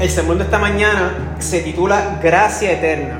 El 0.00 0.10
sermón 0.10 0.38
de 0.38 0.44
esta 0.44 0.60
mañana 0.60 1.34
se 1.40 1.60
titula 1.60 2.20
Gracia 2.22 2.70
Eterna. 2.70 3.18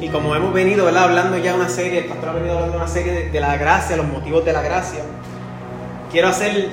Y 0.00 0.08
como 0.10 0.36
hemos 0.36 0.54
venido 0.54 0.86
hablando 0.86 1.36
ya 1.38 1.56
una 1.56 1.68
serie, 1.68 1.98
el 1.98 2.04
pastor 2.04 2.28
ha 2.28 2.32
venido 2.34 2.54
hablando 2.54 2.76
una 2.76 2.86
serie 2.86 3.30
de, 3.30 3.40
la 3.40 3.56
gracia, 3.56 3.96
los 3.96 4.06
motivos 4.06 4.44
de 4.44 4.52
la 4.52 4.62
gracia, 4.62 5.00
quiero 6.12 6.28
hacer 6.28 6.68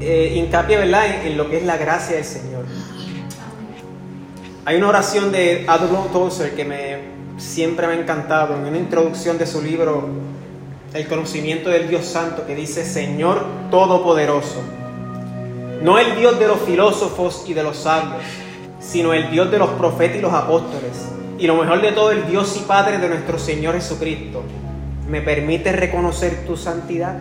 eh, 0.00 0.32
hincapié 0.36 0.76
¿verdad? 0.76 1.24
En, 1.24 1.38
lo 1.38 1.48
que 1.48 1.56
es 1.56 1.64
la 1.64 1.78
gracia 1.78 2.16
del 2.16 2.24
Señor. 2.26 2.66
Hay 4.66 4.76
una 4.76 4.88
oración 4.88 5.32
de 5.32 5.64
Adolf 5.66 6.12
Tozer 6.12 6.54
que 6.54 6.66
me, 6.66 6.98
siempre 7.38 7.86
me 7.86 7.94
ha 7.94 7.96
encantado, 7.96 8.56
en 8.56 8.66
una 8.66 8.76
introducción 8.76 9.38
de 9.38 9.46
su 9.46 9.62
libro 9.62 10.06
El 10.92 11.08
conocimiento 11.08 11.70
del 11.70 11.88
Dios 11.88 12.04
Santo, 12.04 12.46
que 12.46 12.54
dice, 12.54 12.84
Señor 12.84 13.42
Todopoderoso, 13.70 14.62
no 15.82 15.98
el 15.98 16.16
Dios 16.16 16.38
de 16.38 16.48
los 16.48 16.60
filósofos 16.60 17.44
y 17.46 17.54
de 17.54 17.62
los 17.62 17.76
sabios, 17.76 18.22
sino 18.80 19.12
el 19.12 19.30
Dios 19.30 19.50
de 19.50 19.58
los 19.58 19.70
profetas 19.70 20.18
y 20.18 20.20
los 20.20 20.32
apóstoles 20.32 21.08
y 21.38 21.46
lo 21.46 21.54
mejor 21.54 21.80
de 21.80 21.92
todo, 21.92 22.10
el 22.10 22.26
Dios 22.26 22.56
y 22.56 22.64
Padre 22.64 22.98
de 22.98 23.08
nuestro 23.08 23.38
Señor 23.38 23.74
Jesucristo, 23.74 24.42
¿me 25.08 25.20
permite 25.20 25.70
reconocer 25.70 26.44
tu 26.44 26.56
santidad? 26.56 27.16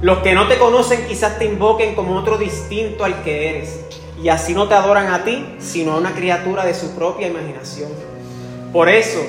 Los 0.00 0.18
que 0.18 0.34
no 0.34 0.48
te 0.48 0.58
conocen 0.58 1.06
quizás 1.06 1.38
te 1.38 1.44
invoquen 1.44 1.94
como 1.94 2.16
otro 2.16 2.38
distinto 2.38 3.04
al 3.04 3.22
que 3.22 3.50
eres, 3.50 3.84
y 4.20 4.28
así 4.28 4.52
no 4.52 4.66
te 4.66 4.74
adoran 4.74 5.12
a 5.12 5.22
ti, 5.22 5.46
sino 5.60 5.92
a 5.92 5.98
una 5.98 6.12
criatura 6.12 6.64
de 6.64 6.74
su 6.74 6.96
propia 6.96 7.28
imaginación. 7.28 7.90
Por 8.72 8.88
eso, 8.88 9.20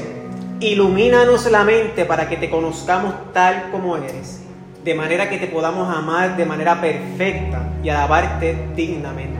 ilumínanos 0.60 1.50
la 1.52 1.64
mente 1.64 2.06
para 2.06 2.28
que 2.28 2.38
te 2.38 2.50
conozcamos 2.50 3.14
tal 3.34 3.70
como 3.72 3.98
eres, 3.98 4.42
de 4.84 4.94
manera 4.94 5.30
que 5.30 5.38
te 5.38 5.48
podamos 5.48 5.96
amar 5.96 6.36
de 6.36 6.46
manera 6.46 6.80
perfecta 6.82 7.70
y 7.82 7.90
alabarte 7.90 8.58
dignamente. 8.76 9.40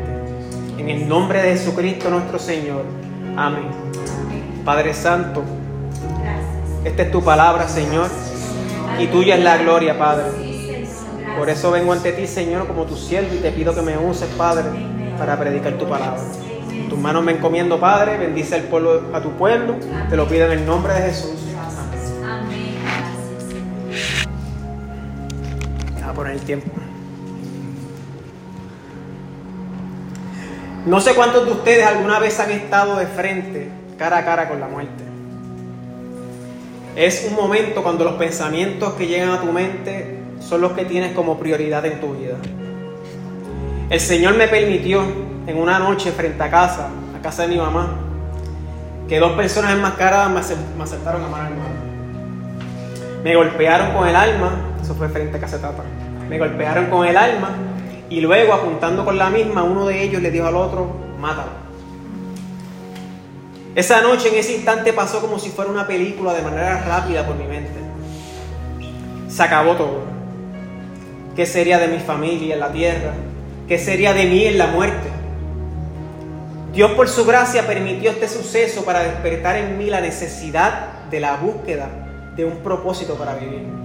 En 0.78 0.90
el 0.90 1.08
nombre 1.08 1.42
de 1.42 1.52
Jesucristo 1.52 2.10
nuestro 2.10 2.40
Señor. 2.40 2.86
Amén. 3.36 3.68
Padre 4.64 4.94
Santo, 4.94 5.44
esta 6.86 7.04
es 7.04 7.12
tu 7.12 7.22
palabra, 7.22 7.68
Señor, 7.68 8.08
y 9.00 9.08
tuya 9.08 9.36
es 9.36 9.44
la 9.44 9.58
gloria, 9.58 9.98
Padre. 9.98 10.26
Por 11.38 11.50
eso 11.50 11.72
vengo 11.72 11.92
ante 11.92 12.14
ti, 12.14 12.26
Señor, 12.28 12.68
como 12.68 12.86
tu 12.86 12.96
siervo 12.96 13.34
y 13.34 13.40
te 13.40 13.52
pido 13.52 13.76
que 13.76 13.82
me 13.82 13.98
uses, 13.98 14.30
Padre, 14.38 14.64
para 15.18 15.38
predicar 15.38 15.74
tu 15.74 15.88
palabra. 15.88 16.22
Tus 16.90 17.00
manos 17.00 17.24
me 17.24 17.34
encomiendo, 17.34 17.80
Padre, 17.80 18.18
bendice 18.18 18.56
al 18.56 18.64
pueblo, 18.64 19.04
a 19.14 19.22
tu 19.22 19.32
pueblo, 19.32 19.76
te 20.10 20.16
lo 20.16 20.28
pido 20.28 20.46
en 20.46 20.60
el 20.60 20.66
nombre 20.66 20.94
de 20.94 21.02
Jesús. 21.02 21.43
A 26.14 26.16
poner 26.16 26.34
el 26.34 26.42
tiempo. 26.42 26.70
No 30.86 31.02
sé 31.02 31.16
cuántos 31.16 31.46
de 31.46 31.52
ustedes 31.52 31.88
alguna 31.88 32.20
vez 32.20 32.40
han 32.40 32.52
estado 32.52 32.98
de 32.98 33.08
frente, 33.08 33.70
cara 33.98 34.20
a 34.20 34.26
cara 34.26 34.48
con 34.48 34.60
la 34.60 34.68
muerte. 34.68 35.04
Es 36.96 37.26
un 37.28 37.36
momento 37.36 37.82
cuando 37.82 38.04
los 38.04 38.14
pensamientos 38.14 38.94
que 38.94 39.08
llegan 39.08 39.32
a 39.32 39.42
tu 39.42 39.52
mente 39.52 40.20
son 40.40 40.62
los 40.62 40.74
que 40.74 40.86
tienes 40.86 41.14
como 41.16 41.40
prioridad 41.40 41.84
en 41.88 42.00
tu 42.00 42.14
vida. 42.14 42.36
El 43.90 44.00
Señor 44.00 44.36
me 44.36 44.48
permitió 44.48 45.02
en 45.48 45.58
una 45.58 45.80
noche 45.80 46.12
frente 46.12 46.44
a 46.44 46.52
casa, 46.52 46.90
a 47.18 47.22
casa 47.24 47.42
de 47.44 47.48
mi 47.48 47.58
mamá, 47.58 47.98
que 49.10 49.20
dos 49.20 49.32
personas 49.32 49.74
enmascaradas 49.74 50.30
me 50.78 50.84
aceptaron 50.84 51.24
a 51.24 51.28
mano 51.28 51.50
hermana. 51.50 51.76
Me 53.24 53.36
golpearon 53.36 53.94
con 53.94 54.08
el 54.08 54.16
alma, 54.16 54.52
eso 54.84 54.94
fue 54.96 55.10
frente 55.10 55.38
a 55.38 55.40
casa 55.40 55.58
de 55.58 55.64
Tata. 55.64 55.84
Me 56.30 56.38
golpearon 56.38 56.88
con 56.88 57.08
el 57.08 57.18
alma 57.18 57.52
y 58.10 58.22
luego, 58.22 58.54
apuntando 58.54 59.04
con 59.06 59.18
la 59.18 59.30
misma, 59.30 59.64
uno 59.64 59.88
de 59.88 60.04
ellos 60.04 60.22
le 60.22 60.30
dijo 60.30 60.46
al 60.46 60.56
otro, 60.56 60.88
mátalo. 61.20 61.64
Esa 63.76 64.02
noche, 64.02 64.30
en 64.30 64.36
ese 64.36 64.56
instante, 64.56 64.94
pasó 64.94 65.20
como 65.20 65.40
si 65.40 65.50
fuera 65.50 65.72
una 65.72 65.88
película 65.88 66.34
de 66.34 66.42
manera 66.44 66.84
rápida 66.86 67.26
por 67.26 67.36
mi 67.36 67.46
mente. 67.46 67.72
Se 69.30 69.42
acabó 69.42 69.74
todo. 69.74 70.02
¿Qué 71.36 71.46
sería 71.46 71.80
de 71.80 71.88
mi 71.88 71.98
familia 72.00 72.54
en 72.54 72.60
la 72.60 72.72
tierra? 72.72 73.14
¿Qué 73.68 73.80
sería 73.80 74.14
de 74.14 74.26
mí 74.26 74.46
en 74.46 74.58
la 74.60 74.68
muerte? 74.68 75.10
Dios 76.74 76.92
por 76.92 77.08
su 77.08 77.26
gracia 77.26 77.66
permitió 77.66 78.12
este 78.12 78.28
suceso 78.28 78.84
para 78.84 79.02
despertar 79.02 79.56
en 79.56 79.78
mí 79.78 79.86
la 79.86 80.02
necesidad 80.02 81.06
de 81.10 81.20
la 81.20 81.38
búsqueda 81.38 81.90
de 82.36 82.46
un 82.46 82.58
propósito 82.58 83.16
para 83.16 83.36
vivir. 83.36 83.83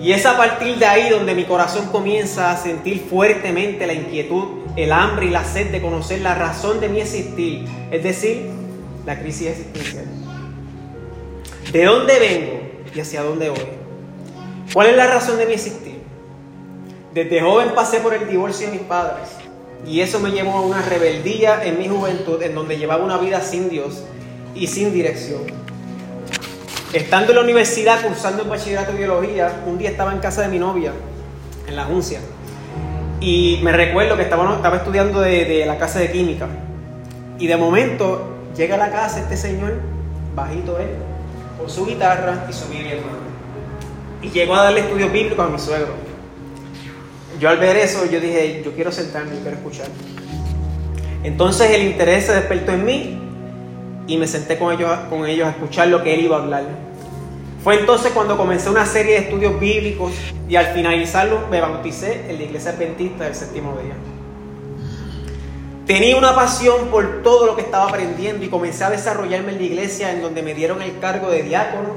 Y 0.00 0.12
es 0.12 0.24
a 0.24 0.36
partir 0.36 0.78
de 0.78 0.86
ahí 0.86 1.10
donde 1.10 1.34
mi 1.34 1.44
corazón 1.44 1.88
comienza 1.88 2.50
a 2.50 2.56
sentir 2.56 3.06
fuertemente 3.10 3.86
la 3.86 3.92
inquietud, 3.92 4.60
el 4.76 4.92
hambre 4.92 5.26
y 5.26 5.30
la 5.30 5.44
sed 5.44 5.70
de 5.70 5.82
conocer 5.82 6.22
la 6.22 6.34
razón 6.34 6.80
de 6.80 6.88
mi 6.88 7.00
existir, 7.00 7.66
es 7.90 8.02
decir, 8.02 8.46
la 9.04 9.20
crisis 9.20 9.48
existencial. 9.48 10.06
¿De 11.70 11.84
dónde 11.84 12.18
vengo 12.18 12.60
y 12.94 13.00
hacia 13.00 13.22
dónde 13.22 13.50
voy? 13.50 13.68
¿Cuál 14.72 14.88
es 14.88 14.96
la 14.96 15.06
razón 15.06 15.36
de 15.36 15.46
mi 15.46 15.52
existir? 15.52 16.00
Desde 17.12 17.40
joven 17.42 17.72
pasé 17.74 18.00
por 18.00 18.14
el 18.14 18.26
divorcio 18.28 18.68
de 18.68 18.72
mis 18.72 18.82
padres 18.82 19.28
y 19.86 20.00
eso 20.00 20.18
me 20.20 20.30
llevó 20.30 20.52
a 20.52 20.60
una 20.62 20.80
rebeldía 20.80 21.64
en 21.64 21.78
mi 21.78 21.88
juventud 21.88 22.40
en 22.42 22.54
donde 22.54 22.78
llevaba 22.78 23.04
una 23.04 23.18
vida 23.18 23.40
sin 23.42 23.68
Dios 23.68 24.02
y 24.54 24.66
sin 24.66 24.92
dirección. 24.94 25.59
Estando 26.92 27.30
en 27.30 27.36
la 27.36 27.44
universidad 27.44 28.02
cursando 28.02 28.42
el 28.42 28.48
bachillerato 28.48 28.90
de 28.90 28.98
biología, 28.98 29.62
un 29.64 29.78
día 29.78 29.90
estaba 29.90 30.12
en 30.12 30.18
casa 30.18 30.42
de 30.42 30.48
mi 30.48 30.58
novia, 30.58 30.90
en 31.68 31.76
la 31.76 31.84
Juncia, 31.84 32.18
y 33.20 33.60
me 33.62 33.70
recuerdo 33.70 34.16
que 34.16 34.22
estaba, 34.22 34.56
estaba 34.56 34.78
estudiando 34.78 35.20
de, 35.20 35.64
la 35.66 35.78
casa 35.78 36.00
de 36.00 36.10
química. 36.10 36.48
Y 37.38 37.46
de 37.46 37.56
momento 37.56 38.34
llega 38.56 38.74
a 38.74 38.78
la 38.78 38.90
casa 38.90 39.20
este 39.20 39.36
señor, 39.36 39.74
bajito 40.34 40.80
él, 40.80 40.88
con 41.56 41.70
su 41.70 41.86
guitarra 41.86 42.46
y 42.50 42.52
su 42.52 42.66
Biblia 42.68 42.96
Y 44.20 44.30
llegó 44.30 44.56
a 44.56 44.64
darle 44.64 44.80
estudios 44.80 45.12
bíblicos 45.12 45.46
a 45.46 45.48
mi 45.48 45.60
suegro. 45.60 45.94
Yo 47.38 47.50
al 47.50 47.58
ver 47.58 47.76
eso, 47.76 48.04
yo 48.06 48.20
dije, 48.20 48.62
yo 48.64 48.72
quiero 48.72 48.90
sentarme, 48.90 49.36
y 49.36 49.38
quiero 49.42 49.56
escuchar. 49.56 49.86
Entonces 51.22 51.70
el 51.70 51.82
interés 51.82 52.26
se 52.26 52.32
despertó 52.32 52.72
en 52.72 52.84
mí 52.84 53.29
y 54.10 54.16
me 54.16 54.26
senté 54.26 54.58
con 54.58 54.72
ellos, 54.74 54.90
con 55.08 55.24
ellos 55.24 55.46
a 55.46 55.50
escuchar 55.50 55.86
lo 55.86 56.02
que 56.02 56.12
él 56.12 56.24
iba 56.24 56.36
a 56.36 56.42
hablar. 56.42 56.64
Fue 57.62 57.78
entonces 57.78 58.10
cuando 58.10 58.36
comencé 58.36 58.68
una 58.68 58.84
serie 58.84 59.12
de 59.12 59.18
estudios 59.18 59.60
bíblicos 59.60 60.12
y 60.48 60.56
al 60.56 60.66
finalizarlo 60.74 61.46
me 61.48 61.60
bauticé 61.60 62.28
en 62.28 62.38
la 62.38 62.42
iglesia 62.42 62.72
adventista 62.72 63.24
del 63.24 63.36
séptimo 63.36 63.78
día. 63.80 63.94
Tenía 65.86 66.16
una 66.16 66.34
pasión 66.34 66.88
por 66.88 67.22
todo 67.22 67.46
lo 67.46 67.54
que 67.54 67.62
estaba 67.62 67.88
aprendiendo 67.88 68.44
y 68.44 68.48
comencé 68.48 68.82
a 68.82 68.90
desarrollarme 68.90 69.52
en 69.52 69.58
la 69.58 69.64
iglesia 69.64 70.10
en 70.10 70.22
donde 70.22 70.42
me 70.42 70.54
dieron 70.54 70.82
el 70.82 70.98
cargo 70.98 71.30
de 71.30 71.44
diácono, 71.44 71.90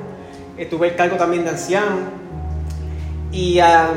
tuve 0.69 0.89
el 0.89 0.95
cargo 0.95 1.15
también 1.15 1.43
de 1.43 1.49
anciano 1.49 1.97
y 3.31 3.57
ah, 3.57 3.89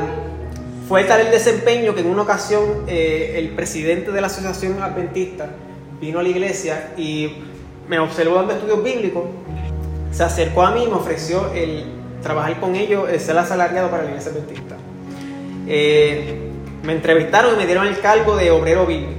fue 0.87 1.03
tal 1.03 1.21
el 1.21 1.31
desempeño 1.31 1.93
que 1.93 2.01
en 2.01 2.07
una 2.07 2.23
ocasión 2.23 2.63
eh, 2.87 3.35
el 3.35 3.49
presidente 3.49 4.11
de 4.11 4.21
la 4.21 4.27
asociación 4.27 4.81
adventista 4.81 5.49
vino 6.01 6.19
a 6.19 6.23
la 6.23 6.29
iglesia 6.29 6.93
y 6.97 7.31
me 7.87 7.99
observó 7.99 8.35
dando 8.35 8.53
estudios 8.53 8.83
bíblicos, 8.83 9.23
se 10.11 10.23
acercó 10.23 10.63
a 10.63 10.71
mí 10.71 10.83
y 10.83 10.87
me 10.87 10.95
ofreció 10.95 11.51
el 11.53 11.85
trabajar 12.21 12.59
con 12.59 12.75
ellos, 12.75 13.09
el 13.09 13.19
ser 13.19 13.37
asalariado 13.37 13.89
para 13.89 14.03
la 14.03 14.09
iglesia 14.09 14.31
adventista. 14.31 14.75
Eh, 15.67 16.49
me 16.83 16.93
entrevistaron 16.93 17.53
y 17.55 17.57
me 17.57 17.65
dieron 17.65 17.87
el 17.87 17.99
cargo 17.99 18.35
de 18.35 18.51
obrero 18.51 18.85
bíblico. 18.85 19.13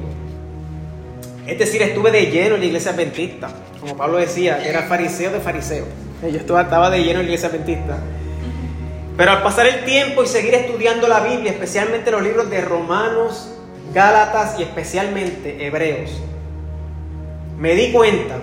Es 1.46 1.58
decir, 1.58 1.80
estuve 1.82 2.10
de 2.10 2.26
lleno 2.26 2.56
en 2.56 2.60
la 2.60 2.66
iglesia 2.66 2.92
adventista. 2.92 3.48
Como 3.80 3.96
Pablo 3.96 4.18
decía, 4.18 4.62
era 4.66 4.82
fariseo 4.82 5.30
de 5.32 5.40
fariseo. 5.40 5.84
Yo 6.22 6.38
estaba 6.38 6.90
de 6.90 6.98
lleno 6.98 7.20
en 7.20 7.26
la 7.26 7.32
iglesia 7.32 7.48
adventista. 7.48 7.98
Pero 9.16 9.32
al 9.32 9.42
pasar 9.42 9.66
el 9.66 9.84
tiempo 9.84 10.22
y 10.22 10.26
seguir 10.26 10.54
estudiando 10.54 11.08
la 11.08 11.20
Biblia, 11.20 11.52
especialmente 11.52 12.10
los 12.10 12.22
libros 12.22 12.50
de 12.50 12.60
Romanos, 12.60 13.50
Gálatas 13.94 14.58
y 14.58 14.62
especialmente 14.62 15.66
Hebreos, 15.66 16.10
me 17.58 17.74
di 17.74 17.90
cuenta 17.92 18.36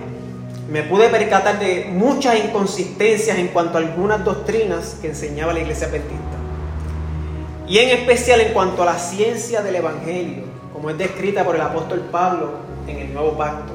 me 0.70 0.82
pude 0.82 1.08
percatar 1.08 1.58
de 1.58 1.86
muchas 1.90 2.38
inconsistencias 2.44 3.38
en 3.38 3.48
cuanto 3.48 3.78
a 3.78 3.80
algunas 3.80 4.24
doctrinas 4.24 4.98
que 5.00 5.08
enseñaba 5.08 5.52
la 5.52 5.60
iglesia 5.60 5.86
adventista. 5.86 6.24
Y 7.68 7.78
en 7.78 7.90
especial 7.90 8.40
en 8.40 8.52
cuanto 8.52 8.82
a 8.82 8.86
la 8.86 8.98
ciencia 8.98 9.62
del 9.62 9.76
Evangelio, 9.76 10.44
como 10.72 10.90
es 10.90 10.98
descrita 10.98 11.44
por 11.44 11.54
el 11.54 11.62
apóstol 11.62 12.00
Pablo 12.10 12.50
en 12.86 12.98
el 12.98 13.14
Nuevo 13.14 13.36
Pacto. 13.36 13.72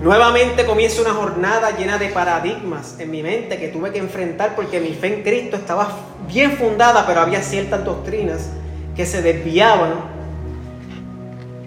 Nuevamente 0.00 0.66
comienza 0.66 1.00
una 1.00 1.14
jornada 1.14 1.70
llena 1.76 1.96
de 1.98 2.08
paradigmas 2.08 2.96
en 2.98 3.10
mi 3.10 3.22
mente 3.22 3.58
que 3.58 3.68
tuve 3.68 3.90
que 3.90 3.98
enfrentar 3.98 4.54
porque 4.54 4.80
mi 4.80 4.92
fe 4.92 5.14
en 5.14 5.22
Cristo 5.22 5.56
estaba 5.56 5.88
bien 6.28 6.52
fundada, 6.58 7.06
pero 7.06 7.20
había 7.20 7.42
ciertas 7.42 7.84
doctrinas 7.84 8.50
que 8.94 9.06
se 9.06 9.22
desviaban 9.22 9.94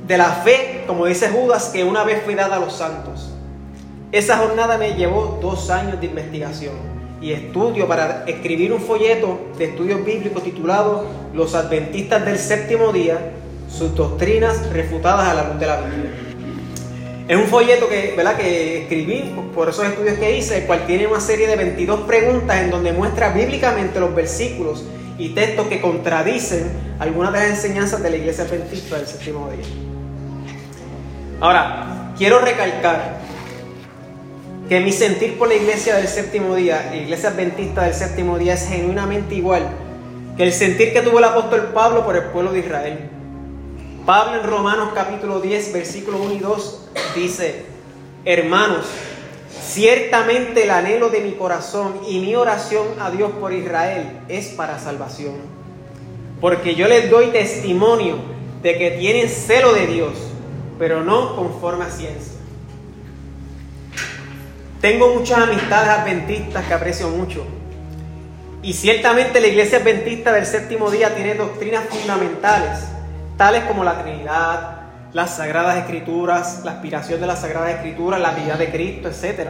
de 0.06 0.18
la 0.18 0.30
fe, 0.30 0.84
como 0.88 1.06
dice 1.06 1.30
Judas, 1.30 1.70
que 1.70 1.84
una 1.84 2.04
vez 2.04 2.22
fue 2.24 2.36
dada 2.36 2.58
a 2.58 2.60
los 2.60 2.74
santos. 2.74 3.27
Esa 4.12 4.38
jornada 4.38 4.78
me 4.78 4.94
llevó 4.94 5.38
dos 5.42 5.70
años 5.70 6.00
de 6.00 6.06
investigación 6.06 6.76
y 7.20 7.34
estudio 7.34 7.90
para 7.90 8.24
escribir 8.26 8.72
un 8.72 8.80
folleto 8.80 9.38
de 9.58 9.66
estudios 9.66 10.06
bíblicos 10.06 10.44
titulado 10.44 11.06
Los 11.34 11.56
Adventistas 11.56 12.24
del 12.24 12.38
Séptimo 12.40 12.94
Día 12.94 13.18
sus 13.70 13.94
doctrinas 13.96 14.70
refutadas 14.72 15.28
a 15.28 15.34
la 15.34 15.50
luz 15.50 15.60
de 15.60 15.66
la 15.66 15.82
Biblia. 15.82 16.12
Es 17.28 17.36
un 17.36 17.48
folleto 17.48 17.90
que, 17.90 18.14
¿verdad? 18.16 18.38
que 18.38 18.84
escribí 18.84 19.36
por 19.54 19.68
esos 19.68 19.86
estudios 19.86 20.18
que 20.18 20.38
hice, 20.38 20.60
el 20.60 20.64
cual 20.64 20.86
tiene 20.88 21.06
una 21.06 21.20
serie 21.20 21.46
de 21.46 21.58
22 21.58 22.02
preguntas 22.02 22.62
en 22.62 22.72
donde 22.72 22.94
muestra 22.94 23.34
bíblicamente 23.34 24.00
los 24.00 24.16
versículos 24.16 24.86
y 25.18 25.30
textos 25.30 25.68
que 25.68 25.82
contradicen 25.82 26.72
algunas 27.00 27.34
de 27.34 27.40
las 27.40 27.50
enseñanzas 27.50 28.02
de 28.02 28.10
la 28.10 28.16
iglesia 28.16 28.46
adventista 28.46 28.96
del 28.96 29.06
séptimo 29.06 29.50
día. 29.52 29.66
Ahora, 31.42 32.14
quiero 32.18 32.40
recalcar 32.40 33.27
que 34.68 34.80
mi 34.82 34.92
sentir 34.92 35.38
por 35.38 35.48
la 35.48 35.56
iglesia 35.56 35.96
del 35.96 36.08
séptimo 36.08 36.56
día, 36.56 36.88
la 36.90 36.98
iglesia 36.98 37.30
adventista 37.30 37.84
del 37.84 37.94
séptimo 37.94 38.38
día, 38.38 38.56
es 38.56 38.68
genuinamente 38.68 39.36
igual 39.36 39.68
que 40.36 40.44
el 40.44 40.54
sentir 40.54 40.94
que 40.94 41.02
tuvo 41.02 41.20
el 41.20 41.26
apóstol 41.26 41.72
Pablo 41.74 42.06
por 42.06 42.16
el 42.16 42.26
pueblo 42.26 42.52
de 42.52 42.60
Israel. 42.60 43.10
Pablo 44.06 44.40
en 44.40 44.48
Romanos 44.48 44.90
capítulo 44.94 45.40
10, 45.40 45.74
versículos 45.74 46.22
1 46.22 46.34
y 46.34 46.40
2 46.40 46.90
dice, 47.16 47.66
hermanos, 48.24 48.86
ciertamente 49.66 50.64
el 50.64 50.70
anhelo 50.70 51.10
de 51.10 51.22
mi 51.22 51.32
corazón 51.32 52.02
y 52.08 52.20
mi 52.20 52.36
oración 52.36 52.88
a 53.00 53.10
Dios 53.10 53.32
por 53.40 53.52
Israel 53.52 54.20
es 54.28 54.48
para 54.50 54.80
salvación. 54.80 55.36
Porque 56.40 56.76
yo 56.76 56.88
les 56.88 57.10
doy 57.10 57.28
testimonio 57.28 58.18
de 58.62 58.78
que 58.78 58.92
tienen 58.92 59.30
celo 59.30 59.74
de 59.74 59.88
Dios, 59.88 60.14
pero 60.78 61.04
no 61.04 61.36
conforme 61.36 61.86
a 61.86 61.90
ciencia. 61.90 62.37
Tengo 64.82 65.14
muchas 65.16 65.40
amistades 65.40 65.90
adventistas 65.90 66.66
que 66.66 66.74
aprecio 66.74 67.10
mucho. 67.10 67.46
Y 68.62 68.74
ciertamente 68.74 69.40
la 69.40 69.48
iglesia 69.48 69.80
adventista 69.80 70.32
del 70.32 70.46
séptimo 70.46 70.92
día 70.92 71.16
tiene 71.16 71.36
doctrinas 71.36 71.86
fundamentales 71.90 72.80
tales 73.38 73.64
como 73.66 73.84
la 73.84 74.02
Trinidad, 74.02 74.82
las 75.14 75.38
Sagradas 75.38 75.78
Escrituras, 75.78 76.62
la 76.66 76.72
aspiración 76.72 77.22
de 77.22 77.28
las 77.28 77.42
Sagradas 77.42 77.76
Escrituras, 77.76 78.20
la 78.20 78.32
vida 78.32 78.58
de 78.58 78.70
Cristo, 78.70 79.08
etc. 79.08 79.50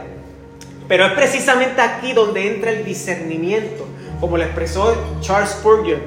Pero 0.86 1.06
es 1.06 1.12
precisamente 1.12 1.80
aquí 1.80 2.12
donde 2.12 2.54
entra 2.54 2.70
el 2.70 2.84
discernimiento, 2.84 3.86
como 4.20 4.36
lo 4.36 4.44
expresó 4.44 4.94
Charles 5.20 5.50
Spurgeon. 5.50 6.00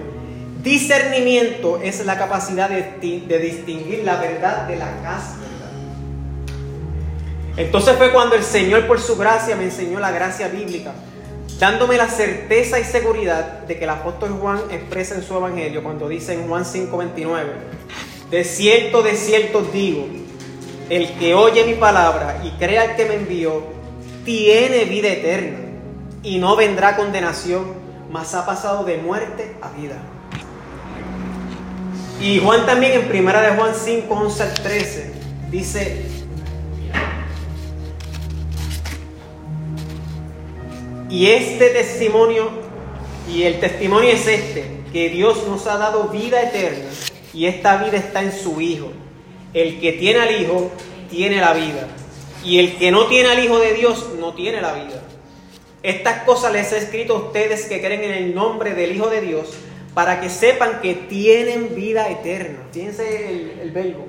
Discernimiento 0.64 1.80
es 1.82 2.06
la 2.06 2.18
capacidad 2.18 2.70
de, 2.70 3.40
distinguir 3.40 4.04
la 4.04 4.18
verdad 4.18 4.68
de 4.68 4.76
la 4.76 4.92
casa. 5.02 5.38
Entonces 7.58 7.96
fue 7.98 8.12
cuando 8.12 8.36
el 8.36 8.44
Señor 8.44 8.88
por 8.88 9.00
su 9.00 9.18
gracia 9.18 9.56
me 9.56 9.66
enseñó 9.66 10.00
la 10.00 10.12
gracia 10.12 10.48
bíblica, 10.48 10.94
dándome 11.60 11.98
la 11.98 12.08
certeza 12.08 12.80
y 12.80 12.84
seguridad 12.84 13.60
de 13.68 13.78
que 13.78 13.84
el 13.84 13.90
apóstol 13.90 14.38
Juan 14.40 14.60
expresa 14.72 15.16
en 15.16 15.24
su 15.24 15.36
evangelio 15.36 15.84
cuando 15.84 16.08
dice 16.08 16.34
en 16.34 16.48
Juan 16.48 16.64
5:29, 16.64 17.46
de 18.30 18.44
cierto, 18.44 19.04
de 19.04 19.16
cierto 19.16 19.62
digo, 19.62 20.08
el 20.90 21.14
que 21.20 21.34
oye 21.34 21.66
mi 21.66 21.74
palabra 21.74 22.42
y 22.44 22.52
crea 22.52 22.84
al 22.84 22.96
que 22.96 23.06
me 23.06 23.16
envió, 23.16 23.64
tiene 24.24 24.86
vida 24.86 25.10
eterna 25.10 25.60
y 26.24 26.38
no 26.38 26.56
vendrá 26.56 26.96
condenación, 26.96 27.74
mas 28.10 28.34
ha 28.34 28.46
pasado 28.46 28.84
de 28.84 28.98
muerte 28.98 29.56
a 29.62 29.70
vida. 29.72 29.98
Y 32.22 32.40
Juan 32.40 32.66
también 32.66 32.94
en 32.94 33.08
primera 33.08 33.42
de 33.42 33.58
Juan 33.58 33.74
5, 33.76 34.14
11 34.14 34.44
al 34.44 34.54
13 34.54 35.14
dice, 35.50 36.06
Y 41.12 41.28
este 41.28 41.70
testimonio, 41.72 42.50
y 43.30 43.44
el 43.44 43.60
testimonio 43.60 44.12
es 44.12 44.26
este, 44.26 44.64
que 44.94 45.10
Dios 45.10 45.46
nos 45.46 45.68
ha 45.68 45.78
dado 45.78 46.06
vida 46.06 46.42
eterna 46.42 46.90
y 47.34 47.48
esta 47.48 47.84
vida 47.84 47.98
está 47.98 48.22
en 48.22 48.32
su 48.32 48.62
Hijo. 48.62 48.94
El 49.54 49.82
que 49.82 49.92
tiene 49.92 50.22
al 50.22 50.42
Hijo 50.42 50.72
tiene 51.10 51.42
la 51.42 51.52
vida. 51.52 51.86
Y 52.46 52.60
el 52.60 52.78
que 52.78 52.92
no 52.92 53.08
tiene 53.08 53.30
al 53.30 53.44
Hijo 53.44 53.60
de 53.60 53.74
Dios 53.74 54.12
no 54.22 54.34
tiene 54.34 54.62
la 54.62 54.72
vida. 54.72 55.04
Estas 55.84 56.24
cosas 56.24 56.54
les 56.54 56.72
he 56.72 56.78
escrito 56.78 57.18
a 57.18 57.20
ustedes 57.26 57.66
que 57.66 57.82
creen 57.82 58.06
en 58.06 58.12
el 58.12 58.34
nombre 58.34 58.74
del 58.74 58.96
Hijo 58.96 59.10
de 59.10 59.20
Dios 59.20 59.50
para 59.94 60.22
que 60.22 60.30
sepan 60.30 60.80
que 60.82 60.94
tienen 60.94 61.76
vida 61.76 62.10
eterna. 62.10 62.60
Fíjense 62.72 63.60
el, 63.62 63.72
verbo, 63.72 64.06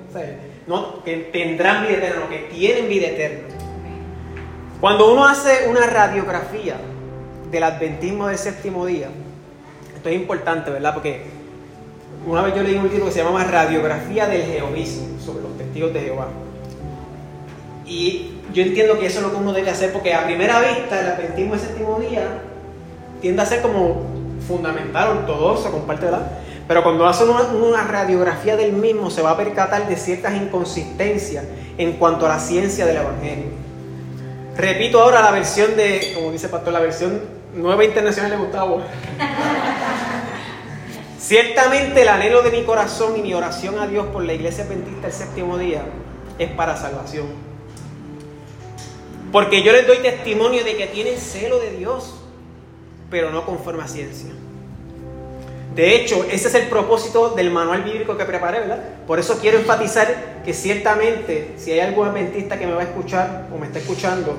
no 0.67 1.03
que 1.03 1.17
tendrán 1.17 1.85
vida 1.85 1.97
eterna, 1.97 2.29
que 2.29 2.55
tienen 2.55 2.87
vida 2.87 3.07
eterna. 3.07 3.49
Cuando 4.79 5.11
uno 5.11 5.25
hace 5.25 5.67
una 5.67 5.85
radiografía 5.85 6.77
del 7.53 7.63
adventismo 7.63 8.27
del 8.27 8.37
séptimo 8.37 8.85
día, 8.85 9.09
esto 9.95 10.09
es 10.09 10.15
importante, 10.15 10.71
¿verdad? 10.71 10.93
Porque 10.93 11.21
una 12.25 12.41
vez 12.41 12.55
yo 12.55 12.63
leí 12.63 12.75
un 12.75 12.89
libro 12.89 13.05
que 13.05 13.11
se 13.11 13.23
llama 13.23 13.43
Radiografía 13.43 14.27
del 14.27 14.41
Jehovismo, 14.43 15.19
sobre 15.23 15.43
los 15.43 15.55
testigos 15.57 15.93
de 15.93 16.01
Jehová. 16.01 16.27
Y 17.85 18.31
yo 18.53 18.63
entiendo 18.63 18.97
que 18.99 19.05
eso 19.05 19.19
es 19.19 19.25
lo 19.25 19.31
que 19.31 19.37
uno 19.37 19.53
debe 19.53 19.69
hacer, 19.69 19.93
porque 19.93 20.13
a 20.13 20.25
primera 20.25 20.59
vista 20.61 20.99
el 20.99 21.07
adventismo 21.07 21.51
del 21.51 21.61
séptimo 21.61 21.99
día 21.99 22.41
tiende 23.21 23.41
a 23.41 23.45
ser 23.45 23.61
como 23.61 24.01
fundamental, 24.47 25.19
ortodoxo, 25.19 25.71
comparte, 25.71 26.05
¿verdad? 26.05 26.27
Pero 26.67 26.81
cuando 26.81 27.05
hace 27.05 27.23
una, 27.23 27.41
una, 27.41 27.83
radiografía 27.83 28.57
del 28.57 28.73
mismo, 28.73 29.11
se 29.11 29.21
va 29.21 29.31
a 29.31 29.37
percatar 29.37 29.87
de 29.87 29.95
ciertas 29.95 30.33
inconsistencias 30.35 31.45
en 31.77 31.93
cuanto 31.93 32.25
a 32.25 32.29
la 32.29 32.39
ciencia 32.39 32.85
del 32.85 32.97
Evangelio. 32.97 33.63
Repito 34.57 35.01
ahora 35.01 35.21
la 35.21 35.31
versión 35.31 35.75
de, 35.75 36.13
como 36.15 36.31
dice 36.31 36.45
el 36.45 36.51
pastor, 36.51 36.73
la 36.73 36.79
versión 36.79 37.42
Nueva 37.53 37.85
Internacional 37.85 38.31
de 38.31 38.37
Gustavo. 38.37 38.81
Ciertamente 41.19 42.01
el 42.01 42.07
anhelo 42.07 42.41
de 42.41 42.51
mi 42.51 42.63
corazón 42.63 43.17
y 43.17 43.21
mi 43.21 43.33
oración 43.33 43.79
a 43.79 43.87
Dios 43.87 44.07
por 44.07 44.23
la 44.23 44.33
iglesia 44.33 44.65
adventista 44.65 45.07
el 45.07 45.13
séptimo 45.13 45.57
día 45.57 45.83
es 46.39 46.49
para 46.51 46.75
salvación. 46.75 47.27
Porque 49.31 49.63
yo 49.63 49.71
les 49.71 49.87
doy 49.87 49.97
testimonio 49.97 50.63
de 50.63 50.75
que 50.75 50.87
tienen 50.87 51.17
celo 51.17 51.59
de 51.59 51.71
Dios, 51.71 52.15
pero 53.09 53.31
no 53.31 53.45
conforme 53.45 53.83
a 53.83 53.87
ciencia. 53.87 54.31
De 55.75 55.95
hecho, 55.95 56.23
ese 56.29 56.49
es 56.49 56.55
el 56.55 56.67
propósito 56.67 57.29
del 57.29 57.49
manual 57.49 57.83
bíblico 57.83 58.15
que 58.15 58.25
preparé, 58.25 58.59
¿verdad? 58.59 58.83
Por 59.07 59.19
eso 59.19 59.39
quiero 59.39 59.57
enfatizar 59.57 60.41
que 60.45 60.53
ciertamente, 60.53 61.53
si 61.57 61.71
hay 61.71 61.79
algún 61.79 62.07
adventista 62.07 62.59
que 62.59 62.67
me 62.67 62.73
va 62.73 62.81
a 62.81 62.85
escuchar 62.85 63.47
o 63.53 63.57
me 63.57 63.67
está 63.67 63.79
escuchando, 63.79 64.35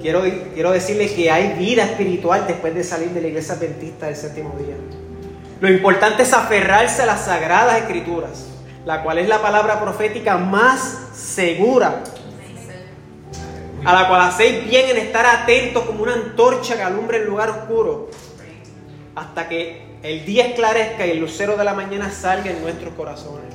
quiero, 0.00 0.22
quiero 0.54 0.72
decirle 0.72 1.12
que 1.14 1.30
hay 1.30 1.54
vida 1.58 1.84
espiritual 1.84 2.44
después 2.46 2.74
de 2.74 2.84
salir 2.84 3.10
de 3.10 3.20
la 3.20 3.28
iglesia 3.28 3.54
adventista 3.54 4.06
del 4.06 4.16
séptimo 4.16 4.54
día. 4.58 4.74
Lo 5.60 5.70
importante 5.70 6.22
es 6.22 6.32
aferrarse 6.32 7.02
a 7.02 7.06
las 7.06 7.24
sagradas 7.24 7.78
escrituras, 7.78 8.46
la 8.84 9.02
cual 9.02 9.18
es 9.18 9.28
la 9.28 9.40
palabra 9.40 9.80
profética 9.80 10.36
más 10.36 10.98
segura, 11.14 12.02
a 13.84 13.92
la 13.92 14.08
cual 14.08 14.20
hacéis 14.22 14.68
bien 14.68 14.90
en 14.90 14.98
estar 14.98 15.24
atentos 15.24 15.84
como 15.84 16.02
una 16.02 16.14
antorcha 16.14 16.76
que 16.76 16.82
alumbra 16.82 17.16
el 17.16 17.26
lugar 17.26 17.50
oscuro, 17.50 18.10
hasta 19.14 19.48
que 19.48 19.96
el 20.02 20.24
día 20.24 20.46
esclarezca 20.46 21.06
y 21.06 21.12
el 21.12 21.20
lucero 21.20 21.56
de 21.56 21.64
la 21.64 21.72
mañana 21.72 22.10
salga 22.10 22.50
en 22.50 22.60
nuestros 22.62 22.92
corazones. 22.94 23.46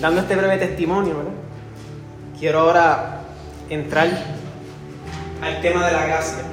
Dando 0.00 0.20
este 0.22 0.34
breve 0.34 0.58
testimonio, 0.58 1.16
¿verdad? 1.16 1.32
Quiero 2.38 2.58
ahora 2.58 3.21
entrar 3.72 4.08
al 5.40 5.60
tema 5.60 5.86
de 5.86 5.92
la 5.92 6.06
gracia. 6.06 6.44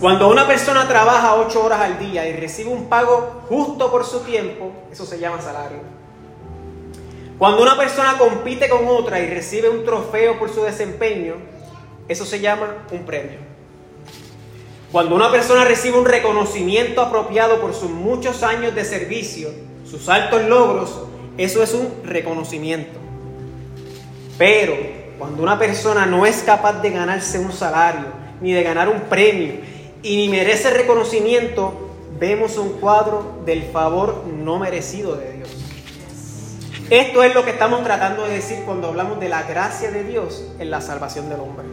Cuando 0.00 0.28
una 0.28 0.46
persona 0.46 0.86
trabaja 0.86 1.34
ocho 1.34 1.64
horas 1.64 1.80
al 1.80 1.98
día 1.98 2.26
y 2.28 2.32
recibe 2.32 2.70
un 2.70 2.88
pago 2.88 3.42
justo 3.48 3.90
por 3.90 4.04
su 4.04 4.20
tiempo, 4.20 4.72
eso 4.90 5.04
se 5.04 5.18
llama 5.18 5.42
salario. 5.42 5.80
Cuando 7.38 7.62
una 7.62 7.76
persona 7.76 8.16
compite 8.16 8.68
con 8.68 8.86
otra 8.88 9.20
y 9.20 9.28
recibe 9.28 9.68
un 9.68 9.84
trofeo 9.84 10.38
por 10.38 10.50
su 10.50 10.62
desempeño, 10.62 11.34
eso 12.08 12.24
se 12.24 12.40
llama 12.40 12.86
un 12.90 13.04
premio. 13.04 13.38
Cuando 14.90 15.14
una 15.14 15.30
persona 15.30 15.64
recibe 15.64 15.98
un 15.98 16.06
reconocimiento 16.06 17.02
apropiado 17.02 17.60
por 17.60 17.74
sus 17.74 17.90
muchos 17.90 18.42
años 18.42 18.74
de 18.74 18.84
servicio, 18.84 19.50
sus 19.84 20.08
altos 20.08 20.42
logros, 20.44 21.00
eso 21.36 21.62
es 21.62 21.74
un 21.74 21.92
reconocimiento. 22.04 22.98
Pero 24.38 24.97
cuando 25.18 25.42
una 25.42 25.58
persona 25.58 26.06
no 26.06 26.24
es 26.24 26.42
capaz 26.42 26.74
de 26.80 26.90
ganarse 26.90 27.38
un 27.38 27.52
salario, 27.52 28.06
ni 28.40 28.52
de 28.52 28.62
ganar 28.62 28.88
un 28.88 29.00
premio, 29.02 29.54
y 30.02 30.16
ni 30.16 30.28
merece 30.28 30.70
reconocimiento, 30.70 31.90
vemos 32.20 32.56
un 32.56 32.74
cuadro 32.74 33.40
del 33.44 33.64
favor 33.64 34.24
no 34.32 34.58
merecido 34.58 35.16
de 35.16 35.32
Dios. 35.32 35.48
Esto 36.90 37.22
es 37.22 37.34
lo 37.34 37.44
que 37.44 37.50
estamos 37.50 37.82
tratando 37.84 38.24
de 38.24 38.34
decir 38.34 38.60
cuando 38.64 38.88
hablamos 38.88 39.20
de 39.20 39.28
la 39.28 39.42
gracia 39.42 39.90
de 39.90 40.04
Dios 40.04 40.44
en 40.58 40.70
la 40.70 40.80
salvación 40.80 41.28
del 41.28 41.40
hombre. 41.40 41.66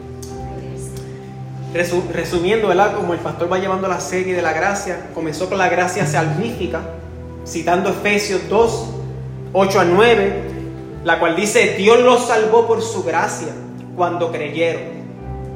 Resumiendo, 2.14 2.70
¿verdad? 2.70 2.96
como 2.96 3.14
el 3.14 3.20
pastor 3.20 3.52
va 3.52 3.60
llevando 3.60 3.88
la 3.88 4.00
serie 4.00 4.34
de 4.34 4.42
la 4.42 4.54
gracia, 4.54 5.10
comenzó 5.14 5.50
con 5.50 5.58
la 5.58 5.70
gracia 5.70 6.06
salvífica, 6.06 6.82
citando 7.46 7.90
Efesios 7.90 8.48
2, 8.50 8.86
8 9.54 9.80
a 9.80 9.86
9, 9.86 10.55
la 11.06 11.20
cual 11.20 11.36
dice, 11.36 11.76
Dios 11.78 12.00
los 12.00 12.26
salvó 12.26 12.66
por 12.66 12.82
su 12.82 13.04
gracia 13.04 13.54
cuando 13.96 14.32
creyeron. 14.32 15.06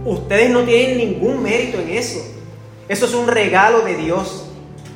Ustedes 0.05 0.51
no 0.51 0.61
tienen 0.61 0.97
ningún 0.99 1.41
mérito 1.41 1.79
en 1.79 1.89
eso. 1.89 2.19
Eso 2.87 3.05
es 3.07 3.15
un 3.15 3.27
regalo 3.27 3.81
de 3.81 3.95
Dios. 3.95 4.45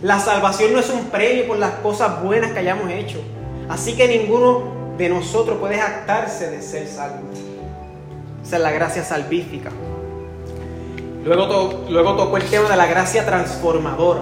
La 0.04 0.20
salvación 0.20 0.72
no 0.74 0.80
es 0.80 0.92
un 0.92 1.06
premio 1.06 1.48
por 1.48 1.58
las 1.58 1.72
cosas 1.76 2.22
buenas 2.22 2.52
que 2.52 2.60
hayamos 2.60 2.92
hecho. 2.92 3.20
Así 3.68 3.96
que 3.96 4.08
ninguno 4.08 4.94
de 4.96 5.10
nosotros 5.10 5.58
puede 5.58 5.80
jactarse 5.80 6.52
de 6.52 6.62
ser 6.62 6.88
salvo. 6.88 7.30
Esa 8.46 8.58
es 8.58 8.62
la 8.62 8.72
gracia 8.72 9.04
salvífica. 9.04 9.72
Luego, 11.26 11.86
luego 11.90 12.16
tocó 12.16 12.38
el 12.38 12.44
tema 12.44 12.70
de 12.70 12.78
la 12.78 12.86
gracia 12.86 13.26
transformadora. 13.26 14.22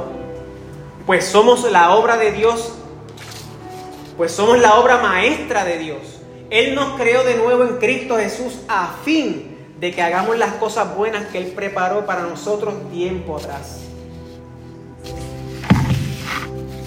Pues 1.06 1.26
somos 1.26 1.70
la 1.70 1.94
obra 1.94 2.16
de 2.16 2.32
Dios, 2.32 2.72
pues 4.16 4.32
somos 4.32 4.60
la 4.60 4.80
obra 4.80 5.00
maestra 5.00 5.66
de 5.66 5.78
Dios. 5.78 6.21
Él 6.51 6.75
nos 6.75 7.00
creó 7.00 7.24
de 7.24 7.36
nuevo 7.36 7.63
en 7.63 7.77
Cristo 7.77 8.17
Jesús 8.17 8.60
a 8.67 8.96
fin 9.05 9.58
de 9.79 9.93
que 9.93 10.01
hagamos 10.01 10.38
las 10.38 10.55
cosas 10.55 10.98
buenas 10.98 11.27
que 11.27 11.38
Él 11.38 11.53
preparó 11.55 12.05
para 12.05 12.24
nosotros 12.24 12.74
tiempo 12.91 13.38
atrás. 13.38 13.79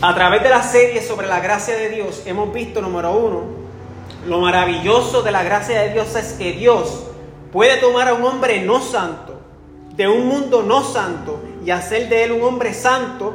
A 0.03 0.15
través 0.15 0.43
de 0.43 0.51
la 0.51 0.63
serie 0.63 1.01
sobre 1.01 1.27
la 1.27 1.41
gracia 1.41 1.75
de 1.77 1.89
Dios 1.89 2.25
hemos 2.27 2.53
visto, 2.53 2.83
número 2.83 3.13
uno, 3.13 3.45
lo 4.27 4.41
maravilloso 4.41 5.23
de 5.23 5.33
la 5.33 5.43
gracia 5.43 5.81
de 5.81 5.95
Dios 5.95 6.15
es 6.15 6.35
que 6.35 6.53
Dios 6.53 7.05
puede 7.51 7.79
tomar 7.79 8.09
a 8.09 8.15
un 8.15 8.25
hombre 8.25 8.61
no 8.61 8.83
santo, 8.83 9.41
de 9.97 10.07
un 10.09 10.27
mundo 10.27 10.63
no 10.63 10.85
santo, 10.85 11.41
y 11.65 11.71
hacer 11.71 12.11
de 12.11 12.25
él 12.25 12.33
un 12.33 12.43
hombre 12.43 12.75
santo, 12.75 13.35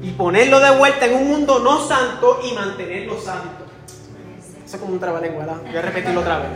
y 0.00 0.12
ponerlo 0.12 0.58
de 0.58 0.70
vuelta 0.78 1.04
en 1.04 1.16
un 1.16 1.28
mundo 1.28 1.58
no 1.58 1.86
santo 1.86 2.40
y 2.50 2.54
mantenerlo 2.54 3.20
santo. 3.20 3.65
Eso 4.66 4.76
es 4.76 4.82
como 4.82 4.94
un 4.94 4.98
trabalengua, 4.98 5.46
¿verdad? 5.46 5.62
Voy 5.64 5.76
a 5.76 5.82
repetirlo 5.82 6.20
otra 6.22 6.40
vez. 6.40 6.48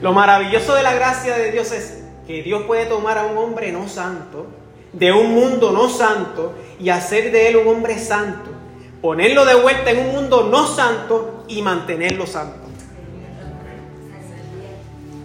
Lo 0.00 0.12
maravilloso 0.12 0.76
de 0.76 0.84
la 0.84 0.94
gracia 0.94 1.36
de 1.36 1.50
Dios 1.50 1.72
es 1.72 2.04
que 2.24 2.44
Dios 2.44 2.62
puede 2.68 2.86
tomar 2.86 3.18
a 3.18 3.24
un 3.24 3.36
hombre 3.36 3.72
no 3.72 3.88
santo, 3.88 4.46
de 4.92 5.12
un 5.12 5.34
mundo 5.34 5.72
no 5.72 5.88
santo, 5.88 6.54
y 6.78 6.90
hacer 6.90 7.32
de 7.32 7.48
él 7.48 7.56
un 7.56 7.66
hombre 7.66 7.98
santo. 7.98 8.50
Ponerlo 9.02 9.44
de 9.44 9.56
vuelta 9.56 9.90
en 9.90 10.06
un 10.06 10.14
mundo 10.14 10.44
no 10.44 10.68
santo 10.68 11.44
y 11.48 11.62
mantenerlo 11.62 12.28
santo. 12.28 12.60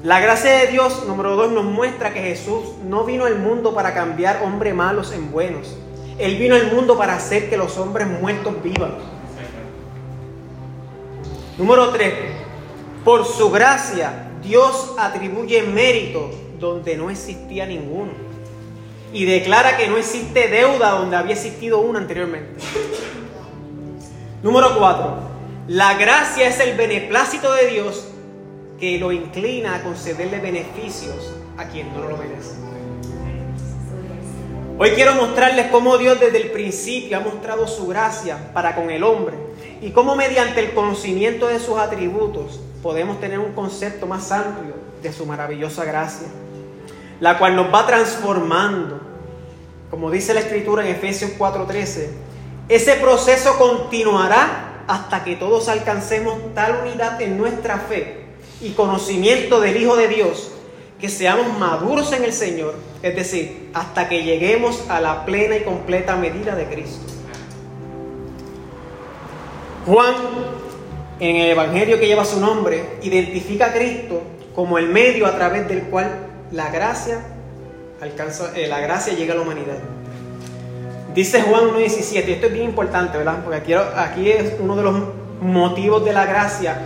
La 0.02 0.20
gracia 0.20 0.52
de 0.52 0.68
Dios, 0.68 1.06
número 1.06 1.36
dos, 1.36 1.52
nos 1.52 1.66
muestra 1.66 2.14
que 2.14 2.22
Jesús 2.22 2.64
no 2.84 3.04
vino 3.04 3.26
al 3.26 3.38
mundo 3.38 3.76
para 3.76 3.94
cambiar 3.94 4.42
hombres 4.44 4.74
malos 4.74 5.12
en 5.12 5.32
buenos. 5.32 5.78
Él 6.18 6.38
vino 6.38 6.56
al 6.56 6.72
mundo 6.72 6.98
para 6.98 7.14
hacer 7.14 7.48
que 7.48 7.58
los 7.58 7.78
hombres 7.78 8.08
muertos 8.08 8.56
vivan. 8.64 9.19
Número 11.60 11.90
tres, 11.90 12.14
por 13.04 13.26
su 13.26 13.52
gracia, 13.52 14.32
Dios 14.42 14.96
atribuye 14.98 15.62
mérito 15.64 16.32
donde 16.58 16.96
no 16.96 17.10
existía 17.10 17.66
ninguno. 17.66 18.14
Y 19.12 19.26
declara 19.26 19.76
que 19.76 19.90
no 19.90 19.98
existe 19.98 20.48
deuda 20.48 20.92
donde 20.92 21.18
había 21.18 21.34
existido 21.34 21.80
una 21.80 22.00
anteriormente. 22.00 22.62
Número 24.42 24.80
4. 24.80 25.18
La 25.68 25.96
gracia 25.96 26.48
es 26.48 26.62
el 26.62 26.78
beneplácito 26.78 27.52
de 27.52 27.68
Dios 27.68 28.08
que 28.80 28.98
lo 28.98 29.12
inclina 29.12 29.76
a 29.76 29.84
concederle 29.84 30.40
beneficios 30.40 31.34
a 31.58 31.66
quien 31.66 31.94
no 31.94 32.08
lo 32.08 32.16
merece. 32.16 32.56
Hoy 34.78 34.92
quiero 34.92 35.14
mostrarles 35.16 35.68
cómo 35.68 35.98
Dios 35.98 36.22
desde 36.22 36.38
el 36.38 36.52
principio 36.52 37.18
ha 37.18 37.20
mostrado 37.20 37.68
su 37.68 37.86
gracia 37.86 38.54
para 38.54 38.76
con 38.76 38.90
el 38.90 39.04
hombre 39.04 39.50
y 39.82 39.92
cómo 39.92 40.16
mediante 40.16 40.60
el 40.60 40.74
conocimiento 40.74 41.48
de 41.48 41.60
sus 41.60 41.78
atributos 41.78 42.60
podemos 42.84 43.20
tener 43.20 43.40
un 43.40 43.54
concepto 43.54 44.08
más 44.08 44.32
amplio 44.32 44.74
de 45.02 45.14
su 45.14 45.26
maravillosa 45.26 45.86
gracia, 45.86 46.28
la 47.20 47.38
cual 47.38 47.56
nos 47.56 47.74
va 47.74 47.86
transformando. 47.86 49.00
Como 49.90 50.12
dice 50.12 50.34
la 50.34 50.42
escritura 50.42 50.86
en 50.86 50.96
Efesios 50.96 51.32
4:13, 51.38 52.10
ese 52.68 52.94
proceso 52.96 53.58
continuará 53.58 54.84
hasta 54.88 55.24
que 55.24 55.36
todos 55.36 55.70
alcancemos 55.70 56.36
tal 56.54 56.82
unidad 56.82 57.22
en 57.22 57.38
nuestra 57.38 57.78
fe 57.78 58.26
y 58.62 58.72
conocimiento 58.72 59.60
del 59.62 59.78
Hijo 59.78 59.96
de 59.96 60.08
Dios, 60.08 60.52
que 61.00 61.10
seamos 61.10 61.58
maduros 61.58 62.12
en 62.12 62.26
el 62.26 62.34
Señor, 62.34 62.76
es 63.02 63.16
decir, 63.16 63.70
hasta 63.74 64.10
que 64.10 64.24
lleguemos 64.24 64.84
a 64.90 65.00
la 65.00 65.26
plena 65.26 65.56
y 65.56 65.64
completa 65.64 66.16
medida 66.16 66.56
de 66.56 66.66
Cristo. 66.66 67.19
Juan, 69.86 70.16
en 71.20 71.36
el 71.36 71.52
Evangelio 71.52 72.00
que 72.00 72.08
lleva 72.08 72.26
su 72.26 72.40
nombre, 72.40 72.98
identifica 73.04 73.68
a 73.68 73.74
Cristo 73.74 74.22
como 74.56 74.78
el 74.78 74.90
medio 74.90 75.26
a 75.26 75.36
través 75.36 75.68
del 75.68 75.84
cual 75.84 76.28
la 76.52 76.70
gracia 76.70 77.20
alcanza, 78.02 78.52
eh, 78.56 78.68
la 78.68 78.80
gracia 78.80 79.14
llega 79.14 79.34
a 79.34 79.38
la 79.38 79.44
humanidad. 79.44 79.78
Dice 81.14 81.42
Juan 81.42 81.70
1.17, 81.72 82.28
y 82.28 82.32
esto 82.34 82.48
es 82.48 82.54
bien 82.54 82.66
importante, 82.66 83.18
¿verdad? 83.18 83.44
Porque 83.44 83.58
aquí, 83.58 83.74
aquí 83.74 84.30
es 84.30 84.54
uno 84.60 84.76
de 84.76 84.84
los 84.84 84.96
motivos 85.42 86.06
de 86.06 86.14
la 86.14 86.26
gracia 86.26 86.80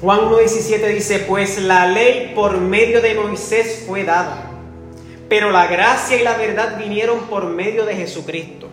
Juan 0.00 0.20
1.17 0.30 0.94
dice, 0.94 1.18
pues 1.18 1.60
la 1.60 1.86
ley 1.86 2.32
por 2.34 2.56
medio 2.56 3.02
de 3.02 3.14
Moisés 3.14 3.84
fue 3.86 4.04
dada, 4.04 4.50
pero 5.28 5.50
la 5.50 5.66
gracia 5.66 6.18
y 6.18 6.24
la 6.24 6.38
verdad 6.38 6.78
vinieron 6.78 7.26
por 7.26 7.44
medio 7.44 7.84
de 7.84 7.96
Jesucristo. 7.96 8.69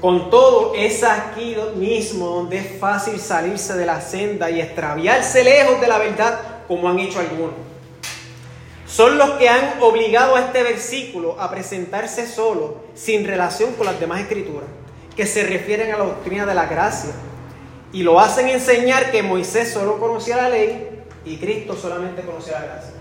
Con 0.00 0.30
todo, 0.30 0.74
es 0.74 1.04
aquí 1.04 1.56
mismo 1.76 2.26
donde 2.26 2.58
es 2.58 2.78
fácil 2.78 3.20
salirse 3.20 3.74
de 3.74 3.84
la 3.84 4.00
senda 4.00 4.50
y 4.50 4.60
extraviarse 4.60 5.44
lejos 5.44 5.78
de 5.80 5.88
la 5.88 5.98
verdad, 5.98 6.40
como 6.66 6.88
han 6.88 6.98
hecho 6.98 7.20
algunos. 7.20 7.54
Son 8.86 9.18
los 9.18 9.32
que 9.32 9.48
han 9.48 9.80
obligado 9.80 10.36
a 10.36 10.40
este 10.40 10.62
versículo 10.62 11.36
a 11.38 11.50
presentarse 11.50 12.26
solo, 12.26 12.76
sin 12.94 13.26
relación 13.26 13.74
con 13.74 13.86
las 13.86 14.00
demás 14.00 14.20
escrituras, 14.20 14.68
que 15.14 15.26
se 15.26 15.44
refieren 15.44 15.92
a 15.92 15.98
la 15.98 16.04
doctrina 16.04 16.46
de 16.46 16.54
la 16.54 16.66
gracia 16.66 17.10
y 17.92 18.02
lo 18.02 18.20
hacen 18.20 18.48
enseñar 18.48 19.10
que 19.10 19.22
Moisés 19.22 19.72
solo 19.72 19.98
conocía 19.98 20.36
la 20.36 20.48
ley 20.48 20.88
y 21.24 21.36
Cristo 21.36 21.76
solamente 21.76 22.22
conocía 22.22 22.60
la 22.60 22.66
gracia. 22.66 22.94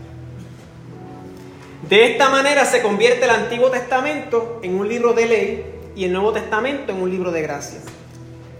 De 1.88 2.12
esta 2.12 2.30
manera 2.30 2.66
se 2.66 2.82
convierte 2.82 3.24
el 3.24 3.32
Antiguo 3.32 3.70
Testamento 3.72 4.60
en 4.62 4.78
un 4.78 4.88
libro 4.88 5.14
de 5.14 5.26
ley 5.26 5.79
y 6.00 6.06
el 6.06 6.14
Nuevo 6.14 6.32
Testamento 6.32 6.94
en 6.94 7.02
un 7.02 7.10
libro 7.10 7.30
de 7.30 7.42
gracia. 7.42 7.78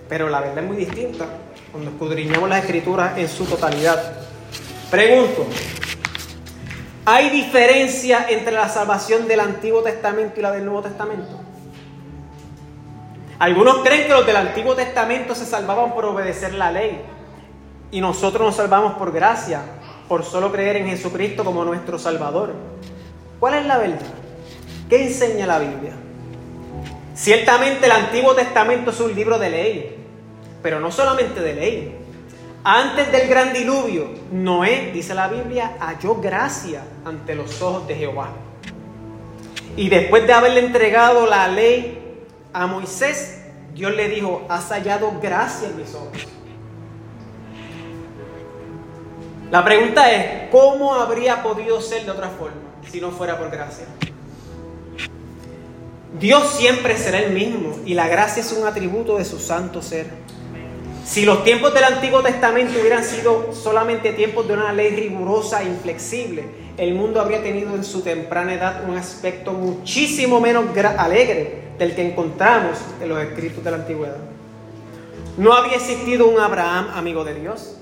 Pero 0.10 0.28
la 0.28 0.42
verdad 0.42 0.58
es 0.58 0.66
muy 0.66 0.76
distinta 0.76 1.26
cuando 1.72 1.92
escudriñamos 1.92 2.50
las 2.50 2.66
escrituras 2.66 3.18
en 3.18 3.30
su 3.30 3.46
totalidad. 3.46 4.12
Pregunto, 4.92 5.48
¿hay 7.06 7.30
diferencia 7.30 8.26
entre 8.28 8.52
la 8.52 8.68
salvación 8.68 9.26
del 9.26 9.40
Antiguo 9.40 9.82
Testamento 9.82 10.38
y 10.38 10.44
la 10.44 10.52
del 10.52 10.66
Nuevo 10.66 10.82
Testamento? 10.82 11.40
Algunos 13.40 13.78
creen 13.86 14.08
que 14.08 14.14
los 14.14 14.26
del 14.26 14.36
Antiguo 14.36 14.76
Testamento 14.76 15.34
se 15.34 15.46
salvaban 15.46 15.94
por 15.94 16.04
obedecer 16.04 16.54
la 16.56 16.74
ley 16.74 17.00
y 17.90 18.02
nosotros 18.02 18.48
nos 18.48 18.58
salvamos 18.58 18.96
por 18.96 19.14
gracia, 19.14 19.62
por 20.10 20.26
solo 20.26 20.52
creer 20.52 20.76
en 20.76 20.88
Jesucristo 20.88 21.46
como 21.46 21.64
nuestro 21.64 21.98
Salvador. 21.98 22.54
¿Cuál 23.40 23.54
es 23.54 23.66
la 23.66 23.78
verdad? 23.78 24.14
¿Qué 24.90 25.08
enseña 25.08 25.48
la 25.48 25.60
Biblia? 25.60 26.09
Ciertamente 27.20 27.86
el 27.86 27.92
Antiguo 27.92 28.34
Testamento 28.34 28.92
es 28.92 29.00
un 29.02 29.14
libro 29.14 29.38
de 29.38 29.50
ley, 29.50 29.98
pero 30.64 30.80
no 30.80 30.90
solamente 30.90 31.42
de 31.42 31.54
ley. 31.54 31.96
Antes 32.64 33.12
del 33.12 33.28
gran 33.28 33.52
diluvio, 33.52 34.08
Noé, 34.32 34.92
dice 34.94 35.14
la 35.14 35.28
Biblia, 35.28 35.76
halló 35.82 36.16
gracia 36.16 36.82
ante 37.04 37.36
los 37.36 37.62
ojos 37.62 37.86
de 37.90 37.96
Jehová. 37.96 38.30
Y 39.76 39.90
después 39.90 40.26
de 40.28 40.32
haberle 40.32 40.62
entregado 40.62 41.26
la 41.26 41.50
ley 41.50 42.26
a 42.54 42.68
Moisés, 42.68 43.42
Dios 43.74 43.94
le 43.94 44.08
dijo, 44.08 44.46
has 44.48 44.70
hallado 44.70 45.20
gracia 45.22 45.68
en 45.68 45.76
mis 45.76 45.94
ojos. 45.94 46.26
La 49.52 49.66
pregunta 49.66 50.10
es, 50.10 50.50
¿cómo 50.52 50.94
habría 50.94 51.44
podido 51.44 51.82
ser 51.82 52.06
de 52.06 52.12
otra 52.12 52.30
forma 52.30 52.62
si 52.90 53.02
no 53.02 53.12
fuera 53.12 53.38
por 53.38 53.52
gracia? 53.52 53.88
Dios 56.18 56.56
siempre 56.58 56.98
será 56.98 57.20
el 57.20 57.34
mismo 57.34 57.78
y 57.86 57.94
la 57.94 58.08
gracia 58.08 58.42
es 58.42 58.52
un 58.52 58.66
atributo 58.66 59.18
de 59.18 59.26
su 59.26 59.40
santo 59.40 59.82
ser. 59.82 60.08
Si 61.06 61.26
los 61.26 61.44
tiempos 61.44 61.74
del 61.74 61.84
Antiguo 61.84 62.22
Testamento 62.22 62.80
hubieran 62.80 63.04
sido 63.04 63.54
solamente 63.54 64.14
tiempos 64.14 64.48
de 64.48 64.54
una 64.54 64.74
ley 64.74 64.96
rigurosa 64.96 65.62
e 65.62 65.66
inflexible, 65.66 66.44
el 66.78 66.96
mundo 66.96 67.22
habría 67.22 67.44
tenido 67.44 67.76
en 67.76 67.84
su 67.84 68.02
temprana 68.02 68.54
edad 68.54 68.84
un 68.88 68.98
aspecto 68.98 69.54
muchísimo 69.54 70.40
menos 70.40 70.66
alegre 70.98 71.70
del 71.78 71.94
que 71.94 72.10
encontramos 72.10 72.78
en 73.02 73.10
los 73.10 73.22
escritos 73.22 73.64
de 73.64 73.72
la 73.72 73.78
antigüedad. 73.78 74.18
No 75.38 75.54
había 75.54 75.76
existido 75.76 76.28
un 76.28 76.40
Abraham 76.40 76.90
amigo 76.96 77.24
de 77.24 77.36
Dios. 77.36 77.78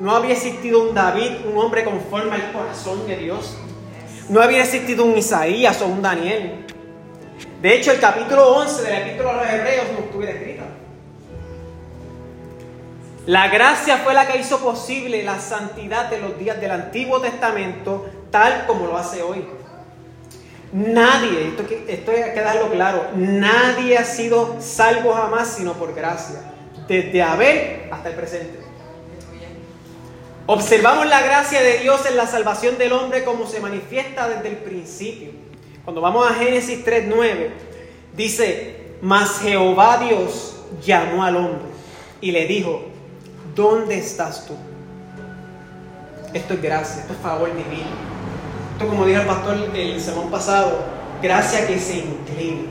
No 0.00 0.14
había 0.14 0.32
existido 0.32 0.82
un 0.82 0.94
David, 0.94 1.30
un 1.50 1.56
hombre 1.56 1.84
conforme 1.84 2.34
al 2.34 2.52
corazón 2.52 3.06
de 3.06 3.16
Dios. 3.16 3.56
No 4.28 4.42
había 4.42 4.62
existido 4.62 5.04
un 5.04 5.16
Isaías 5.16 5.80
o 5.80 5.86
un 5.86 6.02
Daniel. 6.02 6.65
De 7.60 7.74
hecho, 7.74 7.92
el 7.92 8.00
capítulo 8.00 8.56
11 8.56 8.82
del 8.82 9.02
epístola 9.02 9.30
a 9.30 9.44
los 9.44 9.52
Hebreos 9.52 9.86
no 9.92 10.04
estuviera 10.04 10.32
escrita. 10.32 10.64
La 13.26 13.48
gracia 13.48 13.98
fue 13.98 14.14
la 14.14 14.26
que 14.26 14.38
hizo 14.38 14.60
posible 14.60 15.22
la 15.24 15.40
santidad 15.40 16.08
de 16.10 16.18
los 16.18 16.38
días 16.38 16.60
del 16.60 16.70
Antiguo 16.70 17.20
Testamento 17.20 18.08
tal 18.30 18.66
como 18.66 18.86
lo 18.86 18.96
hace 18.96 19.22
hoy. 19.22 19.44
Nadie, 20.72 21.48
esto, 21.48 21.64
esto 21.88 22.10
hay 22.10 22.34
que 22.34 22.40
darlo 22.40 22.70
claro, 22.70 23.08
nadie 23.14 23.96
ha 23.98 24.04
sido 24.04 24.56
salvo 24.60 25.12
jamás 25.14 25.54
sino 25.56 25.72
por 25.72 25.94
gracia, 25.94 26.40
desde 26.86 27.22
Abel 27.22 27.88
hasta 27.90 28.10
el 28.10 28.14
presente. 28.14 28.60
Observamos 30.46 31.06
la 31.06 31.22
gracia 31.22 31.60
de 31.62 31.78
Dios 31.78 32.06
en 32.06 32.16
la 32.16 32.26
salvación 32.26 32.78
del 32.78 32.92
hombre 32.92 33.24
como 33.24 33.46
se 33.46 33.58
manifiesta 33.58 34.28
desde 34.28 34.48
el 34.48 34.56
principio. 34.58 35.45
Cuando 35.86 36.00
vamos 36.00 36.28
a 36.28 36.34
Génesis 36.34 36.84
3.9, 36.84 37.50
dice, 38.16 38.74
mas 39.00 39.38
Jehová 39.38 39.98
Dios 39.98 40.56
llamó 40.84 41.22
al 41.22 41.36
hombre 41.36 41.68
y 42.20 42.32
le 42.32 42.48
dijo, 42.48 42.86
¿dónde 43.54 43.96
estás 43.96 44.46
tú? 44.46 44.54
Esto 46.34 46.54
es 46.54 46.62
gracia, 46.62 47.02
esto 47.02 47.12
es 47.12 47.20
favor 47.20 47.50
divino. 47.50 47.86
Esto 48.72 48.88
como 48.88 49.06
dijo 49.06 49.20
el 49.20 49.26
pastor 49.28 49.58
el 49.76 50.00
sermón 50.00 50.28
pasado, 50.28 50.76
gracia 51.22 51.68
que 51.68 51.78
se 51.78 51.98
inclina. 51.98 52.62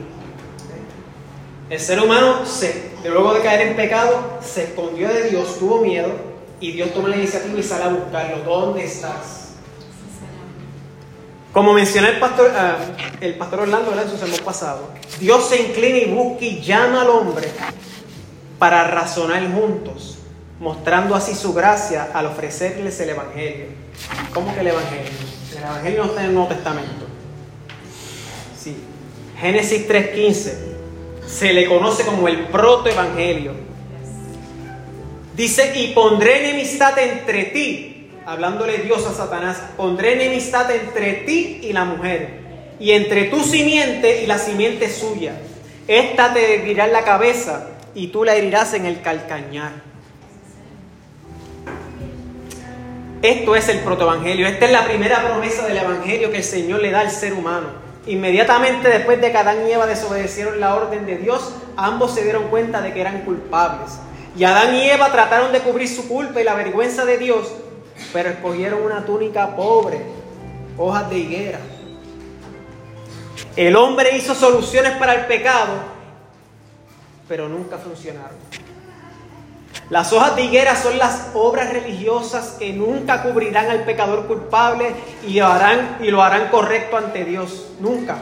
El 1.70 1.80
ser 1.80 2.02
humano, 2.02 2.44
se, 2.44 2.90
luego 3.02 3.32
de 3.32 3.40
caer 3.40 3.68
en 3.68 3.76
pecado, 3.76 4.38
se 4.42 4.64
escondió 4.64 5.08
de 5.08 5.30
Dios, 5.30 5.58
tuvo 5.58 5.80
miedo, 5.80 6.12
y 6.60 6.72
Dios 6.72 6.92
toma 6.92 7.08
la 7.08 7.16
iniciativa 7.16 7.58
y 7.58 7.62
sale 7.62 7.84
a 7.84 7.88
buscarlo. 7.88 8.44
¿Dónde 8.44 8.84
estás? 8.84 9.45
Como 11.56 11.72
mencionó 11.72 12.08
el 12.08 12.18
pastor, 12.18 12.52
ah, 12.54 12.76
el 13.18 13.34
pastor 13.36 13.60
Orlando 13.60 13.98
en 13.98 14.10
su 14.10 14.18
sermón 14.18 14.40
pasado, 14.44 14.90
Dios 15.18 15.48
se 15.48 15.62
inclina 15.62 15.96
y 15.96 16.04
busca 16.04 16.44
y 16.44 16.60
llama 16.60 17.00
al 17.00 17.08
hombre 17.08 17.48
para 18.58 18.84
razonar 18.88 19.42
juntos, 19.50 20.18
mostrando 20.60 21.14
así 21.14 21.34
su 21.34 21.54
gracia 21.54 22.10
al 22.12 22.26
ofrecerles 22.26 23.00
el 23.00 23.08
Evangelio. 23.08 23.68
¿Cómo 24.34 24.52
que 24.52 24.60
el 24.60 24.66
Evangelio? 24.66 25.10
El 25.56 25.62
Evangelio 25.62 26.04
no 26.04 26.10
está 26.10 26.20
en 26.20 26.26
el 26.26 26.34
Nuevo 26.34 26.48
Testamento. 26.50 27.06
Sí. 28.62 28.76
Génesis 29.40 29.88
3.15 29.88 30.54
se 31.26 31.54
le 31.54 31.66
conoce 31.66 32.04
como 32.04 32.28
el 32.28 32.48
protoevangelio 32.48 33.54
Dice, 35.34 35.72
y 35.74 35.94
pondré 35.94 36.50
enemistad 36.50 36.98
entre 36.98 37.44
ti, 37.44 37.95
hablándole 38.26 38.78
Dios 38.78 39.06
a 39.06 39.14
Satanás, 39.14 39.62
pondré 39.76 40.14
enemistad 40.14 40.70
entre 40.72 41.14
ti 41.24 41.60
y 41.62 41.72
la 41.72 41.84
mujer, 41.84 42.40
y 42.78 42.90
entre 42.90 43.26
tu 43.26 43.40
simiente 43.42 44.22
y 44.22 44.26
la 44.26 44.38
simiente 44.38 44.90
suya. 44.90 45.40
Esta 45.86 46.34
te 46.34 46.54
herirá 46.54 46.86
en 46.86 46.92
la 46.92 47.04
cabeza 47.04 47.68
y 47.94 48.08
tú 48.08 48.24
la 48.24 48.34
herirás 48.34 48.74
en 48.74 48.84
el 48.84 49.00
calcañar. 49.00 49.70
Esto 53.22 53.56
es 53.56 53.68
el 53.68 53.78
protoevangelio. 53.78 54.46
Esta 54.46 54.66
es 54.66 54.72
la 54.72 54.84
primera 54.84 55.24
promesa 55.24 55.66
del 55.66 55.78
evangelio 55.78 56.30
que 56.30 56.38
el 56.38 56.44
Señor 56.44 56.80
le 56.80 56.90
da 56.90 57.00
al 57.00 57.10
ser 57.10 57.32
humano. 57.32 57.68
Inmediatamente 58.06 58.88
después 58.88 59.20
de 59.20 59.32
que 59.32 59.38
Adán 59.38 59.66
y 59.66 59.72
Eva 59.72 59.86
desobedecieron 59.86 60.60
la 60.60 60.74
orden 60.74 61.06
de 61.06 61.16
Dios, 61.16 61.54
ambos 61.76 62.14
se 62.14 62.24
dieron 62.24 62.48
cuenta 62.48 62.80
de 62.82 62.92
que 62.92 63.00
eran 63.00 63.22
culpables. 63.22 63.92
Y 64.36 64.44
Adán 64.44 64.74
y 64.74 64.82
Eva 64.82 65.10
trataron 65.10 65.52
de 65.52 65.60
cubrir 65.60 65.88
su 65.88 66.06
culpa 66.08 66.40
y 66.40 66.44
la 66.44 66.54
vergüenza 66.54 67.04
de 67.04 67.16
Dios, 67.18 67.52
pero 68.12 68.30
escogieron 68.30 68.82
una 68.82 69.04
túnica 69.04 69.54
pobre, 69.56 70.00
hojas 70.78 71.10
de 71.10 71.18
higuera. 71.18 71.60
El 73.56 73.76
hombre 73.76 74.16
hizo 74.16 74.34
soluciones 74.34 74.92
para 74.92 75.14
el 75.14 75.26
pecado, 75.26 75.72
pero 77.28 77.48
nunca 77.48 77.78
funcionaron. 77.78 78.36
Las 79.88 80.12
hojas 80.12 80.34
de 80.34 80.42
higuera 80.42 80.74
son 80.74 80.98
las 80.98 81.28
obras 81.34 81.72
religiosas 81.72 82.56
que 82.58 82.72
nunca 82.72 83.22
cubrirán 83.22 83.70
al 83.70 83.84
pecador 83.84 84.26
culpable 84.26 84.92
y 85.26 85.38
lo 85.38 85.46
harán, 85.46 85.98
y 86.00 86.10
lo 86.10 86.22
harán 86.22 86.48
correcto 86.48 86.96
ante 86.96 87.24
Dios. 87.24 87.68
Nunca. 87.78 88.18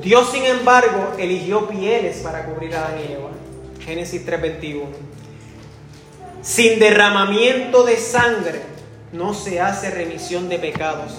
Dios, 0.00 0.30
sin 0.30 0.44
embargo, 0.44 1.14
eligió 1.18 1.68
pieles 1.68 2.18
para 2.18 2.44
cubrir 2.46 2.74
a 2.76 2.86
Adán 2.86 3.00
y 3.00 3.12
Eva. 3.12 3.30
Génesis 3.84 4.24
3:21. 4.24 4.86
Sin 6.42 6.78
derramamiento 6.78 7.84
de 7.84 7.96
sangre 7.96 8.69
no 9.12 9.34
se 9.34 9.60
hace 9.60 9.90
remisión 9.90 10.48
de 10.48 10.58
pecados. 10.58 11.18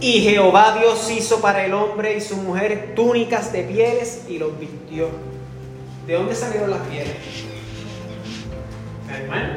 Y 0.00 0.20
Jehová 0.20 0.78
Dios 0.78 1.10
hizo 1.10 1.40
para 1.40 1.64
el 1.64 1.74
hombre 1.74 2.16
y 2.16 2.20
su 2.20 2.36
mujer 2.36 2.92
túnicas 2.94 3.52
de 3.52 3.62
pieles 3.64 4.22
y 4.28 4.38
los 4.38 4.58
vistió. 4.58 5.08
¿De 6.06 6.14
dónde 6.14 6.34
salieron 6.34 6.70
las 6.70 6.80
pieles? 6.86 7.16
Hermano, 9.10 9.54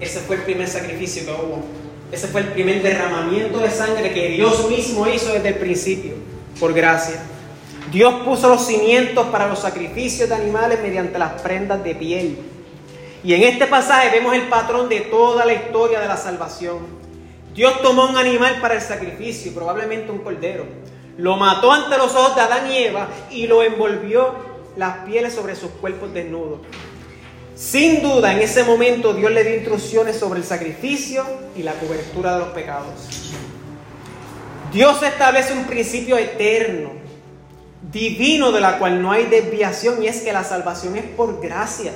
ese 0.00 0.20
fue 0.20 0.36
el 0.36 0.42
primer 0.42 0.66
sacrificio 0.66 1.24
que 1.26 1.30
hubo. 1.30 1.62
Ese 2.10 2.26
fue 2.28 2.40
el 2.40 2.48
primer 2.48 2.82
derramamiento 2.82 3.58
de 3.58 3.70
sangre 3.70 4.14
que 4.14 4.30
Dios 4.30 4.68
mismo 4.70 5.06
hizo 5.06 5.30
desde 5.32 5.48
el 5.48 5.56
principio, 5.56 6.14
por 6.58 6.72
gracia. 6.72 7.16
Dios 7.92 8.22
puso 8.24 8.48
los 8.48 8.66
cimientos 8.66 9.26
para 9.26 9.46
los 9.46 9.58
sacrificios 9.58 10.28
de 10.28 10.34
animales 10.34 10.78
mediante 10.82 11.18
las 11.18 11.40
prendas 11.42 11.84
de 11.84 11.94
piel. 11.94 12.38
Y 13.24 13.34
en 13.34 13.42
este 13.42 13.66
pasaje 13.66 14.10
vemos 14.10 14.34
el 14.34 14.48
patrón 14.48 14.88
de 14.88 15.00
toda 15.00 15.44
la 15.44 15.54
historia 15.54 16.00
de 16.00 16.08
la 16.08 16.16
salvación. 16.16 16.78
Dios 17.54 17.82
tomó 17.82 18.06
un 18.06 18.16
animal 18.16 18.60
para 18.60 18.74
el 18.74 18.80
sacrificio, 18.80 19.52
probablemente 19.52 20.12
un 20.12 20.18
cordero. 20.18 20.64
Lo 21.16 21.36
mató 21.36 21.72
ante 21.72 21.98
los 21.98 22.14
ojos 22.14 22.36
de 22.36 22.42
Adán 22.42 22.70
y 22.70 22.78
Eva 22.78 23.08
y 23.30 23.48
lo 23.48 23.62
envolvió 23.62 24.32
las 24.76 24.98
pieles 24.98 25.34
sobre 25.34 25.56
sus 25.56 25.70
cuerpos 25.72 26.14
desnudos. 26.14 26.60
Sin 27.56 28.02
duda, 28.02 28.32
en 28.32 28.38
ese 28.38 28.62
momento 28.62 29.12
Dios 29.12 29.32
le 29.32 29.42
dio 29.42 29.56
instrucciones 29.56 30.16
sobre 30.16 30.38
el 30.38 30.44
sacrificio 30.44 31.24
y 31.56 31.64
la 31.64 31.72
cobertura 31.72 32.34
de 32.34 32.38
los 32.38 32.48
pecados. 32.50 33.32
Dios 34.72 35.02
establece 35.02 35.54
un 35.54 35.64
principio 35.64 36.16
eterno 36.16 36.92
divino 37.90 38.52
de 38.52 38.60
la 38.60 38.78
cual 38.78 39.02
no 39.02 39.10
hay 39.10 39.24
desviación 39.24 40.02
y 40.02 40.06
es 40.06 40.20
que 40.20 40.32
la 40.32 40.44
salvación 40.44 40.96
es 40.96 41.04
por 41.04 41.40
gracia. 41.40 41.92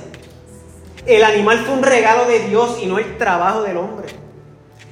El 1.05 1.23
animal 1.23 1.59
fue 1.65 1.73
un 1.73 1.83
regalo 1.83 2.25
de 2.25 2.39
Dios 2.47 2.77
y 2.81 2.85
no 2.85 2.97
el 2.97 3.17
trabajo 3.17 3.63
del 3.63 3.77
hombre. 3.77 4.07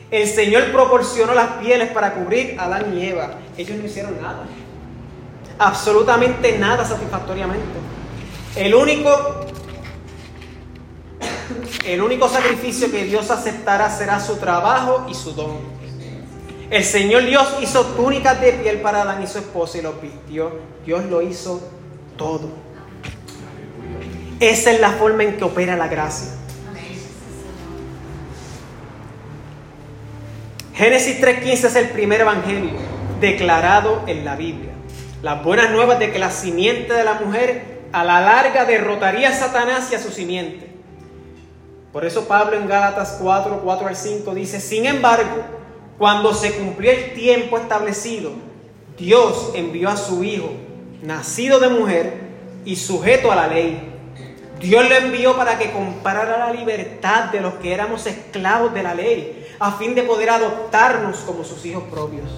El 0.10 0.28
Señor 0.28 0.72
proporcionó 0.74 1.34
las 1.34 1.52
pieles 1.54 1.90
para 1.92 2.14
cubrir 2.14 2.60
a 2.60 2.66
Adán 2.66 2.98
y 2.98 3.06
Eva. 3.06 3.36
Ellos 3.58 3.78
no 3.78 3.86
hicieron 3.86 4.22
nada. 4.22 4.44
Absolutamente 5.58 6.58
nada 6.58 6.84
satisfactoriamente. 6.84 7.80
El 8.58 8.76
único, 8.76 9.46
el 11.86 12.02
único 12.02 12.28
sacrificio 12.28 12.92
que 12.92 13.06
Dios 13.06 13.32
aceptará 13.32 13.90
será 13.90 14.20
su 14.20 14.36
trabajo 14.36 15.06
y 15.08 15.14
su 15.14 15.32
don. 15.32 15.60
El 16.70 16.84
Señor 16.84 17.26
Dios 17.26 17.48
hizo 17.62 17.86
túnicas 17.86 18.42
de 18.42 18.54
piel 18.54 18.82
para 18.82 19.04
Adán 19.04 19.24
y 19.24 19.28
su 19.28 19.38
esposa 19.38 19.78
y 19.78 19.82
los 19.82 20.02
vistió. 20.02 20.52
Dios 20.86 21.06
lo 21.06 21.22
hizo 21.22 21.62
todo. 22.18 22.50
Esa 24.42 24.72
es 24.72 24.80
la 24.80 24.90
forma 24.90 25.24
en 25.24 25.38
que 25.38 25.44
opera 25.44 25.78
la 25.78 25.88
gracia. 25.88 26.32
Génesis 30.74 31.22
3.15 31.22 31.66
es 31.66 31.76
el 31.76 31.90
primer 31.90 32.22
evangelio 32.22 32.72
declarado 33.20 34.02
en 34.08 34.26
la 34.26 34.36
Biblia. 34.36 34.72
Las 35.22 35.44
buenas 35.44 35.70
nuevas 35.70 36.00
de 36.00 36.12
que 36.12 36.18
la 36.18 36.32
simiente 36.32 36.92
de 36.92 37.04
la 37.04 37.14
mujer 37.14 37.84
a 37.92 38.04
la 38.04 38.20
larga 38.20 38.66
derrotaría 38.66 39.30
a 39.30 39.34
Satanás 39.34 39.90
y 39.92 39.96
a 39.96 40.00
su 40.00 40.10
simiente. 40.10 40.72
Por 41.94 42.04
eso 42.04 42.28
Pablo 42.28 42.58
en 42.58 42.68
Gálatas 42.68 43.20
4, 43.22 43.62
4 43.64 43.88
al 43.90 43.96
5 43.96 44.34
dice, 44.34 44.60
sin 44.60 44.88
embargo, 44.88 45.44
cuando 46.00 46.34
se 46.34 46.54
cumplió 46.54 46.90
el 46.90 47.14
tiempo 47.14 47.60
establecido, 47.60 48.32
Dios 48.98 49.52
envió 49.54 49.90
a 49.90 49.98
su 49.98 50.24
Hijo, 50.24 50.52
nacido 51.04 51.60
de 51.60 51.70
mujer 51.70 52.14
y 52.66 52.76
sujeto 52.76 53.32
a 53.32 53.36
la 53.36 53.48
ley. 53.48 53.91
Dios 54.62 54.88
lo 54.88 54.96
envió 54.96 55.36
para 55.36 55.58
que 55.58 55.72
comparara 55.72 56.38
la 56.38 56.54
libertad 56.54 57.26
de 57.26 57.42
los 57.42 57.56
que 57.56 57.74
éramos 57.74 58.06
esclavos 58.06 58.74
de 58.74 58.84
la 58.84 58.94
ley, 58.94 59.48
a 59.60 59.72
fin 59.72 59.96
de 59.96 60.04
poder 60.04 60.30
adoptarnos 60.30 61.18
como 61.20 61.44
sus 61.44 61.66
hijos 61.66 61.84
propios. 61.90 62.30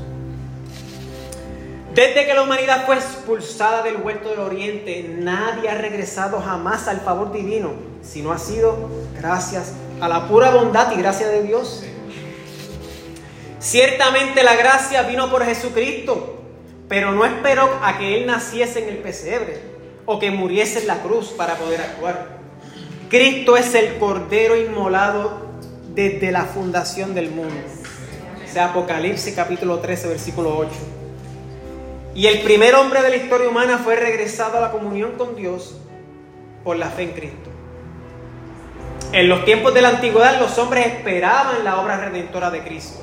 Desde 1.94 2.26
que 2.26 2.34
la 2.34 2.44
humanidad 2.44 2.86
fue 2.86 2.96
expulsada 2.96 3.84
del 3.84 3.98
huerto 3.98 4.30
del 4.30 4.40
oriente, 4.40 5.06
nadie 5.20 5.70
ha 5.70 5.76
regresado 5.76 6.42
jamás 6.42 6.88
al 6.88 7.02
favor 7.02 7.34
divino, 7.34 7.74
sino 8.02 8.32
ha 8.32 8.40
sido 8.40 8.90
gracias 9.18 9.74
a 10.00 10.08
la 10.08 10.28
pura 10.28 10.50
bondad 10.52 10.92
y 10.94 10.96
gracia 10.96 11.28
de 11.28 11.44
Dios. 11.44 11.84
Ciertamente 13.60 14.44
la 14.44 14.56
gracia 14.56 15.04
vino 15.04 15.30
por 15.30 15.44
Jesucristo, 15.44 16.40
pero 16.88 17.12
no 17.12 17.26
esperó 17.26 17.70
a 17.84 17.98
que 17.98 18.18
Él 18.18 18.28
naciese 18.28 18.84
en 18.84 18.90
el 18.90 18.98
pesebre 19.00 19.73
o 20.06 20.20
que 20.20 20.32
muriese 20.32 20.80
en 20.80 20.88
la 20.88 21.02
cruz 21.02 21.30
para 21.30 21.56
poder 21.56 21.82
actuar. 21.82 22.28
Cristo 23.10 23.58
es 23.58 23.76
el 23.76 23.98
Cordero 23.98 24.58
inmolado 24.58 25.48
desde 25.94 26.32
la 26.32 26.46
fundación 26.46 27.14
del 27.14 27.30
mundo. 27.30 27.56
sea, 28.52 28.66
Apocalipsis 28.66 29.34
capítulo 29.36 29.80
13, 29.80 30.08
versículo 30.08 30.58
8. 30.58 30.70
Y 32.16 32.28
el 32.28 32.42
primer 32.42 32.76
hombre 32.76 33.02
de 33.02 33.10
la 33.10 33.16
historia 33.16 33.50
humana 33.50 33.80
fue 33.80 33.96
regresado 33.96 34.58
a 34.58 34.62
la 34.62 34.72
comunión 34.72 35.14
con 35.18 35.36
Dios 35.36 35.78
por 36.64 36.78
la 36.78 36.90
fe 36.90 37.04
en 37.04 37.12
Cristo. 37.12 37.50
En 39.12 39.30
los 39.30 39.46
tiempos 39.46 39.74
de 39.74 39.82
la 39.82 39.90
antigüedad 39.90 40.40
los 40.40 40.58
hombres 40.58 40.88
esperaban 40.88 41.64
la 41.64 41.80
obra 41.80 41.98
redentora 41.98 42.50
de 42.50 42.64
Cristo. 42.64 43.00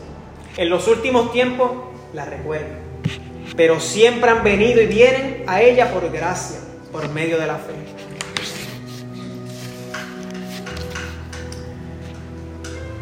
En 0.56 0.68
los 0.68 0.88
últimos 0.88 1.32
tiempos 1.32 1.70
la 2.12 2.24
recuerdan. 2.24 2.78
Pero 3.56 3.78
siempre 3.80 4.30
han 4.30 4.42
venido 4.42 4.80
y 4.80 4.86
vienen 4.86 5.44
a 5.46 5.60
ella 5.60 5.92
por 5.92 6.10
gracia, 6.10 6.58
por 6.92 7.08
medio 7.10 7.38
de 7.38 7.46
la 7.46 7.56
fe. 7.56 7.74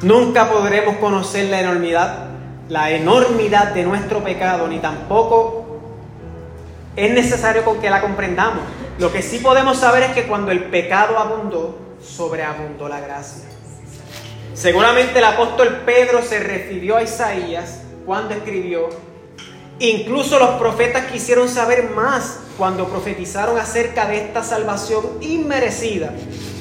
Nunca 0.03 0.49
podremos 0.49 0.97
conocer 0.99 1.47
la 1.47 1.61
enormidad, 1.61 2.29
la 2.69 2.91
enormidad 2.91 3.73
de 3.75 3.83
nuestro 3.83 4.23
pecado, 4.23 4.69
ni 4.69 4.79
tampoco 4.79 5.81
es 6.95 7.13
necesario 7.13 7.81
que 7.81 7.91
la 7.91 8.01
comprendamos. 8.01 8.61
Lo 8.99 9.13
que 9.13 9.23
sí 9.23 9.39
podemos 9.39 9.79
saber 9.79 10.05
es 10.05 10.13
que 10.13 10.27
cuando 10.27 10.51
el 10.51 10.65
pecado 10.65 11.19
abundó, 11.19 11.79
sobreabundó 12.03 12.89
la 12.89 13.01
gracia. 13.01 13.45
Seguramente 14.55 15.19
el 15.19 15.25
apóstol 15.25 15.83
Pedro 15.87 16.23
se 16.23 16.41
refirió 16.41 16.97
a 16.97 17.03
Isaías 17.03 17.83
cuando 18.05 18.35
escribió, 18.35 18.89
incluso 19.79 20.39
los 20.39 20.51
profetas 20.51 21.11
quisieron 21.11 21.49
saber 21.49 21.91
más 21.91 22.41
cuando 22.57 22.89
profetizaron 22.89 23.59
acerca 23.59 24.07
de 24.07 24.19
esta 24.19 24.43
salvación 24.43 25.05
inmerecida 25.21 26.13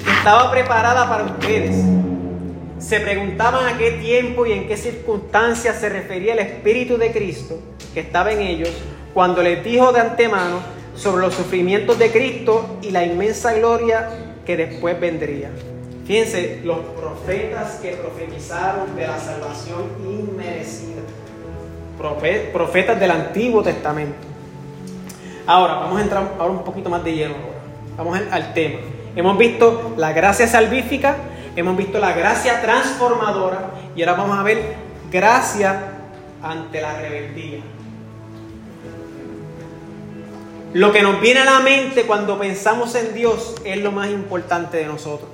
que 0.06 0.12
estaba 0.12 0.52
preparada 0.52 1.10
para 1.10 1.24
ustedes 1.24 1.76
se 2.80 3.00
preguntaban 3.00 3.66
a 3.66 3.78
qué 3.78 3.92
tiempo 3.92 4.46
y 4.46 4.54
en 4.54 4.68
qué 4.68 4.78
circunstancias 4.78 5.80
se 5.80 5.90
refería 5.90 6.34
el 6.34 6.40
Espíritu 6.40 6.98
de 6.98 7.12
Cristo 7.12 7.60
que 7.94 8.02
estaba 8.02 8.32
en 8.32 8.42
ellos 8.42 8.70
cuando 9.14 9.42
les 9.42 9.64
dijo 9.64 9.92
de 9.92 10.00
antemano 10.00 10.60
sobre 10.96 11.26
los 11.26 11.34
sufrimientos 11.34 11.98
de 11.98 12.12
Cristo 12.12 12.78
y 12.82 12.92
la 12.92 13.04
inmensa 13.04 13.54
gloria 13.54 14.10
que 14.46 14.58
después 14.58 15.00
vendría. 15.00 15.52
Fíjense, 16.06 16.62
los 16.64 16.80
profetas 16.80 17.80
que 17.82 17.92
profetizaron 17.92 18.96
de 18.96 19.08
la 19.08 19.20
salvación 19.20 19.84
inmerecida. 20.06 21.02
Profetas 21.98 23.00
del 23.00 23.12
Antiguo 23.12 23.64
Testamento. 23.64 24.16
Ahora, 25.46 25.76
vamos 25.76 26.00
a 26.00 26.04
entrar 26.04 26.32
ahora 26.40 26.52
un 26.52 26.64
poquito 26.64 26.90
más 26.90 27.04
de 27.04 27.16
lleno. 27.16 27.36
Vamos 27.98 28.20
al 28.32 28.54
tema. 28.54 28.80
Hemos 29.16 29.38
visto 29.38 29.96
la 29.98 30.14
gracia 30.14 30.48
salvífica, 30.48 31.16
Hemos 31.58 31.76
visto 31.76 31.98
la 31.98 32.14
gracia 32.14 32.62
transformadora 32.62 33.72
y 33.96 34.04
ahora 34.04 34.14
vamos 34.14 34.38
a 34.38 34.44
ver 34.44 34.76
gracia 35.12 35.86
ante 36.44 36.80
la 36.80 37.02
rebeldía. 37.02 37.62
Lo 40.74 40.92
que 40.92 41.02
nos 41.02 41.20
viene 41.20 41.40
a 41.40 41.46
la 41.46 41.60
mente 41.62 42.04
cuando 42.04 42.38
pensamos 42.38 42.94
en 42.94 43.16
Dios 43.16 43.56
es 43.66 43.78
lo 43.82 43.92
más 43.92 44.12
importante 44.12 44.78
de 44.78 44.86
nosotros. 44.86 45.32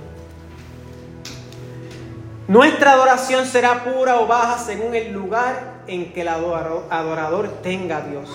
Nuestra 2.48 2.94
adoración 2.94 3.46
será 3.46 3.84
pura 3.84 4.22
o 4.22 4.26
baja 4.26 4.60
según 4.60 4.96
el 4.96 5.12
lugar 5.12 5.73
en 5.88 6.14
que 6.14 6.22
el 6.22 6.28
adorador, 6.28 7.50
tenga 7.62 7.98
a 7.98 8.02
Dios. 8.02 8.30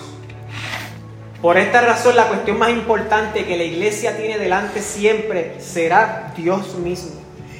Por 1.41 1.57
esta 1.57 1.81
razón 1.81 2.15
la 2.15 2.27
cuestión 2.27 2.59
más 2.59 2.69
importante 2.71 3.45
que 3.45 3.57
la 3.57 3.63
iglesia 3.63 4.17
tiene 4.17 4.37
delante 4.37 4.81
siempre 4.81 5.55
será 5.59 6.33
Dios 6.35 6.75
mismo. 6.75 7.11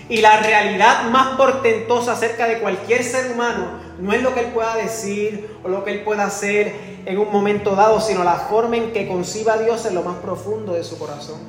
Y 0.10 0.22
la 0.22 0.42
realidad 0.42 1.10
más 1.10 1.38
portentosa 1.38 2.14
acerca 2.14 2.48
de 2.48 2.60
cualquier 2.60 3.04
ser 3.04 3.32
humano 3.32 3.80
no 4.00 4.12
es 4.14 4.22
lo 4.22 4.34
que 4.34 4.42
él 4.42 4.48
pueda 4.48 4.76
decir 4.76 5.50
o 5.64 5.70
lo 5.70 5.84
que 5.84 5.92
él 5.92 6.02
pueda 6.02 6.26
hacer 6.26 6.74
en 7.06 7.18
un 7.18 7.32
momento 7.32 7.76
dado, 7.76 8.02
sino 8.02 8.24
la 8.24 8.36
forma 8.36 8.78
en 8.78 8.92
que 8.92 9.08
conciba 9.08 9.54
a 9.54 9.58
Dios 9.60 9.86
en 9.86 9.96
lo 9.96 10.02
más 10.02 10.18
profundo 10.18 10.74
de 10.74 10.84
su 10.84 10.98
corazón. 10.98 11.40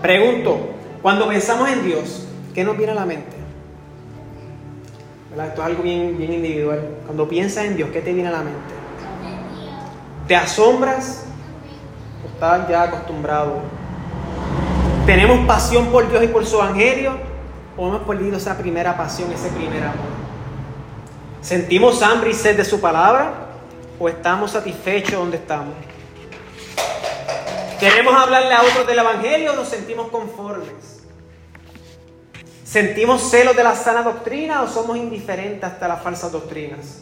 Pregunto, 0.00 0.70
cuando 1.02 1.28
pensamos 1.28 1.68
en 1.68 1.84
Dios, 1.84 2.26
¿qué 2.54 2.64
nos 2.64 2.76
viene 2.76 2.92
a 2.92 2.96
la 2.96 3.06
mente? 3.06 3.37
Esto 5.46 5.62
es 5.62 5.66
algo 5.66 5.82
bien, 5.82 6.16
bien 6.18 6.32
individual. 6.32 6.96
Cuando 7.06 7.28
piensas 7.28 7.64
en 7.64 7.76
Dios, 7.76 7.90
¿qué 7.92 8.00
te 8.00 8.12
viene 8.12 8.28
a 8.28 8.32
la 8.32 8.42
mente? 8.42 8.74
¿Te 10.26 10.36
asombras? 10.36 11.24
¿O 12.24 12.28
estás 12.28 12.68
ya 12.68 12.82
acostumbrado 12.82 13.62
¿Tenemos 15.08 15.46
pasión 15.46 15.86
por 15.86 16.06
Dios 16.10 16.22
y 16.22 16.26
por 16.26 16.44
su 16.44 16.56
evangelio? 16.56 17.12
¿O 17.78 17.88
hemos 17.88 18.02
perdido 18.02 18.36
esa 18.36 18.58
primera 18.58 18.94
pasión, 18.94 19.32
ese 19.32 19.48
primer 19.48 19.82
amor? 19.82 20.04
¿Sentimos 21.40 22.02
hambre 22.02 22.28
y 22.28 22.34
sed 22.34 22.58
de 22.58 22.64
su 22.66 22.78
palabra? 22.78 23.32
¿O 23.98 24.06
estamos 24.06 24.50
satisfechos 24.50 25.12
donde 25.12 25.38
estamos? 25.38 25.74
¿Queremos 27.80 28.14
hablarle 28.14 28.52
a 28.52 28.60
otros 28.60 28.86
del 28.86 28.98
evangelio 28.98 29.54
o 29.54 29.56
nos 29.56 29.68
sentimos 29.68 30.08
conformes? 30.08 30.97
¿Sentimos 32.68 33.30
celos 33.30 33.56
de 33.56 33.64
la 33.64 33.74
sana 33.74 34.02
doctrina 34.02 34.60
o 34.60 34.68
somos 34.68 34.98
indiferentes 34.98 35.64
hasta 35.64 35.88
las 35.88 36.02
falsas 36.02 36.30
doctrinas? 36.30 37.00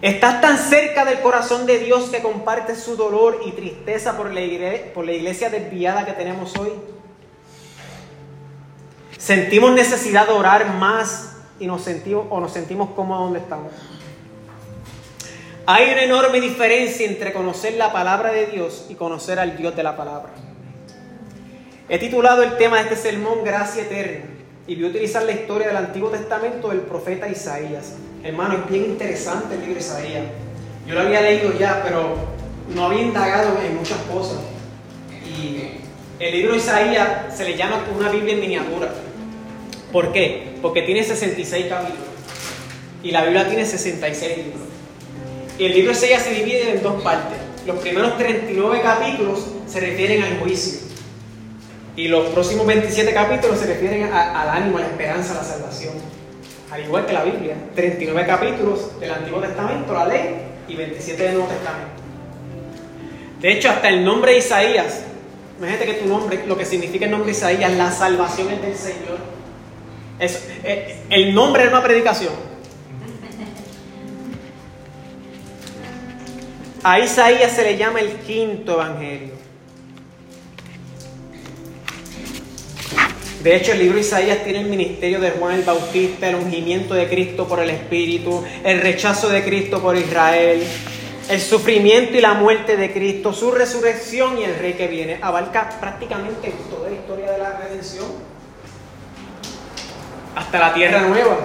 Estás 0.00 0.40
tan 0.40 0.58
cerca 0.58 1.04
del 1.04 1.20
corazón 1.20 1.66
de 1.66 1.80
Dios 1.80 2.08
que 2.08 2.22
compartes 2.22 2.80
su 2.80 2.94
dolor 2.94 3.40
y 3.44 3.50
tristeza 3.50 4.16
por 4.16 4.32
la, 4.32 4.40
iglesia, 4.40 4.94
por 4.94 5.06
la 5.06 5.12
iglesia 5.12 5.50
desviada 5.50 6.06
que 6.06 6.12
tenemos 6.12 6.56
hoy. 6.56 6.70
Sentimos 9.18 9.72
necesidad 9.72 10.28
de 10.28 10.34
orar 10.34 10.72
más 10.74 11.38
y 11.58 11.66
nos 11.66 11.82
sentimos 11.82 12.26
o 12.30 12.38
nos 12.38 12.52
sentimos 12.52 12.90
cómodos 12.90 13.24
donde 13.24 13.40
estamos. 13.40 13.72
Hay 15.66 15.90
una 15.90 16.04
enorme 16.04 16.40
diferencia 16.40 17.08
entre 17.08 17.32
conocer 17.32 17.74
la 17.74 17.92
palabra 17.92 18.30
de 18.30 18.46
Dios 18.46 18.86
y 18.88 18.94
conocer 18.94 19.40
al 19.40 19.56
Dios 19.56 19.74
de 19.74 19.82
la 19.82 19.96
palabra. 19.96 20.30
He 21.88 21.98
titulado 21.98 22.42
el 22.42 22.56
tema 22.56 22.76
de 22.76 22.82
este 22.84 22.96
sermón 22.96 23.44
Gracia 23.44 23.82
Eterna 23.82 24.24
y 24.66 24.76
voy 24.76 24.84
a 24.84 24.88
utilizar 24.88 25.24
la 25.24 25.32
historia 25.32 25.66
del 25.66 25.76
Antiguo 25.76 26.10
Testamento 26.10 26.68
del 26.68 26.80
profeta 26.80 27.28
Isaías. 27.28 27.94
Hermano, 28.22 28.54
es 28.54 28.70
bien 28.70 28.84
interesante 28.84 29.54
el 29.54 29.60
libro 29.60 29.74
de 29.74 29.80
Isaías. 29.80 30.24
Yo 30.86 30.94
lo 30.94 31.00
había 31.00 31.20
leído 31.20 31.52
ya, 31.58 31.82
pero 31.84 32.16
no 32.72 32.86
había 32.86 33.02
indagado 33.02 33.58
en 33.60 33.76
muchas 33.76 33.98
cosas. 34.02 34.38
Y 35.26 35.80
el 36.20 36.32
libro 36.32 36.52
de 36.52 36.58
Isaías 36.58 37.36
se 37.36 37.44
le 37.44 37.56
llama 37.56 37.84
una 37.98 38.10
Biblia 38.10 38.34
en 38.34 38.40
miniatura. 38.40 38.94
¿Por 39.90 40.12
qué? 40.12 40.54
Porque 40.62 40.82
tiene 40.82 41.02
66 41.02 41.66
capítulos. 41.66 42.06
Y 43.02 43.10
la 43.10 43.24
Biblia 43.24 43.48
tiene 43.48 43.66
66 43.66 44.36
libros. 44.36 44.62
Y 45.58 45.64
el 45.64 45.72
libro 45.74 45.90
de 45.90 45.98
Isaías 45.98 46.22
se 46.22 46.30
divide 46.30 46.70
en 46.70 46.82
dos 46.82 47.02
partes. 47.02 47.38
Los 47.66 47.80
primeros 47.80 48.16
39 48.16 48.80
capítulos 48.82 49.46
se 49.66 49.80
refieren 49.80 50.22
al 50.22 50.38
juicio. 50.38 50.91
Y 51.96 52.08
los 52.08 52.30
próximos 52.30 52.66
27 52.66 53.12
capítulos 53.12 53.58
se 53.58 53.66
refieren 53.66 54.12
al 54.12 54.48
ánimo, 54.48 54.78
a 54.78 54.80
la 54.80 54.86
esperanza, 54.86 55.32
a 55.32 55.36
la 55.36 55.44
salvación 55.44 56.12
al 56.72 56.84
igual 56.84 57.04
que 57.04 57.12
la 57.12 57.22
Biblia, 57.22 57.54
39 57.74 58.26
capítulos 58.26 58.98
del 58.98 59.10
Antiguo 59.10 59.40
Testamento, 59.40 59.92
la 59.92 60.06
ley, 60.06 60.36
y 60.68 60.74
27 60.74 61.22
del 61.22 61.34
Nuevo 61.34 61.48
Testamento. 61.48 62.02
De 63.40 63.52
hecho, 63.52 63.68
hasta 63.68 63.90
el 63.90 64.02
nombre 64.02 64.32
de 64.32 64.38
Isaías, 64.38 65.02
imagínate 65.58 65.84
que 65.84 65.94
tu 65.94 66.06
nombre, 66.06 66.46
lo 66.46 66.56
que 66.56 66.64
significa 66.64 67.04
el 67.04 67.10
nombre 67.10 67.30
de 67.30 67.36
Isaías, 67.36 67.72
la 67.72 67.92
salvación 67.92 68.50
es 68.52 68.62
del 68.62 68.74
Señor. 68.74 69.18
Eh, 70.18 71.02
el 71.10 71.34
nombre 71.34 71.64
es 71.64 71.68
una 71.68 71.82
predicación. 71.82 72.32
A 76.84 77.00
Isaías 77.00 77.52
se 77.52 77.64
le 77.64 77.76
llama 77.76 78.00
el 78.00 78.12
quinto 78.20 78.74
evangelio. 78.74 79.31
De 83.42 83.56
hecho, 83.56 83.72
el 83.72 83.80
libro 83.80 83.96
de 83.96 84.02
Isaías 84.02 84.44
tiene 84.44 84.60
el 84.60 84.66
ministerio 84.66 85.18
de 85.18 85.32
Juan 85.32 85.56
el 85.56 85.62
Bautista, 85.62 86.28
el 86.28 86.36
ungimiento 86.36 86.94
de 86.94 87.08
Cristo 87.08 87.48
por 87.48 87.58
el 87.58 87.70
Espíritu, 87.70 88.44
el 88.62 88.80
rechazo 88.80 89.28
de 89.28 89.42
Cristo 89.42 89.82
por 89.82 89.96
Israel, 89.96 90.62
el 91.28 91.40
sufrimiento 91.40 92.16
y 92.16 92.20
la 92.20 92.34
muerte 92.34 92.76
de 92.76 92.92
Cristo, 92.92 93.32
su 93.32 93.50
resurrección 93.50 94.38
y 94.38 94.44
el 94.44 94.56
rey 94.56 94.74
que 94.74 94.86
viene. 94.86 95.18
Abarca 95.20 95.70
prácticamente 95.80 96.54
toda 96.70 96.88
la 96.88 96.94
historia 96.94 97.32
de 97.32 97.38
la 97.38 97.58
redención, 97.58 98.06
hasta 100.36 100.58
la 100.60 100.72
tierra 100.72 101.00
nueva. 101.00 101.38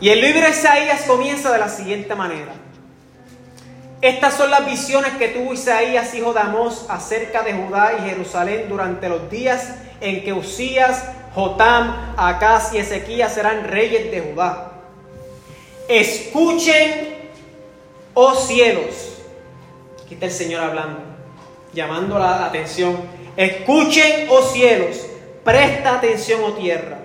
Y 0.00 0.08
el 0.08 0.22
libro 0.22 0.40
de 0.40 0.50
Isaías 0.50 1.02
comienza 1.02 1.52
de 1.52 1.58
la 1.58 1.68
siguiente 1.68 2.14
manera. 2.14 2.54
Estas 4.00 4.34
son 4.34 4.50
las 4.50 4.64
visiones 4.64 5.14
que 5.14 5.28
tuvo 5.28 5.54
Isaías, 5.54 6.14
hijo 6.14 6.32
de 6.32 6.40
Amós, 6.40 6.86
acerca 6.88 7.42
de 7.42 7.54
Judá 7.54 7.96
y 7.98 8.08
Jerusalén 8.08 8.66
durante 8.68 9.08
los 9.08 9.28
días 9.28 9.74
en 10.00 10.22
que 10.22 10.32
Usías, 10.32 11.04
Jotam, 11.34 12.14
Acaz 12.16 12.72
y 12.72 12.78
Ezequías 12.78 13.34
serán 13.34 13.64
reyes 13.64 14.12
de 14.12 14.20
Judá. 14.20 14.72
Escuchen, 15.88 17.16
oh 18.14 18.36
cielos. 18.36 19.16
Aquí 20.04 20.14
está 20.14 20.26
el 20.26 20.32
Señor 20.32 20.62
hablando, 20.62 21.00
llamando 21.72 22.20
la 22.20 22.46
atención. 22.46 22.96
Escuchen, 23.36 24.28
oh 24.30 24.42
cielos, 24.42 25.06
presta 25.42 25.96
atención, 25.96 26.40
oh 26.44 26.52
tierra. 26.52 26.98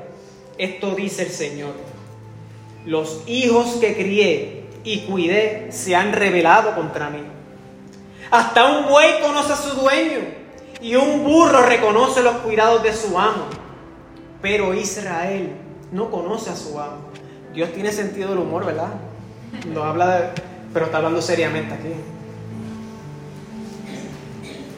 Esto 0.59 0.91
dice 0.91 1.23
el 1.23 1.31
Señor. 1.31 1.73
Los 2.85 3.23
hijos 3.25 3.77
que 3.81 3.95
crié 3.95 4.62
y 4.83 5.01
cuidé 5.01 5.67
se 5.71 5.95
han 5.95 6.13
rebelado 6.13 6.75
contra 6.75 7.09
mí. 7.09 7.23
Hasta 8.31 8.65
un 8.65 8.87
buey 8.87 9.21
conoce 9.21 9.53
a 9.53 9.55
su 9.55 9.75
dueño 9.75 10.19
y 10.81 10.95
un 10.95 11.23
burro 11.23 11.61
reconoce 11.63 12.23
los 12.23 12.37
cuidados 12.37 12.83
de 12.83 12.93
su 12.93 13.17
amo. 13.17 13.45
Pero 14.41 14.73
Israel 14.73 15.51
no 15.91 16.09
conoce 16.11 16.49
a 16.49 16.55
su 16.55 16.79
amo. 16.79 16.97
Dios 17.53 17.71
tiene 17.71 17.91
sentido 17.91 18.29
del 18.29 18.39
humor, 18.39 18.65
¿verdad? 18.65 18.89
No 19.67 19.83
habla 19.83 20.19
de, 20.19 20.29
pero 20.73 20.85
está 20.85 20.97
hablando 20.97 21.21
seriamente 21.21 21.73
aquí. 21.73 21.93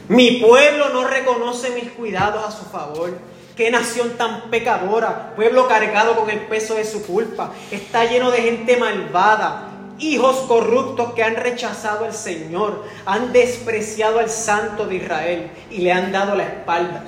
Mi 0.08 0.32
pueblo 0.32 0.90
no 0.90 1.04
reconoce 1.04 1.70
mis 1.70 1.90
cuidados 1.92 2.44
a 2.46 2.52
su 2.52 2.66
favor. 2.66 3.18
Qué 3.56 3.70
nación 3.70 4.10
tan 4.18 4.50
pecadora, 4.50 5.34
pueblo 5.34 5.66
cargado 5.66 6.14
con 6.14 6.28
el 6.28 6.40
peso 6.40 6.74
de 6.74 6.84
su 6.84 7.04
culpa. 7.06 7.52
Está 7.70 8.04
lleno 8.04 8.30
de 8.30 8.42
gente 8.42 8.76
malvada, 8.76 9.70
hijos 9.98 10.36
corruptos 10.48 11.12
que 11.14 11.22
han 11.22 11.36
rechazado 11.36 12.04
al 12.04 12.12
Señor, 12.12 12.84
han 13.04 13.32
despreciado 13.32 14.18
al 14.18 14.30
Santo 14.30 14.86
de 14.86 14.96
Israel 14.96 15.50
y 15.70 15.78
le 15.78 15.92
han 15.92 16.12
dado 16.12 16.34
la 16.34 16.44
espalda. 16.44 17.04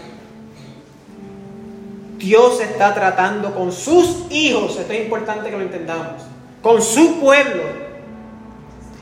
Dios 2.16 2.60
está 2.60 2.94
tratando 2.94 3.54
con 3.54 3.72
sus 3.72 4.26
hijos, 4.30 4.76
esto 4.76 4.92
es 4.92 5.04
importante 5.04 5.50
que 5.50 5.56
lo 5.56 5.62
entendamos, 5.62 6.22
con 6.62 6.82
su 6.82 7.20
pueblo. 7.20 7.62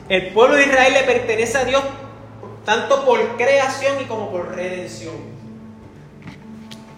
El 0.07 0.27
pueblo 0.33 0.55
de 0.55 0.63
Israel 0.63 0.93
le 0.93 1.03
pertenece 1.03 1.57
a 1.57 1.65
Dios 1.65 1.83
tanto 2.63 3.05
por 3.05 3.37
creación 3.37 3.95
y 4.01 4.05
como 4.05 4.29
por 4.29 4.55
redención. 4.55 5.15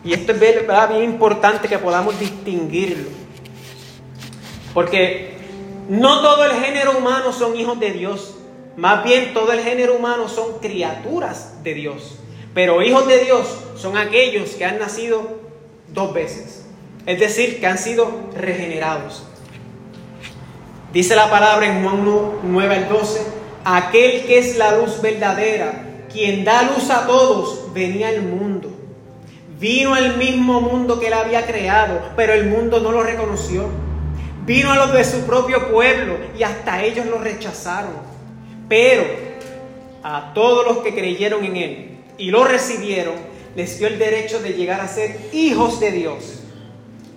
Y 0.03 0.13
esto 0.13 0.31
es 0.31 0.39
bien 0.39 1.03
importante 1.03 1.67
que 1.67 1.77
podamos 1.77 2.19
distinguirlo. 2.19 3.09
Porque 4.73 5.38
no 5.89 6.21
todo 6.21 6.45
el 6.45 6.51
género 6.51 6.97
humano 6.97 7.33
son 7.33 7.55
hijos 7.57 7.79
de 7.79 7.91
Dios. 7.91 8.35
Más 8.77 9.03
bien 9.03 9.33
todo 9.33 9.51
el 9.51 9.59
género 9.59 9.95
humano 9.95 10.29
son 10.29 10.59
criaturas 10.59 11.63
de 11.63 11.73
Dios. 11.73 12.19
Pero 12.53 12.81
hijos 12.81 13.07
de 13.07 13.25
Dios 13.25 13.47
son 13.75 13.97
aquellos 13.97 14.51
que 14.51 14.65
han 14.65 14.79
nacido 14.79 15.39
dos 15.89 16.13
veces. 16.13 16.65
Es 17.05 17.19
decir, 17.19 17.59
que 17.59 17.67
han 17.67 17.77
sido 17.77 18.09
regenerados. 18.35 19.23
Dice 20.93 21.15
la 21.15 21.29
palabra 21.29 21.67
en 21.67 21.83
Juan 21.83 22.03
9 22.43 22.75
al 22.75 22.89
12 22.89 23.39
aquel 23.63 24.25
que 24.25 24.39
es 24.39 24.57
la 24.57 24.77
luz 24.77 25.01
verdadera, 25.01 26.05
quien 26.11 26.43
da 26.43 26.63
luz 26.63 26.89
a 26.89 27.05
todos, 27.05 27.73
venía 27.73 28.09
al 28.09 28.21
mundo. 28.21 28.69
Vino 29.59 29.93
al 29.93 30.17
mismo 30.17 30.61
mundo 30.61 30.99
que 30.99 31.07
él 31.07 31.13
había 31.13 31.45
creado, 31.45 31.99
pero 32.15 32.33
el 32.33 32.45
mundo 32.45 32.79
no 32.79 32.91
lo 32.91 33.03
reconoció. 33.03 33.65
Vino 34.49 34.71
a 34.71 34.75
los 34.75 34.93
de 34.93 35.03
su 35.03 35.27
propio 35.27 35.69
pueblo 35.69 36.17
y 36.35 36.41
hasta 36.41 36.83
ellos 36.83 37.05
lo 37.05 37.19
rechazaron. 37.19 37.91
Pero 38.67 39.03
a 40.01 40.33
todos 40.33 40.65
los 40.65 40.79
que 40.79 40.95
creyeron 40.95 41.45
en 41.45 41.55
él 41.55 41.97
y 42.17 42.31
lo 42.31 42.43
recibieron, 42.45 43.13
les 43.55 43.77
dio 43.77 43.87
el 43.87 43.99
derecho 43.99 44.41
de 44.41 44.53
llegar 44.53 44.81
a 44.81 44.87
ser 44.87 45.19
hijos 45.33 45.79
de 45.79 45.91
Dios. 45.91 46.39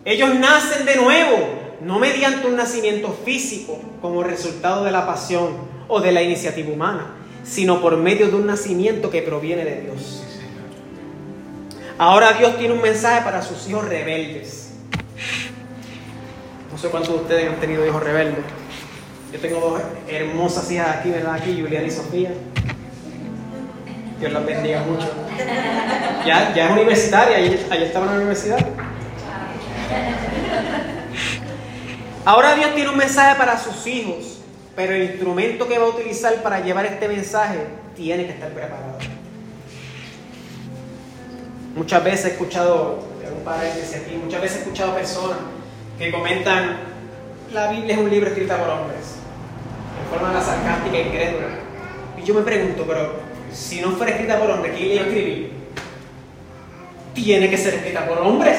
Ellos 0.04 0.34
nacen 0.34 0.84
de 0.84 0.96
nuevo, 0.96 1.38
no 1.80 1.98
mediante 1.98 2.48
un 2.48 2.56
nacimiento 2.56 3.18
físico 3.24 3.80
como 4.02 4.22
resultado 4.22 4.84
de 4.84 4.92
la 4.92 5.06
pasión 5.06 5.56
o 5.88 6.02
de 6.02 6.12
la 6.12 6.20
iniciativa 6.20 6.70
humana, 6.70 7.14
sino 7.44 7.80
por 7.80 7.96
medio 7.96 8.28
de 8.28 8.36
un 8.36 8.46
nacimiento 8.46 9.08
que 9.08 9.22
proviene 9.22 9.64
de 9.64 9.80
Dios. 9.80 10.22
Ahora 11.96 12.34
Dios 12.34 12.58
tiene 12.58 12.74
un 12.74 12.82
mensaje 12.82 13.24
para 13.24 13.40
sus 13.40 13.66
hijos 13.70 13.88
rebeldes. 13.88 14.61
No 16.72 16.78
sé 16.78 16.88
cuántos 16.88 17.14
de 17.14 17.20
ustedes 17.20 17.48
han 17.50 17.60
tenido 17.60 17.86
hijos 17.86 18.02
rebeldes. 18.02 18.44
Yo 19.30 19.38
tengo 19.38 19.60
dos 19.60 19.82
hermosas 20.08 20.70
hijas 20.70 20.96
aquí, 20.96 21.10
¿verdad? 21.10 21.34
Aquí, 21.34 21.60
Juliana 21.60 21.86
y 21.86 21.90
Sofía. 21.90 22.32
Dios 24.18 24.32
las 24.32 24.46
bendiga 24.46 24.82
mucho. 24.82 25.08
Ya, 26.26 26.54
ya 26.54 26.66
es 26.66 26.72
universitaria, 26.72 27.36
ayer, 27.36 27.66
ayer 27.70 27.86
estaba 27.86 28.06
en 28.06 28.12
la 28.12 28.16
universidad. 28.18 28.66
Ahora 32.24 32.54
Dios 32.54 32.74
tiene 32.74 32.90
un 32.90 32.96
mensaje 32.96 33.36
para 33.36 33.58
sus 33.58 33.86
hijos. 33.86 34.38
Pero 34.74 34.94
el 34.94 35.02
instrumento 35.02 35.68
que 35.68 35.78
va 35.78 35.84
a 35.84 35.88
utilizar 35.88 36.34
para 36.42 36.60
llevar 36.60 36.86
este 36.86 37.06
mensaje 37.06 37.58
tiene 37.94 38.24
que 38.24 38.32
estar 38.32 38.48
preparado. 38.48 38.96
Muchas 41.74 42.02
veces 42.02 42.24
he 42.24 42.28
escuchado, 42.28 43.00
un 43.36 43.44
paréntesis 43.44 43.96
aquí, 43.96 44.16
muchas 44.16 44.40
veces 44.40 44.58
he 44.58 44.60
escuchado 44.60 44.94
personas 44.94 45.38
que 46.02 46.10
comentan, 46.10 46.78
la 47.52 47.70
Biblia 47.70 47.94
es 47.94 48.00
un 48.00 48.10
libro 48.10 48.28
escrito 48.28 48.56
por 48.56 48.68
hombres, 48.68 49.18
en 50.02 50.18
forma 50.18 50.42
sarcástica 50.42 50.98
y 50.98 51.02
incrédula. 51.02 51.46
Y 52.20 52.24
yo 52.24 52.34
me 52.34 52.42
pregunto, 52.42 52.84
pero 52.88 53.20
si 53.52 53.80
no 53.80 53.92
fuera 53.92 54.10
escrita 54.10 54.36
por 54.36 54.50
hombres, 54.50 54.74
¿quién 54.76 54.88
le 54.88 54.94
iba 54.96 55.04
a 55.04 55.06
escribir? 55.06 55.52
Tiene 57.14 57.48
que 57.48 57.56
ser 57.56 57.74
escrita 57.74 58.08
por 58.08 58.18
hombres. 58.18 58.58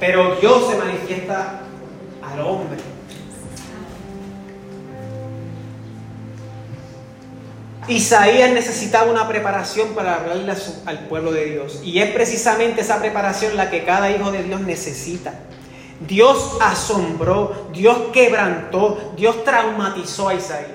Pero 0.00 0.34
Dios 0.40 0.68
se 0.68 0.76
manifiesta 0.76 1.60
al 2.20 2.40
hombre. 2.40 2.78
Isaías 7.86 8.50
necesitaba 8.50 9.08
una 9.08 9.28
preparación 9.28 9.94
para 9.94 10.16
hablarle 10.16 10.52
al 10.84 10.98
pueblo 11.06 11.30
de 11.30 11.44
Dios. 11.44 11.80
Y 11.84 12.00
es 12.00 12.10
precisamente 12.10 12.80
esa 12.80 12.98
preparación 12.98 13.56
la 13.56 13.70
que 13.70 13.84
cada 13.84 14.10
hijo 14.10 14.32
de 14.32 14.42
Dios 14.42 14.60
necesita. 14.62 15.47
Dios 16.00 16.56
asombró, 16.60 17.68
Dios 17.72 17.98
quebrantó, 18.12 19.12
Dios 19.16 19.44
traumatizó 19.44 20.28
a 20.28 20.34
Isaías. 20.34 20.70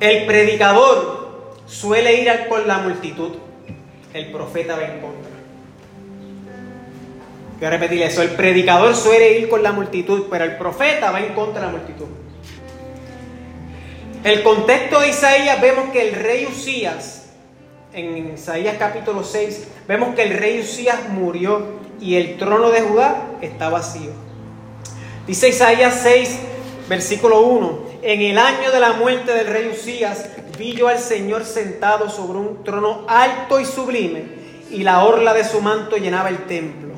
El 0.00 0.26
predicador 0.26 1.56
suele 1.66 2.20
ir 2.20 2.48
con 2.48 2.66
la 2.66 2.78
multitud, 2.78 3.32
el 4.12 4.30
profeta 4.30 4.76
va 4.76 4.84
en 4.84 5.00
contra. 5.00 5.30
Quiero 7.58 7.76
repetir 7.76 8.02
eso, 8.02 8.22
el 8.22 8.30
predicador 8.30 8.96
suele 8.96 9.38
ir 9.38 9.48
con 9.48 9.62
la 9.62 9.72
multitud, 9.72 10.26
pero 10.30 10.44
el 10.44 10.56
profeta 10.56 11.10
va 11.10 11.20
en 11.20 11.34
contra 11.34 11.60
de 11.60 11.66
la 11.66 11.72
multitud. 11.72 12.06
El 14.24 14.42
contexto 14.42 15.00
de 15.00 15.08
Isaías 15.08 15.60
vemos 15.60 15.90
que 15.90 16.08
el 16.08 16.14
rey 16.14 16.46
Usías, 16.46 17.30
en 17.92 18.34
Isaías 18.34 18.76
capítulo 18.78 19.24
6, 19.24 19.68
vemos 19.88 20.14
que 20.14 20.22
el 20.24 20.38
rey 20.38 20.60
Usías 20.60 21.08
murió 21.08 21.79
y 22.00 22.16
el 22.16 22.38
trono 22.38 22.70
de 22.70 22.82
Judá 22.82 23.38
está 23.42 23.68
vacío. 23.68 24.10
Dice 25.26 25.48
Isaías 25.50 26.00
6, 26.02 26.38
versículo 26.88 27.42
1, 27.42 27.90
en 28.02 28.20
el 28.22 28.38
año 28.38 28.72
de 28.72 28.80
la 28.80 28.94
muerte 28.94 29.32
del 29.32 29.46
rey 29.46 29.68
Usías 29.68 30.26
vi 30.58 30.72
yo 30.72 30.88
al 30.88 30.98
Señor 30.98 31.44
sentado 31.44 32.10
sobre 32.10 32.38
un 32.38 32.64
trono 32.64 33.04
alto 33.06 33.60
y 33.60 33.64
sublime 33.64 34.24
y 34.70 34.82
la 34.82 35.04
orla 35.04 35.34
de 35.34 35.44
su 35.44 35.60
manto 35.60 35.96
llenaba 35.96 36.28
el 36.28 36.46
templo. 36.46 36.90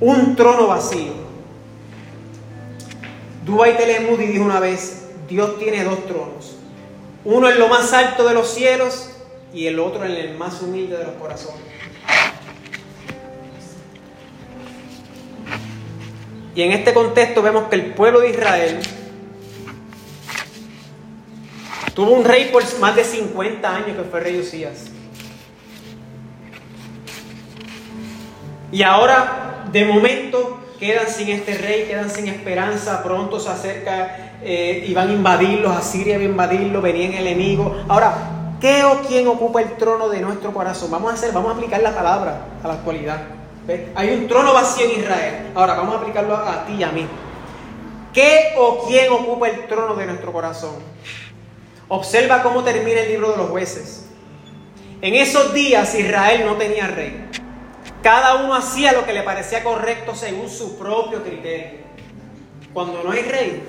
Un 0.00 0.34
trono 0.34 0.66
vacío. 0.66 1.12
Dubai 3.44 3.76
Telemudi 3.76 4.26
dijo 4.26 4.44
una 4.44 4.60
vez, 4.60 5.06
Dios 5.28 5.58
tiene 5.58 5.84
dos 5.84 6.06
tronos, 6.06 6.56
uno 7.24 7.50
en 7.50 7.58
lo 7.58 7.68
más 7.68 7.92
alto 7.92 8.26
de 8.26 8.34
los 8.34 8.48
cielos 8.48 9.10
y 9.52 9.66
el 9.66 9.78
otro 9.78 10.04
en 10.04 10.12
el 10.12 10.36
más 10.36 10.62
humilde 10.62 10.96
de 10.96 11.04
los 11.04 11.14
corazones. 11.14 11.73
Y 16.54 16.62
en 16.62 16.72
este 16.72 16.94
contexto 16.94 17.42
vemos 17.42 17.64
que 17.64 17.76
el 17.76 17.94
pueblo 17.94 18.20
de 18.20 18.30
Israel 18.30 18.80
tuvo 21.94 22.12
un 22.12 22.24
rey 22.24 22.50
por 22.52 22.62
más 22.78 22.94
de 22.94 23.04
50 23.04 23.74
años 23.74 23.96
que 23.96 24.04
fue 24.04 24.20
rey 24.20 24.38
Usías. 24.38 24.90
Y 28.70 28.82
ahora, 28.82 29.66
de 29.70 29.84
momento, 29.84 30.60
quedan 30.78 31.08
sin 31.08 31.28
este 31.28 31.56
rey, 31.58 31.86
quedan 31.86 32.10
sin 32.10 32.28
esperanza, 32.28 33.02
pronto 33.02 33.38
se 33.38 33.48
acerca 33.48 34.36
eh, 34.42 34.84
y 34.86 34.94
van 34.94 35.10
a 35.10 35.12
invadirlos, 35.12 35.76
a 35.76 35.80
Siria 35.80 36.16
va 36.16 36.22
a 36.22 36.26
invadirlos, 36.26 36.82
venían 36.82 37.14
enemigos. 37.14 37.84
Ahora, 37.88 38.56
¿qué 38.60 38.82
o 38.84 39.00
quién 39.02 39.28
ocupa 39.28 39.60
el 39.62 39.76
trono 39.76 40.08
de 40.08 40.20
nuestro 40.20 40.52
corazón? 40.52 40.90
Vamos 40.90 41.10
a 41.10 41.14
hacer, 41.14 41.32
vamos 41.32 41.52
a 41.52 41.56
aplicar 41.56 41.82
la 41.82 41.94
palabra 41.94 42.46
a 42.62 42.68
la 42.68 42.74
actualidad. 42.74 43.43
Hay 43.94 44.10
un 44.10 44.28
trono 44.28 44.52
vacío 44.52 44.86
en 44.86 45.00
Israel. 45.00 45.50
Ahora, 45.54 45.74
vamos 45.74 45.96
a 45.96 45.98
aplicarlo 45.98 46.36
a 46.36 46.66
ti 46.66 46.74
y 46.74 46.82
a 46.82 46.90
mí. 46.90 47.06
¿Qué 48.12 48.54
o 48.56 48.86
quién 48.86 49.10
ocupa 49.12 49.48
el 49.48 49.66
trono 49.66 49.94
de 49.94 50.06
nuestro 50.06 50.32
corazón? 50.32 50.74
Observa 51.88 52.42
cómo 52.42 52.62
termina 52.62 53.00
el 53.00 53.08
libro 53.08 53.32
de 53.32 53.38
los 53.38 53.50
jueces. 53.50 54.06
En 55.00 55.14
esos 55.14 55.52
días 55.52 55.94
Israel 55.94 56.44
no 56.46 56.54
tenía 56.56 56.86
rey. 56.86 57.28
Cada 58.02 58.36
uno 58.44 58.54
hacía 58.54 58.92
lo 58.92 59.04
que 59.04 59.12
le 59.12 59.22
parecía 59.22 59.64
correcto 59.64 60.14
según 60.14 60.48
su 60.48 60.78
propio 60.78 61.22
criterio. 61.22 61.84
Cuando 62.72 63.02
no 63.02 63.10
hay 63.10 63.22
rey, 63.22 63.62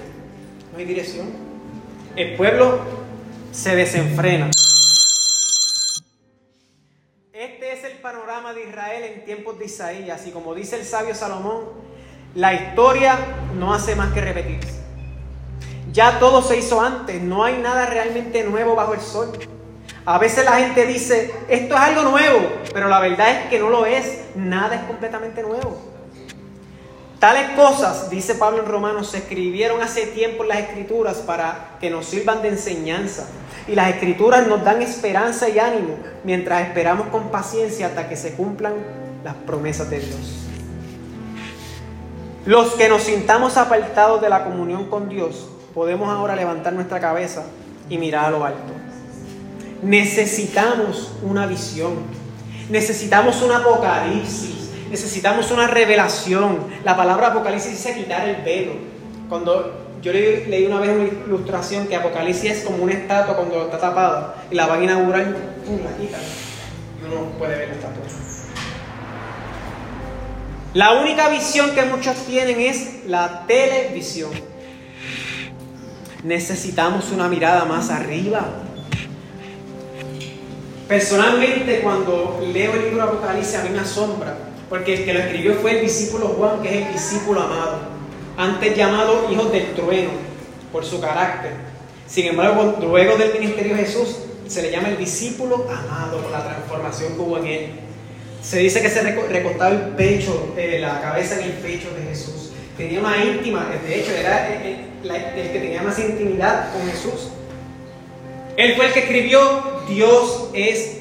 no 0.71 0.77
hay 0.77 0.85
dirección. 0.85 1.27
El 2.15 2.35
pueblo 2.35 2.79
se 3.51 3.75
desenfrena. 3.75 4.51
Panorama 8.05 8.53
de 8.53 8.65
Israel 8.65 9.03
en 9.03 9.25
tiempos 9.25 9.57
de 9.57 9.65
Isaías 9.65 10.27
y 10.27 10.29
como 10.29 10.53
dice 10.53 10.75
el 10.75 10.85
sabio 10.85 11.15
Salomón, 11.15 11.63
la 12.35 12.53
historia 12.53 13.17
no 13.57 13.73
hace 13.73 13.95
más 13.95 14.13
que 14.13 14.21
repetirse. 14.21 14.79
Ya 15.91 16.19
todo 16.19 16.43
se 16.43 16.55
hizo 16.55 16.79
antes, 16.79 17.19
no 17.19 17.43
hay 17.43 17.57
nada 17.57 17.87
realmente 17.87 18.43
nuevo 18.43 18.75
bajo 18.75 18.93
el 18.93 19.01
sol. 19.01 19.31
A 20.05 20.19
veces 20.19 20.45
la 20.45 20.59
gente 20.59 20.85
dice, 20.85 21.33
esto 21.49 21.73
es 21.73 21.81
algo 21.81 22.03
nuevo, 22.03 22.47
pero 22.71 22.89
la 22.89 22.99
verdad 22.99 23.41
es 23.41 23.49
que 23.49 23.57
no 23.57 23.71
lo 23.71 23.87
es. 23.87 24.25
Nada 24.35 24.75
es 24.75 24.83
completamente 24.83 25.41
nuevo. 25.41 25.94
Tales 27.25 27.49
cosas, 27.55 28.11
dice 28.11 28.35
Pablo 28.35 28.59
en 28.59 28.67
Romanos, 28.67 29.09
se 29.09 29.17
escribieron 29.17 29.81
hace 29.81 30.05
tiempo 30.05 30.43
en 30.43 30.49
las 30.49 30.59
escrituras 30.59 31.15
para 31.25 31.69
que 31.79 31.89
nos 31.89 32.05
sirvan 32.05 32.43
de 32.43 32.49
enseñanza. 32.49 33.25
Y 33.67 33.73
las 33.73 33.89
escrituras 33.89 34.45
nos 34.45 34.63
dan 34.63 34.83
esperanza 34.83 35.49
y 35.49 35.57
ánimo 35.57 35.97
mientras 36.23 36.67
esperamos 36.67 37.07
con 37.07 37.31
paciencia 37.31 37.87
hasta 37.87 38.07
que 38.07 38.15
se 38.15 38.35
cumplan 38.35 38.75
las 39.23 39.33
promesas 39.33 39.89
de 39.89 40.01
Dios. 40.01 40.19
Los 42.45 42.73
que 42.73 42.89
nos 42.89 43.01
sintamos 43.01 43.57
apartados 43.57 44.21
de 44.21 44.29
la 44.29 44.43
comunión 44.43 44.87
con 44.87 45.09
Dios, 45.09 45.49
podemos 45.73 46.09
ahora 46.09 46.35
levantar 46.35 46.73
nuestra 46.73 46.99
cabeza 46.99 47.41
y 47.89 47.97
mirar 47.97 48.25
a 48.25 48.29
lo 48.29 48.45
alto. 48.45 48.71
Necesitamos 49.81 51.13
una 51.23 51.47
visión, 51.47 51.95
necesitamos 52.69 53.41
un 53.41 53.51
apocalipsis, 53.51 54.64
necesitamos 54.95 55.51
una 55.51 55.67
revelación. 55.67 56.67
La 56.85 56.95
palabra 56.95 57.27
apocalipsis 57.27 57.71
dice 57.71 57.95
quitar 57.95 58.29
el 58.29 58.41
velo. 58.43 58.71
Cuando 59.27 59.97
yo 60.01 60.13
leí, 60.13 60.65
una 60.65 60.79
vez 60.79 60.89
una 60.89 61.25
ilustración 61.25 61.87
que 61.87 61.97
apocalipsis 61.97 62.51
es 62.51 62.63
como 62.63 62.81
una 62.81 62.93
estatua 62.93 63.35
cuando 63.35 63.65
está 63.65 63.77
tapada 63.77 64.45
y 64.49 64.55
la 64.55 64.67
van 64.67 64.79
a 64.79 64.83
inaugurar, 64.85 65.35
y 65.67 65.83
la 65.83 65.97
quitan 65.97 66.21
y 66.21 67.05
uno 67.05 67.29
puede 67.37 67.57
ver 67.57 67.67
la 67.67 67.73
estatua. 67.73 68.03
La 70.73 70.93
única 70.93 71.27
visión 71.27 71.71
que 71.71 71.81
muchos 71.83 72.15
tienen 72.25 72.61
es 72.61 73.05
la 73.05 73.45
televisión. 73.47 74.31
Necesitamos 76.23 77.11
una 77.11 77.27
mirada 77.27 77.65
más 77.65 77.89
arriba. 77.89 78.45
Personalmente, 80.87 81.81
cuando 81.81 82.41
leo 82.53 82.73
el 82.73 82.83
libro 82.83 83.03
Apocalipsis, 83.03 83.55
a 83.55 83.63
mí 83.63 83.69
me 83.71 83.79
asombra, 83.79 84.35
porque 84.75 84.93
el 84.93 85.05
que 85.05 85.13
lo 85.13 85.19
escribió 85.19 85.53
fue 85.53 85.71
el 85.71 85.81
discípulo 85.85 86.27
Juan, 86.37 86.61
que 86.61 86.67
es 86.67 86.87
el 86.87 86.91
discípulo 86.91 87.39
amado, 87.39 87.77
antes 88.35 88.75
llamado 88.75 89.31
hijo 89.31 89.45
del 89.45 89.73
trueno, 89.73 90.09
por 90.73 90.83
su 90.83 90.99
carácter. 90.99 91.53
Sin 92.05 92.25
embargo, 92.25 92.75
luego 92.81 93.15
del 93.15 93.39
ministerio 93.39 93.73
de 93.73 93.85
Jesús, 93.85 94.17
se 94.47 94.61
le 94.61 94.71
llama 94.71 94.89
el 94.89 94.97
discípulo 94.97 95.65
amado 95.69 96.19
por 96.19 96.29
la 96.29 96.43
transformación 96.43 97.13
que 97.13 97.21
hubo 97.21 97.37
en 97.37 97.45
él. 97.45 97.69
Se 98.41 98.59
dice 98.59 98.81
que 98.81 98.89
se 98.89 99.01
recostaba 99.01 99.69
el 99.69 99.95
pecho, 99.95 100.53
eh, 100.57 100.79
la 100.81 100.99
cabeza 100.99 101.39
en 101.39 101.45
el 101.45 101.53
pecho 101.53 101.87
de 101.97 102.09
Jesús. 102.09 102.51
Tenía 102.75 102.99
una 102.99 103.23
íntima, 103.23 103.69
de 103.81 104.01
hecho 104.01 104.11
era 104.11 104.61
el, 104.61 104.87
el 105.09 105.51
que 105.53 105.59
tenía 105.59 105.83
más 105.83 105.97
intimidad 105.99 106.73
con 106.73 106.85
Jesús. 106.91 107.29
Él 108.57 108.75
fue 108.75 108.87
el 108.87 108.93
que 108.93 108.99
escribió 108.99 109.39
Dios 109.87 110.49
es. 110.53 110.97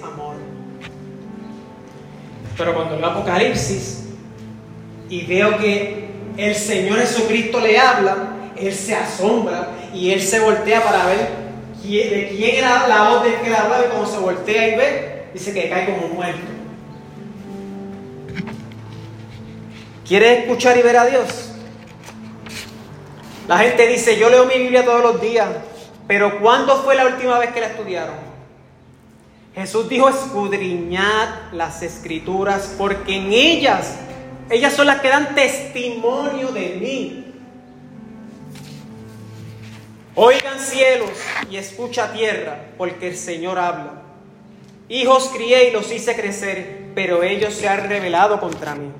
Pero 2.56 2.74
cuando 2.74 2.96
leo 2.96 3.04
Apocalipsis 3.04 4.04
y 5.08 5.26
veo 5.26 5.58
que 5.58 6.08
el 6.36 6.54
Señor 6.54 6.98
Jesucristo 7.00 7.60
le 7.60 7.78
habla, 7.78 8.16
él 8.56 8.72
se 8.72 8.94
asombra 8.94 9.70
y 9.92 10.10
él 10.10 10.20
se 10.20 10.40
voltea 10.40 10.82
para 10.82 11.06
ver 11.06 11.44
de 11.84 12.34
quién 12.36 12.56
era 12.56 12.88
la 12.88 13.10
voz 13.10 13.24
de 13.24 13.34
que 13.40 13.50
le 13.50 13.56
hablaba 13.56 13.84
y 13.84 13.88
cuando 13.90 14.10
se 14.10 14.18
voltea 14.18 14.68
y 14.68 14.76
ve, 14.76 15.24
dice 15.34 15.52
que 15.52 15.68
cae 15.68 15.86
como 15.86 16.14
muerto. 16.14 16.40
¿Quieres 20.06 20.40
escuchar 20.40 20.76
y 20.78 20.82
ver 20.82 20.96
a 20.96 21.06
Dios? 21.06 21.50
La 23.48 23.58
gente 23.58 23.86
dice, 23.86 24.18
yo 24.18 24.30
leo 24.30 24.46
mi 24.46 24.54
Biblia 24.54 24.84
todos 24.84 25.02
los 25.02 25.20
días, 25.20 25.48
pero 26.06 26.40
¿cuándo 26.40 26.82
fue 26.82 26.94
la 26.94 27.06
última 27.06 27.38
vez 27.38 27.50
que 27.50 27.60
la 27.60 27.66
estudiaron? 27.66 28.23
Jesús 29.54 29.88
dijo, 29.88 30.08
escudriñad 30.08 31.52
las 31.52 31.82
escrituras, 31.82 32.74
porque 32.76 33.16
en 33.16 33.32
ellas, 33.32 33.94
ellas 34.50 34.72
son 34.72 34.88
las 34.88 35.00
que 35.00 35.08
dan 35.08 35.34
testimonio 35.34 36.48
de 36.48 36.76
mí. 36.80 37.24
Oigan 40.16 40.58
cielos 40.58 41.10
y 41.50 41.56
escucha 41.56 42.12
tierra, 42.12 42.66
porque 42.76 43.08
el 43.08 43.16
Señor 43.16 43.58
habla. 43.58 44.02
Hijos 44.88 45.30
crié 45.34 45.68
y 45.68 45.72
los 45.72 45.90
hice 45.92 46.14
crecer, 46.16 46.90
pero 46.94 47.22
ellos 47.22 47.54
se 47.54 47.68
han 47.68 47.88
rebelado 47.88 48.40
contra 48.40 48.74
mí. 48.74 48.90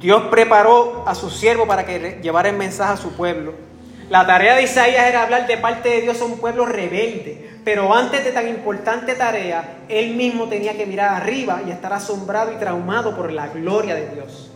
Dios 0.00 0.24
preparó 0.30 1.04
a 1.06 1.14
su 1.14 1.30
siervo 1.30 1.66
para 1.66 1.86
que 1.86 2.18
llevara 2.22 2.48
el 2.48 2.56
mensaje 2.56 2.92
a 2.92 2.96
su 2.96 3.12
pueblo. 3.12 3.65
La 4.08 4.24
tarea 4.24 4.54
de 4.54 4.62
Isaías 4.62 5.06
era 5.06 5.22
hablar 5.22 5.46
de 5.46 5.56
parte 5.56 5.88
de 5.88 6.02
Dios 6.02 6.20
a 6.20 6.24
un 6.24 6.38
pueblo 6.38 6.64
rebelde, 6.64 7.50
pero 7.64 7.92
antes 7.92 8.24
de 8.24 8.30
tan 8.30 8.46
importante 8.48 9.14
tarea, 9.14 9.78
él 9.88 10.14
mismo 10.14 10.48
tenía 10.48 10.76
que 10.76 10.86
mirar 10.86 11.20
arriba 11.20 11.62
y 11.66 11.70
estar 11.70 11.92
asombrado 11.92 12.52
y 12.52 12.56
traumado 12.56 13.16
por 13.16 13.32
la 13.32 13.48
gloria 13.48 13.96
de 13.96 14.08
Dios. 14.10 14.50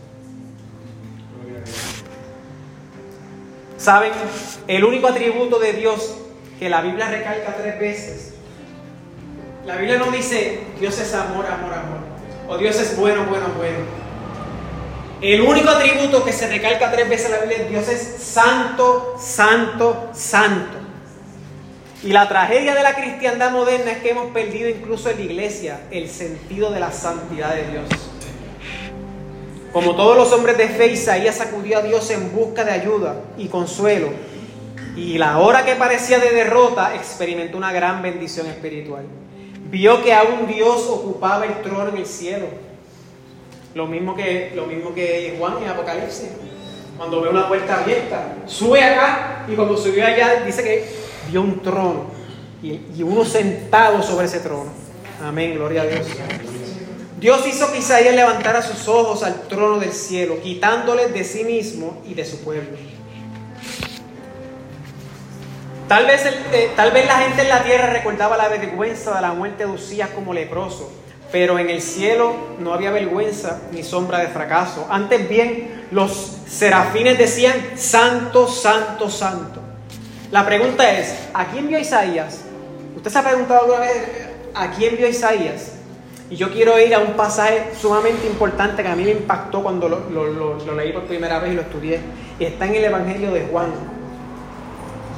¿Saben? 3.77 4.13
El 4.67 4.85
único 4.85 5.07
atributo 5.07 5.59
de 5.59 5.73
Dios 5.73 6.17
que 6.57 6.69
la 6.69 6.81
Biblia 6.81 7.09
recalca 7.09 7.55
tres 7.55 7.79
veces. 7.79 8.33
La 9.65 9.75
Biblia 9.75 9.97
no 9.97 10.11
dice 10.11 10.59
Dios 10.79 10.97
es 10.99 11.13
amor, 11.13 11.45
amor, 11.45 11.73
amor. 11.73 11.97
O 12.47 12.57
Dios 12.57 12.79
es 12.79 12.95
bueno, 12.95 13.25
bueno, 13.25 13.47
bueno. 13.57 14.00
El 15.21 15.41
único 15.41 15.69
atributo 15.69 16.25
que 16.25 16.33
se 16.33 16.47
recalca 16.47 16.91
tres 16.91 17.07
veces 17.07 17.27
en 17.27 17.33
la 17.33 17.39
Biblia 17.41 17.59
de 17.59 17.69
Dios 17.69 17.87
es 17.87 18.01
santo, 18.23 19.15
santo, 19.19 20.09
santo. 20.13 20.79
Y 22.03 22.07
la 22.07 22.27
tragedia 22.27 22.73
de 22.73 22.81
la 22.81 22.95
cristiandad 22.95 23.51
moderna 23.51 23.91
es 23.91 23.99
que 23.99 24.09
hemos 24.09 24.31
perdido 24.31 24.67
incluso 24.67 25.11
en 25.11 25.17
la 25.17 25.21
iglesia 25.21 25.81
el 25.91 26.09
sentido 26.09 26.71
de 26.71 26.79
la 26.79 26.91
santidad 26.91 27.53
de 27.53 27.67
Dios. 27.67 27.85
Como 29.71 29.95
todos 29.95 30.17
los 30.17 30.33
hombres 30.33 30.57
de 30.57 30.69
fe, 30.69 30.87
Isaías 30.87 31.39
acudió 31.39 31.77
a 31.77 31.81
Dios 31.83 32.09
en 32.09 32.33
busca 32.33 32.63
de 32.63 32.71
ayuda 32.71 33.21
y 33.37 33.47
consuelo. 33.47 34.09
Y 34.95 35.19
la 35.19 35.37
hora 35.37 35.63
que 35.63 35.75
parecía 35.75 36.17
de 36.17 36.31
derrota, 36.31 36.95
experimentó 36.95 37.57
una 37.57 37.71
gran 37.71 38.01
bendición 38.01 38.47
espiritual. 38.47 39.05
Vio 39.69 40.03
que 40.03 40.15
aún 40.15 40.47
Dios 40.47 40.87
ocupaba 40.89 41.45
el 41.45 41.61
trono 41.61 41.89
en 41.89 41.97
el 41.97 42.07
cielo 42.07 42.70
lo 43.73 43.87
mismo 43.87 44.15
que, 44.15 44.51
lo 44.55 44.65
mismo 44.65 44.93
que 44.93 45.35
Juan 45.37 45.63
en 45.63 45.69
Apocalipsis. 45.69 46.29
Cuando 46.97 47.21
ve 47.21 47.29
una 47.29 47.47
puerta 47.47 47.81
abierta, 47.81 48.35
sube 48.45 48.83
acá 48.83 49.45
y 49.47 49.55
cuando 49.55 49.75
subió 49.75 50.05
allá 50.05 50.43
dice 50.45 50.63
que 50.63 50.87
vio 51.29 51.41
un 51.41 51.61
trono 51.61 52.11
y, 52.61 53.01
uno 53.01 53.25
sentado 53.25 54.03
sobre 54.03 54.27
ese 54.27 54.39
trono. 54.39 54.71
Amén, 55.23 55.55
gloria 55.55 55.81
a 55.81 55.85
Dios. 55.85 56.07
Dios 57.19 57.45
hizo 57.47 57.71
que 57.71 57.79
Isaías 57.79 58.15
levantara 58.15 58.61
sus 58.61 58.87
ojos 58.87 59.23
al 59.23 59.47
trono 59.47 59.79
del 59.79 59.93
cielo, 59.93 60.39
quitándole 60.41 61.07
de 61.07 61.23
sí 61.23 61.43
mismo 61.43 62.01
y 62.05 62.13
de 62.13 62.25
su 62.25 62.39
pueblo. 62.43 62.77
Tal 65.87 66.05
vez, 66.05 66.25
eh, 66.25 66.71
tal 66.75 66.91
vez 66.91 67.05
la 67.05 67.17
gente 67.17 67.41
en 67.41 67.49
la 67.49 67.63
tierra 67.63 67.87
recordaba 67.91 68.37
la 68.37 68.47
vergüenza 68.47 69.13
de 69.13 69.21
la 69.21 69.33
muerte 69.33 69.65
de 69.65 69.71
Usías 69.71 70.09
como 70.11 70.33
leproso, 70.33 70.89
pero 71.31 71.57
en 71.59 71.69
el 71.69 71.81
cielo 71.81 72.35
no 72.59 72.73
había 72.73 72.91
vergüenza 72.91 73.61
ni 73.71 73.83
sombra 73.83 74.19
de 74.19 74.27
fracaso. 74.27 74.87
Antes 74.89 75.29
bien, 75.29 75.85
los 75.91 76.37
serafines 76.47 77.17
decían, 77.17 77.55
Santo, 77.75 78.47
Santo, 78.47 79.09
Santo. 79.09 79.61
La 80.31 80.45
pregunta 80.45 80.89
es, 80.97 81.13
¿a 81.33 81.45
quién 81.45 81.67
vio 81.67 81.79
Isaías? 81.79 82.41
¿Usted 82.95 83.11
se 83.11 83.17
ha 83.17 83.23
preguntado 83.23 83.61
alguna 83.61 83.79
vez 83.81 84.29
a 84.53 84.71
quién 84.71 84.97
vio 84.97 85.07
Isaías? 85.07 85.73
Y 86.29 86.37
yo 86.37 86.49
quiero 86.49 86.79
ir 86.79 86.95
a 86.95 86.99
un 86.99 87.13
pasaje 87.13 87.71
sumamente 87.79 88.25
importante 88.25 88.81
que 88.81 88.87
a 88.87 88.95
mí 88.95 89.03
me 89.03 89.11
impactó 89.11 89.61
cuando 89.61 89.89
lo, 89.89 90.75
leí 90.75 90.93
por 90.93 91.03
primera 91.03 91.39
vez 91.39 91.51
y 91.51 91.55
lo 91.55 91.61
estudié. 91.61 91.99
Y 92.39 92.45
está 92.45 92.65
en 92.67 92.75
el 92.75 92.85
Evangelio 92.85 93.31
de 93.31 93.41
Juan. 93.51 93.71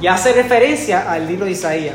Y 0.00 0.08
hace 0.08 0.32
referencia 0.32 1.10
al 1.10 1.28
libro 1.28 1.44
de 1.44 1.52
Isaías. 1.52 1.94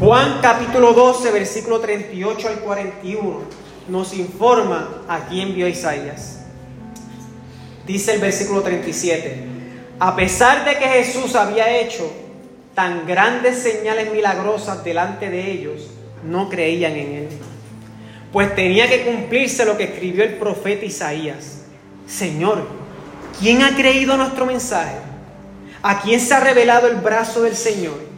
Juan 0.00 0.40
capítulo 0.42 0.92
12, 0.92 1.30
versículo 1.30 1.78
38 1.78 2.48
al 2.48 2.60
41 2.60 3.42
nos 3.86 4.12
informa 4.14 5.04
a 5.06 5.28
quién 5.28 5.54
vio 5.54 5.68
Isaías. 5.68 6.40
Dice 7.86 8.14
el 8.14 8.20
versículo 8.20 8.62
37, 8.62 9.44
a 10.00 10.16
pesar 10.16 10.64
de 10.64 10.78
que 10.78 10.88
Jesús 10.88 11.36
había 11.36 11.78
hecho 11.78 12.10
tan 12.74 13.06
grandes 13.06 13.58
señales 13.58 14.10
milagrosas 14.10 14.82
delante 14.82 15.30
de 15.30 15.52
ellos, 15.52 15.88
no 16.24 16.48
creían 16.48 16.96
en 16.96 17.12
él. 17.12 17.28
Pues 18.32 18.52
tenía 18.56 18.88
que 18.88 19.04
cumplirse 19.04 19.64
lo 19.64 19.76
que 19.76 19.84
escribió 19.84 20.24
el 20.24 20.34
profeta 20.34 20.84
Isaías. 20.84 21.66
Señor, 22.08 22.66
¿quién 23.38 23.62
ha 23.62 23.76
creído 23.76 24.16
nuestro 24.16 24.44
mensaje? 24.44 24.96
¿A 25.82 26.00
quién 26.00 26.18
se 26.18 26.34
ha 26.34 26.40
revelado 26.40 26.88
el 26.88 26.96
brazo 26.96 27.42
del 27.42 27.54
Señor? 27.54 28.13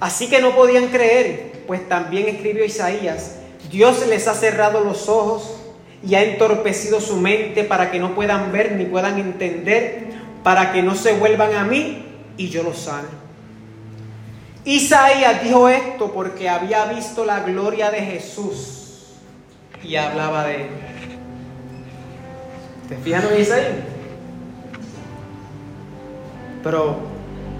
Así 0.00 0.28
que 0.28 0.40
no 0.40 0.54
podían 0.54 0.88
creer, 0.88 1.62
pues 1.66 1.88
también 1.88 2.28
escribió 2.28 2.64
Isaías, 2.64 3.36
Dios 3.70 4.06
les 4.06 4.28
ha 4.28 4.34
cerrado 4.34 4.80
los 4.80 5.08
ojos 5.08 5.56
y 6.06 6.14
ha 6.14 6.22
entorpecido 6.22 7.00
su 7.00 7.16
mente 7.16 7.64
para 7.64 7.90
que 7.90 7.98
no 7.98 8.14
puedan 8.14 8.52
ver 8.52 8.72
ni 8.72 8.84
puedan 8.84 9.18
entender, 9.18 10.06
para 10.42 10.72
que 10.72 10.82
no 10.82 10.94
se 10.94 11.14
vuelvan 11.14 11.54
a 11.54 11.64
mí 11.64 12.04
y 12.36 12.48
yo 12.48 12.62
los 12.62 12.78
sane. 12.78 13.08
Isaías 14.64 15.42
dijo 15.42 15.68
esto 15.68 16.12
porque 16.12 16.48
había 16.48 16.84
visto 16.86 17.24
la 17.24 17.40
gloria 17.40 17.90
de 17.90 18.00
Jesús 18.00 19.06
y 19.82 19.96
hablaba 19.96 20.46
de 20.46 20.56
él. 20.56 20.68
¿Te 22.88 22.96
fijas 22.96 23.24
en 23.30 23.40
Isaías? 23.40 23.72
Pero 26.62 26.98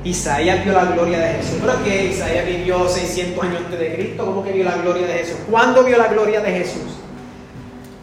Isaías 0.07 0.64
vio 0.64 0.72
la 0.72 0.84
gloria 0.84 1.18
de 1.18 1.34
Jesús. 1.34 1.59
¿Pero 1.61 1.82
que 1.82 2.07
Isaías 2.07 2.46
vivió 2.46 2.88
600 2.88 3.44
años 3.44 3.62
antes 3.64 3.78
de 3.78 3.94
Cristo? 3.94 4.24
¿Cómo 4.24 4.44
que 4.44 4.52
vio 4.52 4.64
la 4.64 4.76
gloria 4.76 5.07
de 5.07 5.14
Jesús? 5.14 5.36
¿Cuándo 5.50 5.82
vio 5.82 5.98
la 5.98 6.07
gloria 6.07 6.40
de 6.40 6.52
Jesús? 6.52 6.92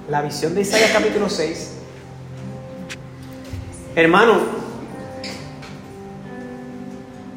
La 0.09 0.21
visión 0.21 0.53
de 0.53 0.61
Isaías 0.61 0.91
capítulo 0.91 1.29
6. 1.29 1.75
Hermano, 3.95 4.39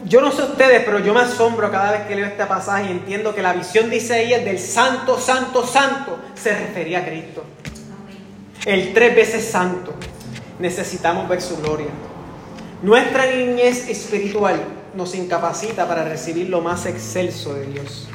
yo 0.04 0.20
no 0.20 0.32
sé 0.32 0.42
ustedes, 0.42 0.82
pero 0.84 0.98
yo 0.98 1.14
me 1.14 1.20
asombro 1.20 1.70
cada 1.70 1.92
vez 1.92 2.00
que 2.08 2.16
leo 2.16 2.26
este 2.26 2.44
pasaje 2.46 2.86
y 2.88 2.90
entiendo 2.90 3.34
que 3.34 3.42
la 3.42 3.52
visión 3.52 3.88
de 3.88 3.98
Isaías 3.98 4.44
del 4.44 4.58
santo, 4.58 5.20
santo, 5.20 5.64
santo 5.64 6.18
se 6.34 6.50
refería 6.56 7.00
a 7.00 7.04
Cristo. 7.04 7.44
El 8.64 8.92
tres 8.92 9.14
veces 9.14 9.44
santo. 9.44 9.94
Necesitamos 10.58 11.28
ver 11.28 11.40
su 11.40 11.56
gloria. 11.58 11.88
Nuestra 12.86 13.26
niñez 13.26 13.88
espiritual 13.88 14.62
nos 14.94 15.16
incapacita 15.16 15.88
para 15.88 16.04
recibir 16.04 16.48
lo 16.48 16.60
más 16.60 16.86
excelso 16.86 17.52
de 17.52 17.66
Dios. 17.66 18.06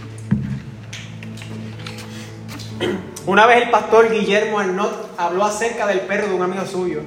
Una 3.26 3.45
vez 3.47 3.63
el 3.63 3.69
pastor 3.69 4.09
Guillermo 4.09 4.59
Arnott 4.59 5.09
habló 5.17 5.43
acerca 5.43 5.88
del 5.88 5.99
perro 5.99 6.30
de 6.30 6.36
un 6.36 6.43
amigo 6.43 6.65
suyo. 6.65 7.01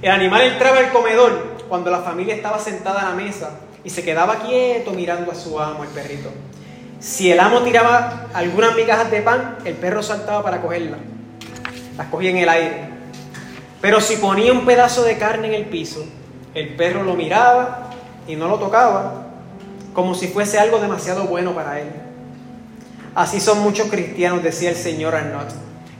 El 0.00 0.12
animal 0.12 0.40
entraba 0.44 0.78
al 0.78 0.92
comedor 0.92 1.58
cuando 1.68 1.90
la 1.90 2.00
familia 2.00 2.34
estaba 2.34 2.58
sentada 2.58 3.02
a 3.02 3.10
la 3.10 3.14
mesa 3.14 3.60
y 3.84 3.90
se 3.90 4.02
quedaba 4.02 4.36
quieto 4.36 4.92
mirando 4.92 5.30
a 5.30 5.34
su 5.34 5.60
amo, 5.60 5.84
el 5.84 5.90
perrito. 5.90 6.30
Si 7.00 7.30
el 7.30 7.38
amo 7.38 7.60
tiraba 7.60 8.28
algunas 8.32 8.74
migajas 8.76 9.10
de 9.10 9.20
pan, 9.20 9.58
el 9.66 9.74
perro 9.74 10.02
saltaba 10.02 10.42
para 10.42 10.62
cogerlas. 10.62 11.00
Las 11.98 12.06
cogía 12.06 12.30
en 12.30 12.38
el 12.38 12.48
aire. 12.48 12.88
Pero 13.82 14.00
si 14.00 14.16
ponía 14.16 14.54
un 14.54 14.64
pedazo 14.64 15.02
de 15.02 15.18
carne 15.18 15.48
en 15.48 15.52
el 15.52 15.66
piso, 15.66 16.06
el 16.54 16.74
perro 16.76 17.02
lo 17.02 17.14
miraba 17.14 17.90
y 18.26 18.36
no 18.36 18.48
lo 18.48 18.58
tocaba, 18.58 19.26
como 19.92 20.14
si 20.14 20.28
fuese 20.28 20.58
algo 20.58 20.78
demasiado 20.78 21.24
bueno 21.24 21.54
para 21.54 21.80
él. 21.80 21.88
Así 23.14 23.40
son 23.40 23.60
muchos 23.60 23.88
cristianos, 23.88 24.42
decía 24.42 24.70
el 24.70 24.76
señor 24.76 25.14
Arnott. 25.14 25.50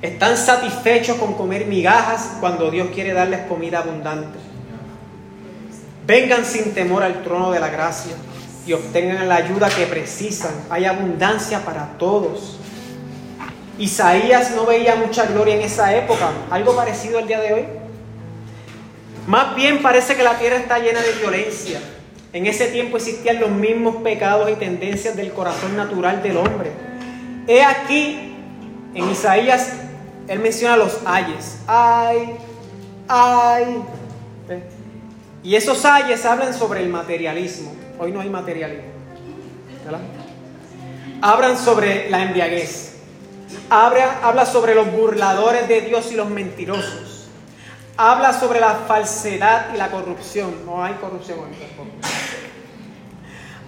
Están 0.02 0.36
satisfechos 0.36 1.16
con 1.16 1.34
comer 1.34 1.66
migajas 1.66 2.32
cuando 2.40 2.70
Dios 2.70 2.88
quiere 2.92 3.12
darles 3.12 3.46
comida 3.46 3.78
abundante. 3.78 4.38
Vengan 6.06 6.44
sin 6.44 6.74
temor 6.74 7.02
al 7.02 7.22
trono 7.22 7.50
de 7.50 7.60
la 7.60 7.68
gracia 7.68 8.14
y 8.66 8.72
obtengan 8.72 9.28
la 9.28 9.36
ayuda 9.36 9.68
que 9.68 9.86
precisan. 9.86 10.52
Hay 10.70 10.84
abundancia 10.84 11.64
para 11.64 11.96
todos. 11.98 12.58
Isaías 13.78 14.52
no 14.54 14.66
veía 14.66 14.96
mucha 14.96 15.26
gloria 15.26 15.54
en 15.54 15.62
esa 15.62 15.94
época, 15.96 16.30
algo 16.50 16.76
parecido 16.76 17.18
al 17.18 17.26
día 17.26 17.40
de 17.40 17.52
hoy. 17.54 17.64
Más 19.26 19.56
bien 19.56 19.80
parece 19.80 20.16
que 20.16 20.22
la 20.22 20.38
tierra 20.38 20.56
está 20.56 20.78
llena 20.78 21.00
de 21.00 21.12
violencia. 21.12 21.80
En 22.32 22.46
ese 22.46 22.66
tiempo 22.66 22.96
existían 22.96 23.40
los 23.40 23.50
mismos 23.50 23.96
pecados 24.02 24.50
y 24.50 24.54
tendencias 24.54 25.16
del 25.16 25.32
corazón 25.32 25.76
natural 25.76 26.22
del 26.22 26.36
hombre. 26.36 26.70
He 27.46 27.62
aquí, 27.62 28.34
en 28.94 29.10
Isaías, 29.10 29.72
él 30.28 30.40
menciona 30.40 30.76
los 30.76 30.98
ayes. 31.06 31.58
Ay, 31.66 32.34
ay. 33.08 33.82
Y 35.42 35.54
esos 35.54 35.84
ayes 35.84 36.24
hablan 36.26 36.52
sobre 36.52 36.82
el 36.82 36.88
materialismo. 36.88 37.74
Hoy 37.98 38.12
no 38.12 38.20
hay 38.20 38.28
materialismo. 38.28 38.92
Hablan 41.22 41.56
sobre 41.56 42.10
la 42.10 42.22
embriaguez. 42.24 42.96
Habla, 43.70 44.18
habla 44.22 44.44
sobre 44.44 44.74
los 44.74 44.90
burladores 44.92 45.68
de 45.68 45.82
Dios 45.82 46.12
y 46.12 46.16
los 46.16 46.28
mentirosos 46.28 47.03
habla 47.96 48.32
sobre 48.32 48.60
la 48.60 48.74
falsedad 48.86 49.74
y 49.74 49.76
la 49.76 49.90
corrupción. 49.90 50.64
No 50.66 50.82
hay 50.82 50.94
corrupción 50.94 51.38
hoy 51.40 51.56
tampoco. 51.56 51.90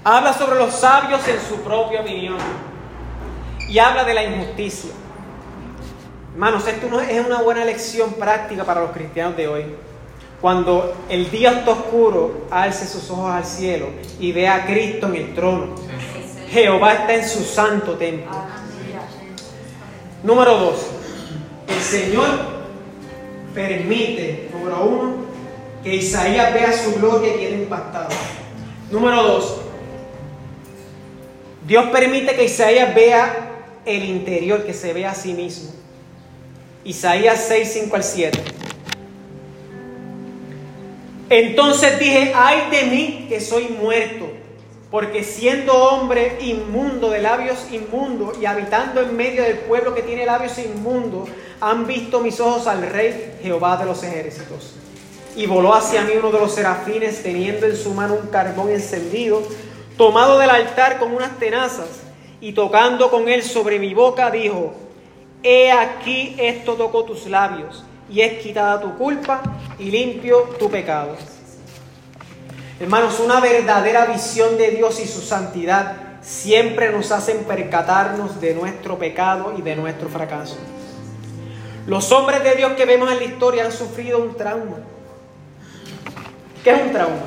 Habla 0.04 0.32
sobre 0.32 0.58
los 0.58 0.74
sabios 0.74 1.26
en 1.28 1.40
su 1.40 1.56
propia 1.62 2.00
opinión. 2.00 2.38
Y 3.68 3.78
habla 3.78 4.04
de 4.04 4.14
la 4.14 4.24
injusticia. 4.24 4.90
Hermanos, 6.32 6.66
esto 6.66 7.00
es 7.00 7.26
una 7.26 7.42
buena 7.42 7.64
lección 7.64 8.12
práctica 8.12 8.64
para 8.64 8.82
los 8.82 8.90
cristianos 8.90 9.36
de 9.36 9.48
hoy. 9.48 9.64
Cuando 10.40 10.94
el 11.08 11.30
día 11.30 11.50
está 11.50 11.70
oscuro, 11.70 12.46
alce 12.50 12.86
sus 12.86 13.10
ojos 13.10 13.32
al 13.32 13.44
cielo 13.44 13.88
y 14.20 14.32
ve 14.32 14.46
a 14.46 14.66
Cristo 14.66 15.06
en 15.06 15.16
el 15.16 15.34
trono. 15.34 15.74
Jehová 16.50 16.92
está 16.92 17.14
en 17.14 17.28
su 17.28 17.42
santo 17.42 17.94
templo. 17.94 18.30
Número 20.22 20.56
dos, 20.58 20.86
el 21.68 21.80
Señor 21.80 22.55
permite, 23.56 24.50
número 24.52 24.84
uno, 24.84 25.16
que 25.82 25.96
Isaías 25.96 26.52
vea 26.52 26.72
su 26.72 26.92
gloria 27.00 27.34
y 27.34 27.38
quede 27.38 27.54
impactado. 27.54 28.10
Número 28.90 29.22
dos, 29.22 29.62
Dios 31.66 31.86
permite 31.86 32.36
que 32.36 32.44
Isaías 32.44 32.94
vea 32.94 33.54
el 33.86 34.04
interior, 34.04 34.64
que 34.64 34.74
se 34.74 34.92
vea 34.92 35.12
a 35.12 35.14
sí 35.14 35.32
mismo. 35.32 35.70
Isaías 36.84 37.46
6, 37.48 37.70
5 37.82 37.96
al 37.96 38.04
7. 38.04 38.38
Entonces 41.30 41.98
dije, 41.98 42.32
ay 42.36 42.70
de 42.70 42.82
mí 42.84 43.26
que 43.28 43.40
soy 43.40 43.68
muerto, 43.68 44.30
porque 44.96 45.24
siendo 45.24 45.74
hombre 45.74 46.38
inmundo 46.40 47.10
de 47.10 47.20
labios 47.20 47.66
inmundos 47.70 48.38
y 48.40 48.46
habitando 48.46 49.02
en 49.02 49.14
medio 49.14 49.42
del 49.42 49.58
pueblo 49.58 49.94
que 49.94 50.00
tiene 50.00 50.24
labios 50.24 50.56
inmundos, 50.56 51.28
han 51.60 51.86
visto 51.86 52.20
mis 52.20 52.40
ojos 52.40 52.66
al 52.66 52.80
rey 52.80 53.34
Jehová 53.42 53.76
de 53.76 53.84
los 53.84 54.02
ejércitos. 54.02 54.72
Y 55.36 55.44
voló 55.44 55.74
hacia 55.74 56.00
mí 56.00 56.12
uno 56.18 56.32
de 56.32 56.38
los 56.38 56.54
serafines 56.54 57.22
teniendo 57.22 57.66
en 57.66 57.76
su 57.76 57.92
mano 57.92 58.14
un 58.14 58.28
carbón 58.28 58.70
encendido, 58.70 59.42
tomado 59.98 60.38
del 60.38 60.48
altar 60.48 60.98
con 60.98 61.14
unas 61.14 61.38
tenazas, 61.38 62.00
y 62.40 62.54
tocando 62.54 63.10
con 63.10 63.28
él 63.28 63.42
sobre 63.42 63.78
mi 63.78 63.92
boca, 63.92 64.30
dijo, 64.30 64.72
He 65.42 65.72
aquí 65.72 66.36
esto 66.38 66.72
tocó 66.72 67.04
tus 67.04 67.26
labios, 67.26 67.84
y 68.10 68.22
es 68.22 68.42
quitada 68.42 68.80
tu 68.80 68.96
culpa 68.96 69.42
y 69.78 69.90
limpio 69.90 70.44
tu 70.58 70.70
pecado. 70.70 71.16
Hermanos, 72.78 73.20
una 73.20 73.40
verdadera 73.40 74.04
visión 74.04 74.58
de 74.58 74.70
Dios 74.70 75.00
y 75.00 75.06
su 75.06 75.22
santidad 75.22 75.96
siempre 76.20 76.92
nos 76.92 77.10
hacen 77.10 77.44
percatarnos 77.44 78.38
de 78.38 78.54
nuestro 78.54 78.98
pecado 78.98 79.54
y 79.56 79.62
de 79.62 79.76
nuestro 79.76 80.10
fracaso. 80.10 80.58
Los 81.86 82.12
hombres 82.12 82.44
de 82.44 82.54
Dios 82.54 82.72
que 82.72 82.84
vemos 82.84 83.10
en 83.10 83.16
la 83.16 83.24
historia 83.24 83.64
han 83.64 83.72
sufrido 83.72 84.18
un 84.18 84.36
trauma. 84.36 84.76
¿Qué 86.62 86.70
es 86.70 86.82
un 86.82 86.92
trauma? 86.92 87.22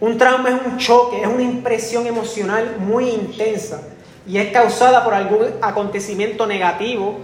Un 0.00 0.18
trauma 0.18 0.50
es 0.50 0.66
un 0.66 0.76
choque, 0.76 1.22
es 1.22 1.28
una 1.28 1.42
impresión 1.42 2.06
emocional 2.06 2.76
muy 2.78 3.08
intensa 3.08 3.80
y 4.28 4.36
es 4.36 4.52
causada 4.52 5.02
por 5.02 5.14
algún 5.14 5.46
acontecimiento 5.62 6.46
negativo 6.46 7.16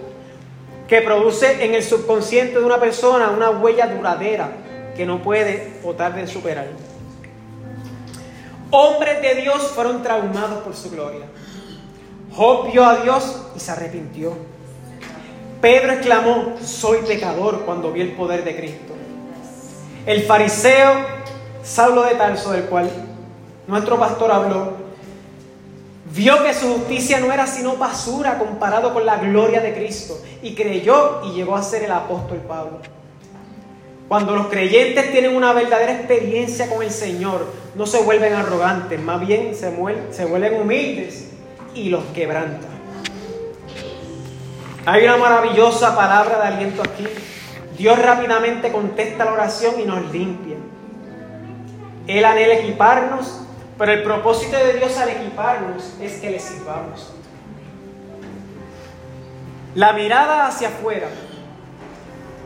que 0.88 1.02
produce 1.02 1.62
en 1.62 1.74
el 1.74 1.82
subconsciente 1.82 2.58
de 2.58 2.64
una 2.64 2.80
persona 2.80 3.28
una 3.28 3.50
huella 3.50 3.86
duradera 3.88 4.50
que 4.96 5.04
no 5.04 5.22
puede 5.22 5.74
o 5.84 5.92
tarde 5.92 6.22
en 6.22 6.28
superar. 6.28 6.91
Hombres 8.74 9.20
de 9.20 9.34
Dios 9.34 9.70
fueron 9.74 10.02
traumados 10.02 10.62
por 10.62 10.74
su 10.74 10.90
gloria. 10.90 11.26
Job 12.34 12.72
vio 12.72 12.86
a 12.86 12.96
Dios 12.96 13.42
y 13.54 13.60
se 13.60 13.70
arrepintió. 13.70 14.32
Pedro 15.60 15.92
exclamó, 15.92 16.54
soy 16.64 17.02
pecador 17.06 17.66
cuando 17.66 17.92
vi 17.92 18.00
el 18.00 18.12
poder 18.12 18.44
de 18.44 18.56
Cristo. 18.56 18.94
El 20.06 20.22
fariseo 20.22 21.04
Saulo 21.62 22.02
de 22.04 22.14
Tarso, 22.14 22.52
del 22.52 22.64
cual 22.64 22.90
nuestro 23.66 23.98
pastor 23.98 24.32
habló, 24.32 24.72
vio 26.14 26.42
que 26.42 26.54
su 26.54 26.72
justicia 26.72 27.20
no 27.20 27.30
era 27.30 27.46
sino 27.46 27.76
basura 27.76 28.38
comparado 28.38 28.94
con 28.94 29.04
la 29.04 29.18
gloria 29.18 29.60
de 29.60 29.74
Cristo 29.74 30.18
y 30.42 30.54
creyó 30.54 31.20
y 31.26 31.32
llegó 31.32 31.56
a 31.56 31.62
ser 31.62 31.84
el 31.84 31.92
apóstol 31.92 32.38
Pablo. 32.38 32.80
Cuando 34.12 34.36
los 34.36 34.48
creyentes 34.48 35.10
tienen 35.10 35.34
una 35.34 35.54
verdadera 35.54 35.94
experiencia 35.94 36.68
con 36.68 36.82
el 36.82 36.90
Señor, 36.90 37.46
no 37.74 37.86
se 37.86 38.02
vuelven 38.02 38.34
arrogantes, 38.34 39.00
más 39.00 39.26
bien 39.26 39.54
se, 39.54 39.74
se 40.10 40.24
vuelven 40.26 40.60
humildes 40.60 41.30
y 41.74 41.88
los 41.88 42.04
quebrantan. 42.14 42.68
Hay 44.84 45.04
una 45.04 45.16
maravillosa 45.16 45.96
palabra 45.96 46.42
de 46.42 46.46
aliento 46.46 46.82
aquí. 46.82 47.08
Dios 47.78 47.98
rápidamente 47.98 48.70
contesta 48.70 49.24
la 49.24 49.32
oración 49.32 49.80
y 49.80 49.84
nos 49.84 50.12
limpia. 50.12 50.56
Él 52.06 52.24
anhela 52.26 52.52
equiparnos, 52.52 53.40
pero 53.78 53.92
el 53.92 54.02
propósito 54.02 54.58
de 54.58 54.74
Dios 54.74 54.94
al 54.98 55.08
equiparnos 55.08 55.94
es 56.02 56.18
que 56.18 56.28
le 56.32 56.38
sirvamos. 56.38 57.14
La 59.74 59.94
mirada 59.94 60.48
hacia 60.48 60.68
afuera. 60.68 61.08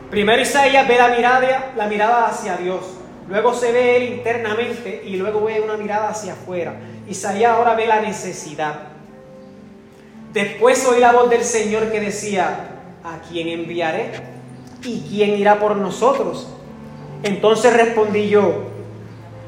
Primero 0.09 0.41
Isaías 0.41 0.87
ve 0.87 0.97
la 0.97 1.09
mirada, 1.09 1.73
la 1.75 1.87
mirada 1.87 2.27
hacia 2.27 2.55
Dios. 2.57 2.79
Luego 3.27 3.53
se 3.53 3.73
ve 3.73 3.97
él 3.97 4.13
internamente 4.13 5.03
y 5.05 5.17
luego 5.17 5.43
ve 5.43 5.59
una 5.59 5.75
mirada 5.75 6.09
hacia 6.09 6.33
afuera. 6.33 6.75
Isaías 7.09 7.51
ahora 7.51 7.75
ve 7.75 7.87
la 7.87 7.99
necesidad. 7.99 8.75
Después 10.31 10.85
oí 10.85 10.99
la 10.99 11.11
voz 11.11 11.29
del 11.29 11.43
Señor 11.43 11.91
que 11.91 11.99
decía, 11.99 12.69
¿a 13.03 13.19
quién 13.29 13.49
enviaré? 13.49 14.11
¿Y 14.83 15.01
quién 15.09 15.31
irá 15.31 15.59
por 15.59 15.75
nosotros? 15.75 16.53
Entonces 17.23 17.73
respondí 17.73 18.29
yo, 18.29 18.65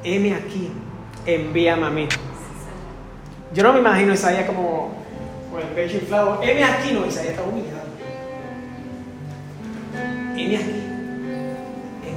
heme 0.03 0.33
aquí, 0.33 0.71
envíame 1.25 1.85
a 1.85 1.89
mí. 1.89 2.07
Yo 3.53 3.63
no 3.63 3.73
me 3.73 3.79
imagino 3.79 4.11
a 4.11 4.15
Isaías 4.15 4.45
como 4.45 4.91
con 5.51 5.61
el 5.61 5.67
pecho 5.67 5.97
inflado, 5.97 6.39
heme 6.41 6.63
aquí, 6.63 6.91
no, 6.91 7.05
Isaías 7.05 7.31
está 7.31 7.43
humillado. 7.43 7.88
Heme 10.45 10.57
aquí, 10.57 10.65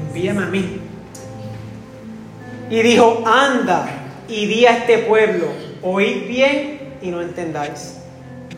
envíame 0.08 0.42
a 0.42 0.46
mí. 0.46 0.80
Y 2.70 2.82
dijo, 2.82 3.22
anda 3.26 3.86
y 4.28 4.46
di 4.46 4.66
a 4.66 4.78
este 4.78 4.98
pueblo, 4.98 5.46
oíd 5.82 6.26
bien 6.26 6.98
y 7.02 7.10
no 7.10 7.20
entendáis. 7.20 7.98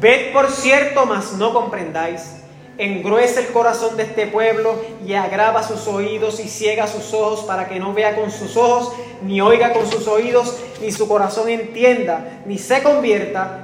Ved 0.01 0.33
por 0.33 0.51
cierto, 0.51 1.07
mas 1.07 1.33
no 1.35 1.53
comprendáis 1.53 2.45
engruesa 2.79 3.41
el 3.41 3.49
corazón 3.49 3.97
de 3.97 4.05
este 4.05 4.27
pueblo 4.27 4.77
y 5.07 5.15
agrava 5.15 5.63
sus 5.63 5.87
oídos 5.87 6.41
y 6.41 6.49
ciega 6.49 6.87
sus 6.87 7.13
ojos 7.15 7.45
para 7.45 7.69
que 7.69 7.79
no 7.79 7.93
vea 7.95 8.17
con 8.17 8.31
sus 8.31 8.57
ojos, 8.57 8.93
ni 9.23 9.41
oiga 9.41 9.73
con 9.73 9.91
sus 9.91 10.09
oídos, 10.09 10.59
ni 10.81 10.91
su 10.91 11.07
corazón 11.09 11.49
entienda, 11.49 12.43
ni 12.47 12.59
se 12.59 12.83
convierta 12.83 13.63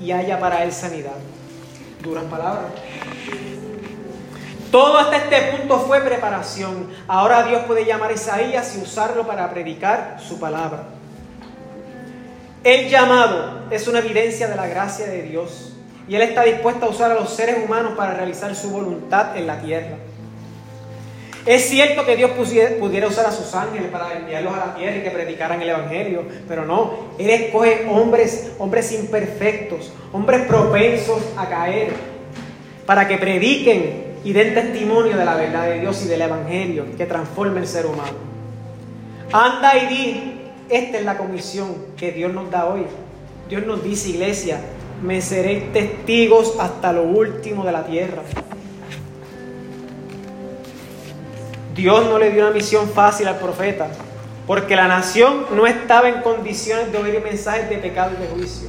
y 0.00 0.12
haya 0.12 0.38
para 0.38 0.64
él 0.64 0.72
sanidad. 0.72 1.16
Duras 2.02 2.24
palabras. 2.24 2.66
Todo 4.72 4.96
hasta 4.96 5.18
este 5.18 5.52
punto 5.52 5.80
fue 5.80 6.00
preparación. 6.00 6.88
Ahora 7.06 7.42
Dios 7.42 7.60
puede 7.66 7.84
llamar 7.84 8.10
a 8.10 8.14
Isaías 8.14 8.74
y 8.74 8.80
usarlo 8.80 9.26
para 9.26 9.50
predicar 9.50 10.16
su 10.18 10.40
palabra. 10.40 10.84
El 12.64 12.88
llamado 12.88 13.64
es 13.70 13.86
una 13.86 13.98
evidencia 13.98 14.48
de 14.48 14.56
la 14.56 14.66
gracia 14.66 15.06
de 15.06 15.24
Dios 15.24 15.74
y 16.08 16.14
Él 16.14 16.22
está 16.22 16.44
dispuesto 16.44 16.86
a 16.86 16.88
usar 16.88 17.10
a 17.10 17.14
los 17.14 17.34
seres 17.34 17.62
humanos 17.62 17.92
para 17.98 18.14
realizar 18.14 18.54
su 18.56 18.70
voluntad 18.70 19.36
en 19.36 19.46
la 19.46 19.60
tierra. 19.60 19.98
Es 21.44 21.68
cierto 21.68 22.06
que 22.06 22.16
Dios 22.16 22.30
pudiera 22.30 23.08
usar 23.08 23.26
a 23.26 23.32
sus 23.32 23.54
ángeles 23.54 23.90
para 23.90 24.14
enviarlos 24.16 24.54
a 24.54 24.68
la 24.68 24.74
tierra 24.74 24.96
y 24.96 25.02
que 25.02 25.10
predicaran 25.10 25.60
el 25.60 25.68
Evangelio, 25.68 26.24
pero 26.48 26.64
no, 26.64 27.08
Él 27.18 27.28
escoge 27.28 27.86
hombres, 27.90 28.52
hombres 28.58 28.90
imperfectos, 28.92 29.92
hombres 30.14 30.46
propensos 30.46 31.20
a 31.36 31.46
caer, 31.46 31.92
para 32.86 33.06
que 33.06 33.18
prediquen 33.18 34.11
y 34.24 34.32
den 34.32 34.54
testimonio 34.54 35.16
de 35.16 35.24
la 35.24 35.34
verdad 35.34 35.66
de 35.66 35.80
Dios 35.80 36.02
y 36.04 36.08
del 36.08 36.22
Evangelio 36.22 36.86
que 36.96 37.06
transforme 37.06 37.60
el 37.60 37.66
ser 37.66 37.86
humano. 37.86 38.18
Anda 39.32 39.76
y 39.76 39.86
di, 39.86 40.40
esta 40.68 40.98
es 40.98 41.04
la 41.04 41.18
comisión 41.18 41.74
que 41.96 42.12
Dios 42.12 42.32
nos 42.32 42.50
da 42.50 42.66
hoy. 42.66 42.86
Dios 43.48 43.66
nos 43.66 43.82
dice, 43.82 44.10
iglesia, 44.10 44.60
me 45.02 45.20
seréis 45.20 45.72
testigos 45.72 46.56
hasta 46.60 46.92
lo 46.92 47.02
último 47.02 47.64
de 47.64 47.72
la 47.72 47.84
tierra. 47.84 48.22
Dios 51.74 52.04
no 52.04 52.18
le 52.18 52.30
dio 52.30 52.46
una 52.46 52.54
misión 52.54 52.88
fácil 52.88 53.26
al 53.28 53.38
profeta, 53.38 53.88
porque 54.46 54.76
la 54.76 54.86
nación 54.86 55.46
no 55.54 55.66
estaba 55.66 56.08
en 56.08 56.20
condiciones 56.20 56.92
de 56.92 56.98
oír 56.98 57.20
mensajes 57.22 57.68
de 57.70 57.78
pecado 57.78 58.12
y 58.16 58.22
de 58.22 58.28
juicio. 58.28 58.68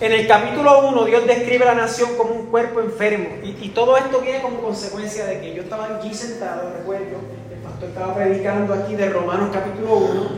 En 0.00 0.12
el 0.12 0.26
capítulo 0.26 0.88
1 0.88 1.04
Dios 1.04 1.26
describe 1.26 1.64
a 1.64 1.74
la 1.74 1.82
nación 1.82 2.16
como 2.16 2.30
un 2.30 2.46
cuerpo 2.46 2.80
enfermo 2.80 3.26
y, 3.42 3.68
todo 3.68 3.98
esto 3.98 4.20
viene 4.20 4.40
como 4.40 4.62
consecuencia 4.62 5.26
de 5.26 5.40
que 5.42 5.54
yo 5.54 5.62
estaba 5.62 5.96
aquí 5.96 6.14
sentado, 6.14 6.72
recuerdo, 6.74 7.18
el 7.52 7.58
pastor 7.62 7.90
estaba 7.90 8.14
predicando 8.14 8.72
aquí 8.72 8.94
de 8.94 9.10
Romanos 9.10 9.50
capítulo 9.52 9.96
1, 9.96 10.30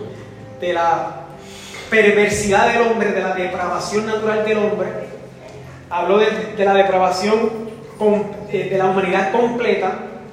de 0.60 0.72
la 0.72 1.26
perversidad 1.88 2.72
del 2.72 2.90
hombre, 2.90 3.12
de 3.12 3.20
la 3.22 3.34
depravación 3.34 4.04
natural 4.06 4.44
del 4.44 4.58
hombre. 4.58 4.88
Habló 5.90 6.18
de, 6.18 6.64
la 6.64 6.74
depravación 6.74 7.50
eh, 8.50 8.68
de 8.68 8.78
la 8.78 8.86
humanidad 8.86 9.30
completa. 9.30 9.92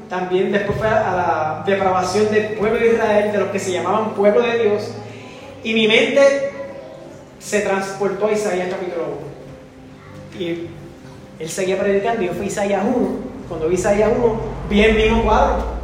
También 0.09 0.51
después 0.51 0.75
fue 0.79 0.87
a 0.87 1.13
la 1.15 1.63
depravación 1.67 2.31
del 2.31 2.53
pueblo 2.53 2.79
de 2.79 2.93
Israel, 2.93 3.31
de 3.31 3.37
los 3.37 3.49
que 3.49 3.59
se 3.59 3.73
llamaban 3.73 4.15
pueblo 4.15 4.41
de 4.41 4.63
Dios. 4.63 4.91
Y 5.63 5.73
mi 5.75 5.87
mente 5.87 6.58
se 7.39 7.61
transportó 7.61 8.27
a 8.27 8.33
Isaías 8.33 8.67
capítulo 8.69 9.05
1. 10.35 10.39
Y 10.39 10.67
él 11.39 11.49
seguía 11.49 11.79
predicando. 11.79 12.21
Yo 12.21 12.33
fui 12.33 12.45
a 12.45 12.47
Isaías 12.47 12.83
1. 12.85 13.09
Cuando 13.47 13.67
vi 13.67 13.75
Isaías 13.75 14.11
1, 14.15 14.41
vi 14.69 14.83
el 14.83 14.95
mismo 14.95 15.23
cuadro 15.23 15.79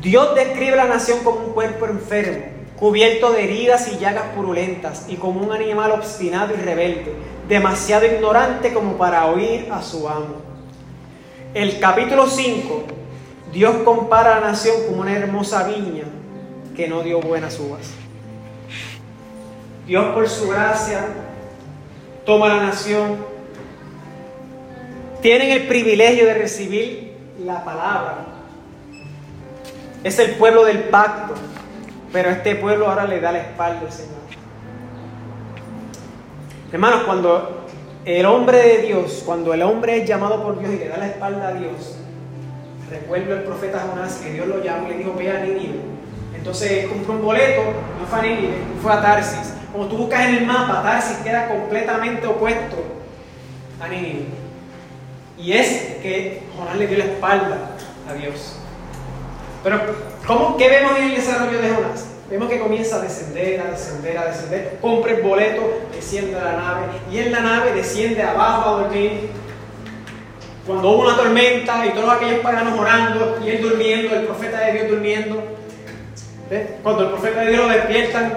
Dios 0.00 0.34
describe 0.34 0.76
la 0.76 0.86
nación 0.86 1.18
como 1.22 1.40
un 1.40 1.52
cuerpo 1.52 1.84
enfermo, 1.84 2.42
cubierto 2.78 3.32
de 3.32 3.44
heridas 3.44 3.92
y 3.92 3.98
llagas 3.98 4.34
purulentas, 4.34 5.04
y 5.08 5.16
como 5.16 5.42
un 5.42 5.52
animal 5.52 5.92
obstinado 5.92 6.54
y 6.54 6.56
rebelde, 6.56 7.12
demasiado 7.48 8.06
ignorante 8.06 8.72
como 8.72 8.96
para 8.96 9.26
oír 9.26 9.68
a 9.70 9.82
su 9.82 10.08
amo. 10.08 10.36
El 11.52 11.78
capítulo 11.80 12.26
5, 12.28 12.84
Dios 13.52 13.76
compara 13.84 14.36
a 14.36 14.40
la 14.40 14.46
nación 14.52 14.74
como 14.88 15.02
una 15.02 15.14
hermosa 15.14 15.64
viña 15.64 16.04
que 16.74 16.88
no 16.88 17.02
dio 17.02 17.20
buenas 17.20 17.58
uvas. 17.60 17.90
Dios 19.90 20.14
por 20.14 20.28
su 20.28 20.48
gracia 20.48 21.04
toma 22.24 22.46
la 22.46 22.62
nación. 22.62 23.16
Tienen 25.20 25.50
el 25.50 25.66
privilegio 25.66 26.26
de 26.26 26.34
recibir 26.34 27.16
la 27.44 27.64
palabra 27.64 28.26
es 30.04 30.16
el 30.20 30.36
pueblo 30.36 30.64
del 30.64 30.84
pacto, 30.84 31.34
pero 32.12 32.30
este 32.30 32.54
pueblo 32.54 32.86
ahora 32.86 33.04
le 33.04 33.20
da 33.20 33.32
la 33.32 33.40
espalda 33.40 33.80
al 33.80 33.92
Señor. 33.92 34.20
Hermanos, 36.72 37.02
cuando 37.02 37.66
el 38.04 38.26
hombre 38.26 38.58
de 38.58 38.82
Dios, 38.82 39.24
cuando 39.26 39.52
el 39.52 39.62
hombre 39.62 40.02
es 40.02 40.08
llamado 40.08 40.40
por 40.40 40.60
Dios 40.60 40.72
y 40.72 40.78
le 40.78 40.88
da 40.88 40.98
la 40.98 41.08
espalda 41.08 41.48
a 41.48 41.54
Dios, 41.54 41.96
recuerdo 42.88 43.34
el 43.34 43.42
profeta 43.42 43.80
Jonás 43.90 44.18
que 44.18 44.34
Dios 44.34 44.46
lo 44.46 44.62
llamó 44.62 44.86
y 44.86 44.92
le 44.92 44.98
dijo, 44.98 45.14
ve 45.18 45.30
a 45.32 45.40
Nínive. 45.40 45.99
Entonces 46.40 46.86
compró 46.86 47.12
un 47.12 47.22
boleto, 47.22 47.60
no 48.00 48.06
fue 48.06 48.18
a 48.18 48.22
Nínive, 48.22 48.54
fue 48.82 48.90
a 48.90 49.02
Tarsis. 49.02 49.52
Como 49.72 49.86
tú 49.88 49.98
buscas 49.98 50.26
en 50.26 50.36
el 50.36 50.46
mapa, 50.46 50.82
Tarsis 50.82 51.18
queda 51.18 51.48
completamente 51.48 52.26
opuesto 52.26 52.76
a 53.78 53.86
Nínive. 53.86 54.24
Y 55.36 55.52
es 55.52 55.98
que 56.02 56.42
Jonás 56.56 56.76
le 56.76 56.86
dio 56.86 56.96
la 56.96 57.04
espalda 57.04 57.58
a 58.08 58.14
Dios. 58.14 58.56
Pero, 59.62 59.80
¿cómo, 60.26 60.56
¿qué 60.56 60.70
vemos 60.70 60.98
en 60.98 61.04
el 61.10 61.16
desarrollo 61.16 61.60
de 61.60 61.74
Jonás? 61.74 62.06
Vemos 62.30 62.48
que 62.48 62.58
comienza 62.58 62.96
a 62.96 63.00
descender, 63.00 63.60
a 63.60 63.72
descender, 63.72 64.16
a 64.16 64.24
descender, 64.24 64.78
compra 64.80 65.12
el 65.12 65.20
boleto, 65.20 65.82
desciende 65.94 66.38
a 66.38 66.44
la 66.44 66.52
nave 66.52 66.86
y 67.12 67.18
en 67.18 67.32
la 67.32 67.40
nave 67.40 67.74
desciende 67.74 68.22
abajo 68.22 68.70
a 68.70 68.72
dormir. 68.82 69.28
Cuando 70.66 70.88
hubo 70.90 71.02
una 71.02 71.16
tormenta 71.16 71.84
y 71.84 71.90
todos 71.90 72.08
aquellos 72.08 72.40
paganos 72.40 72.78
orando 72.78 73.38
y 73.44 73.50
él 73.50 73.60
durmiendo, 73.60 74.14
el 74.14 74.24
profeta 74.24 74.60
de 74.60 74.72
Dios 74.72 74.88
durmiendo, 74.88 75.42
cuando 76.82 77.04
el 77.04 77.08
profeta 77.10 77.40
de 77.40 77.50
Dios 77.50 77.66
lo 77.66 77.72
despiertan, 77.72 78.32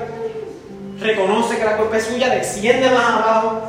reconoce 0.99 1.57
que 1.57 1.66
la 1.66 1.78
culpa 1.78 1.97
es 1.97 2.03
suya, 2.03 2.30
desciende 2.30 2.89
más 2.89 3.05
abajo, 3.05 3.61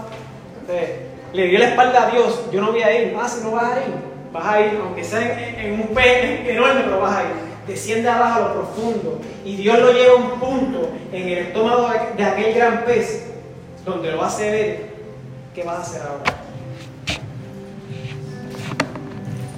le 1.32 1.46
dio 1.46 1.58
la 1.58 1.68
espalda 1.68 2.06
a 2.06 2.10
Dios, 2.10 2.42
yo 2.52 2.60
no 2.60 2.72
voy 2.72 2.82
a 2.82 3.00
ir, 3.00 3.16
ah, 3.20 3.28
si 3.28 3.42
no 3.42 3.52
vas 3.52 3.72
a 3.72 3.80
ir 3.80 4.14
vas 4.34 4.46
a 4.46 4.60
ir, 4.60 4.78
aunque 4.82 5.04
sea 5.04 5.62
en, 5.62 5.80
un 5.80 5.86
pez 5.94 6.46
enorme, 6.48 6.82
pero 6.84 7.00
vas 7.00 7.16
a 7.16 7.22
ir. 7.22 7.28
Desciende 7.68 8.08
abajo 8.10 8.34
a 8.34 8.48
lo 8.48 8.54
profundo 8.54 9.20
y 9.44 9.56
Dios 9.56 9.78
lo 9.78 9.92
lleva 9.92 10.12
a 10.12 10.16
un 10.16 10.40
punto 10.40 10.90
en 11.12 11.28
el 11.28 11.38
estómago 11.38 11.88
de 12.16 12.24
aquel 12.24 12.52
gran 12.52 12.84
pez 12.84 13.26
donde 13.86 14.10
lo 14.10 14.22
hace 14.22 14.50
ver 14.50 14.86
qué 15.54 15.62
vas 15.62 15.78
a 15.78 15.82
hacer 15.82 16.02
ahora. 16.02 16.34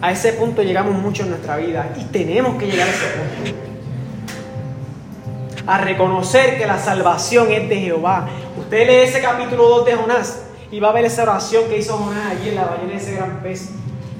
A 0.03 0.13
ese 0.13 0.35
punto 0.35 0.63
llegamos 0.63 0.95
mucho 0.95 1.23
en 1.23 1.31
nuestra 1.31 1.57
vida 1.57 1.93
y 1.99 2.05
tenemos 2.05 2.57
que 2.59 2.67
llegar 2.67 2.87
a 2.87 2.91
ese 2.91 3.07
punto. 3.07 3.66
A 5.67 5.79
reconocer 5.79 6.59
que 6.59 6.67
la 6.67 6.79
salvación 6.79 7.51
es 7.51 7.69
de 7.69 7.81
Jehová. 7.81 8.29
Usted 8.57 8.87
lee 8.87 9.09
ese 9.09 9.21
capítulo 9.21 9.69
2 9.69 9.87
de 9.87 9.95
Jonás 9.97 10.43
y 10.71 10.79
va 10.79 10.91
a 10.91 10.93
ver 10.93 11.05
esa 11.05 11.25
oración 11.25 11.65
que 11.69 11.79
hizo 11.79 11.97
Jonás 11.97 12.33
allí 12.33 12.51
en 12.51 12.55
la 12.55 12.65
ballena 12.65 12.91
de 12.91 12.97
ese 12.97 13.15
gran 13.15 13.43
pez. 13.43 13.71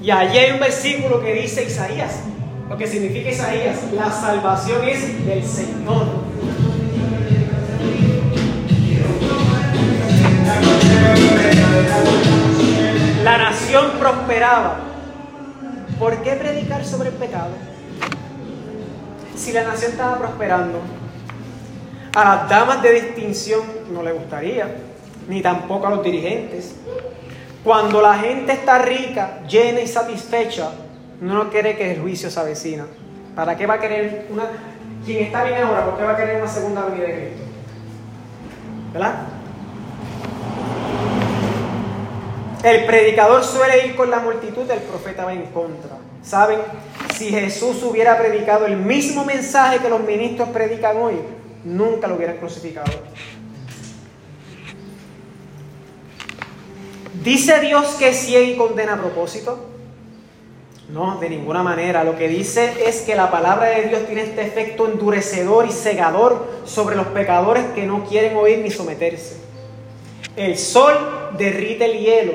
Y 0.01 0.11
allí 0.11 0.37
hay 0.37 0.51
un 0.51 0.59
versículo 0.59 1.21
que 1.21 1.33
dice 1.33 1.63
Isaías, 1.63 2.19
lo 2.69 2.77
que 2.77 2.85
significa 2.85 3.29
Isaías, 3.29 3.77
la 3.93 4.11
salvación 4.11 4.83
es 4.83 5.25
del 5.25 5.43
Señor. 5.43 6.05
La 13.23 13.37
nación 13.37 13.91
prosperaba. 13.99 14.79
¿Por 15.97 16.21
qué 16.23 16.33
predicar 16.33 16.85
sobre 16.85 17.09
el 17.09 17.15
pecado? 17.15 17.51
Si 19.35 19.51
la 19.51 19.63
nación 19.63 19.91
estaba 19.91 20.17
prosperando, 20.17 20.81
a 22.17 22.23
las 22.23 22.49
damas 22.49 22.81
de 22.81 22.93
distinción 22.93 23.61
no 23.91 24.01
le 24.01 24.11
gustaría, 24.11 24.67
ni 25.27 25.39
tampoco 25.39 25.85
a 25.85 25.91
los 25.91 26.03
dirigentes. 26.03 26.73
Cuando 27.63 28.01
la 28.01 28.15
gente 28.15 28.53
está 28.53 28.79
rica, 28.79 29.41
llena 29.47 29.81
y 29.81 29.87
satisfecha, 29.87 30.71
no 31.21 31.47
quiere 31.51 31.77
que 31.77 31.91
el 31.91 32.01
juicio 32.01 32.31
se 32.31 32.39
avecina. 32.39 32.87
¿Para 33.35 33.55
qué 33.55 33.67
va 33.67 33.75
a 33.75 33.79
querer 33.79 34.25
una... 34.31 34.45
quien 35.05 35.25
está 35.25 35.43
bien 35.43 35.61
ahora, 35.61 35.85
¿por 35.85 35.95
qué 35.95 36.03
va 36.05 36.13
a 36.13 36.17
querer 36.17 36.41
una 36.41 36.47
segunda 36.51 36.85
venida 36.85 37.05
de 37.05 37.13
Cristo? 37.13 37.43
¿Verdad? 38.93 39.15
El 42.63 42.85
predicador 42.87 43.43
suele 43.43 43.85
ir 43.85 43.95
con 43.95 44.09
la 44.09 44.21
multitud, 44.21 44.67
el 44.71 44.79
profeta 44.79 45.23
va 45.23 45.33
en 45.33 45.45
contra. 45.51 45.97
¿Saben? 46.23 46.61
Si 47.13 47.29
Jesús 47.29 47.83
hubiera 47.83 48.17
predicado 48.17 48.65
el 48.65 48.75
mismo 48.75 49.23
mensaje 49.23 49.77
que 49.77 49.89
los 49.89 49.99
ministros 49.99 50.49
predican 50.49 50.97
hoy, 50.97 51.13
nunca 51.63 52.07
lo 52.07 52.15
hubieran 52.15 52.37
crucificado. 52.37 52.91
¿Dice 57.23 57.59
Dios 57.59 57.95
que 57.99 58.13
ciega 58.13 58.45
y 58.45 58.55
condena 58.55 58.93
a 58.93 58.97
propósito? 58.97 59.67
No, 60.89 61.19
de 61.19 61.29
ninguna 61.29 61.63
manera. 61.63 62.03
Lo 62.03 62.17
que 62.17 62.27
dice 62.29 62.87
es 62.87 63.01
que 63.01 63.15
la 63.15 63.29
palabra 63.29 63.67
de 63.67 63.89
Dios 63.89 64.05
tiene 64.05 64.21
este 64.21 64.41
efecto 64.41 64.87
endurecedor 64.87 65.65
y 65.65 65.71
cegador 65.71 66.47
sobre 66.65 66.95
los 66.95 67.07
pecadores 67.07 67.65
que 67.75 67.85
no 67.85 68.05
quieren 68.05 68.37
oír 68.37 68.59
ni 68.59 68.71
someterse. 68.71 69.41
El 70.37 70.57
sol 70.57 70.93
derrite 71.37 71.85
el 71.85 71.99
hielo 71.99 72.33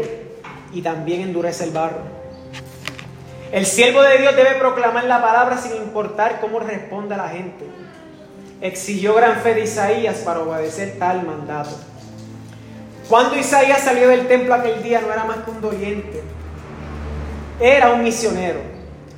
y 0.74 0.82
también 0.82 1.22
endurece 1.22 1.64
el 1.64 1.70
barro. 1.70 2.02
El 3.52 3.64
siervo 3.64 4.02
de 4.02 4.18
Dios 4.18 4.34
debe 4.34 4.54
proclamar 4.56 5.04
la 5.04 5.22
palabra 5.22 5.56
sin 5.56 5.76
importar 5.76 6.40
cómo 6.40 6.58
responda 6.58 7.16
la 7.16 7.28
gente. 7.28 7.64
Exigió 8.62 9.14
gran 9.14 9.40
fe 9.40 9.54
de 9.54 9.64
Isaías 9.64 10.18
para 10.18 10.40
obedecer 10.40 10.96
tal 10.98 11.26
mandato. 11.26 11.76
Cuando 13.08 13.36
Isaías 13.36 13.80
salió 13.80 14.08
del 14.08 14.26
templo 14.26 14.54
aquel 14.54 14.82
día 14.82 15.02
no 15.02 15.12
era 15.12 15.24
más 15.24 15.38
que 15.38 15.50
un 15.50 15.60
doliente 15.60 16.22
era 17.62 17.92
un 17.92 18.02
misionero, 18.02 18.58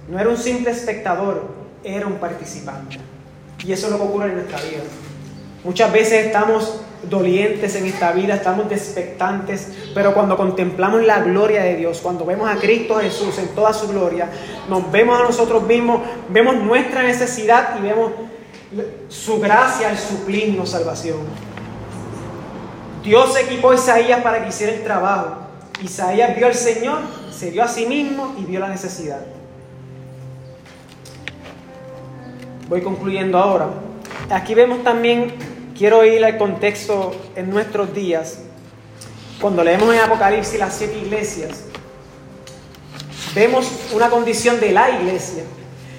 no 0.08 0.18
era 0.18 0.28
un 0.28 0.36
simple 0.36 0.70
espectador, 0.70 1.48
era 1.82 2.06
un 2.06 2.14
participante. 2.14 2.98
Y 3.64 3.72
eso 3.72 3.86
es 3.86 3.92
lo 3.92 3.98
que 3.98 4.04
ocurre 4.04 4.26
en 4.26 4.34
nuestra 4.34 4.60
vida. 4.60 4.82
Muchas 5.64 5.90
veces 5.90 6.26
estamos 6.26 6.82
dolientes 7.08 7.74
en 7.76 7.86
esta 7.86 8.12
vida, 8.12 8.34
estamos 8.34 8.68
despectantes, 8.68 9.72
pero 9.94 10.12
cuando 10.12 10.36
contemplamos 10.36 11.02
la 11.04 11.20
gloria 11.20 11.62
de 11.62 11.76
Dios, 11.76 12.00
cuando 12.02 12.26
vemos 12.26 12.50
a 12.50 12.56
Cristo 12.56 12.96
Jesús 12.96 13.38
en 13.38 13.48
toda 13.48 13.72
su 13.72 13.88
gloria, 13.88 14.28
nos 14.68 14.90
vemos 14.92 15.18
a 15.18 15.22
nosotros 15.22 15.62
mismos, 15.62 16.02
vemos 16.28 16.56
nuestra 16.56 17.02
necesidad 17.02 17.78
y 17.78 17.82
vemos 17.82 18.12
su 19.08 19.40
gracia 19.40 19.88
al 19.88 19.98
suplirnos 19.98 20.70
salvación. 20.70 21.18
Dios 23.02 23.36
equipó 23.36 23.70
a 23.70 23.74
Isaías 23.74 24.22
para 24.22 24.42
que 24.42 24.48
hiciera 24.48 24.72
el 24.72 24.82
trabajo. 24.82 25.36
Isaías 25.82 26.36
vio 26.36 26.46
al 26.46 26.54
Señor 26.54 27.00
se 27.34 27.50
vio 27.50 27.64
a 27.64 27.68
sí 27.68 27.86
mismo 27.86 28.34
y 28.38 28.44
vio 28.44 28.60
la 28.60 28.68
necesidad. 28.68 29.20
Voy 32.68 32.80
concluyendo 32.80 33.38
ahora. 33.38 33.68
Aquí 34.30 34.54
vemos 34.54 34.82
también, 34.84 35.34
quiero 35.76 36.04
ir 36.04 36.24
al 36.24 36.38
contexto 36.38 37.14
en 37.34 37.50
nuestros 37.50 37.92
días, 37.92 38.38
cuando 39.40 39.62
leemos 39.62 39.92
en 39.92 40.00
Apocalipsis 40.00 40.58
las 40.58 40.74
siete 40.74 40.96
iglesias, 40.96 41.64
vemos 43.34 43.70
una 43.92 44.08
condición 44.08 44.60
de 44.60 44.72
la 44.72 44.90
iglesia. 44.90 45.42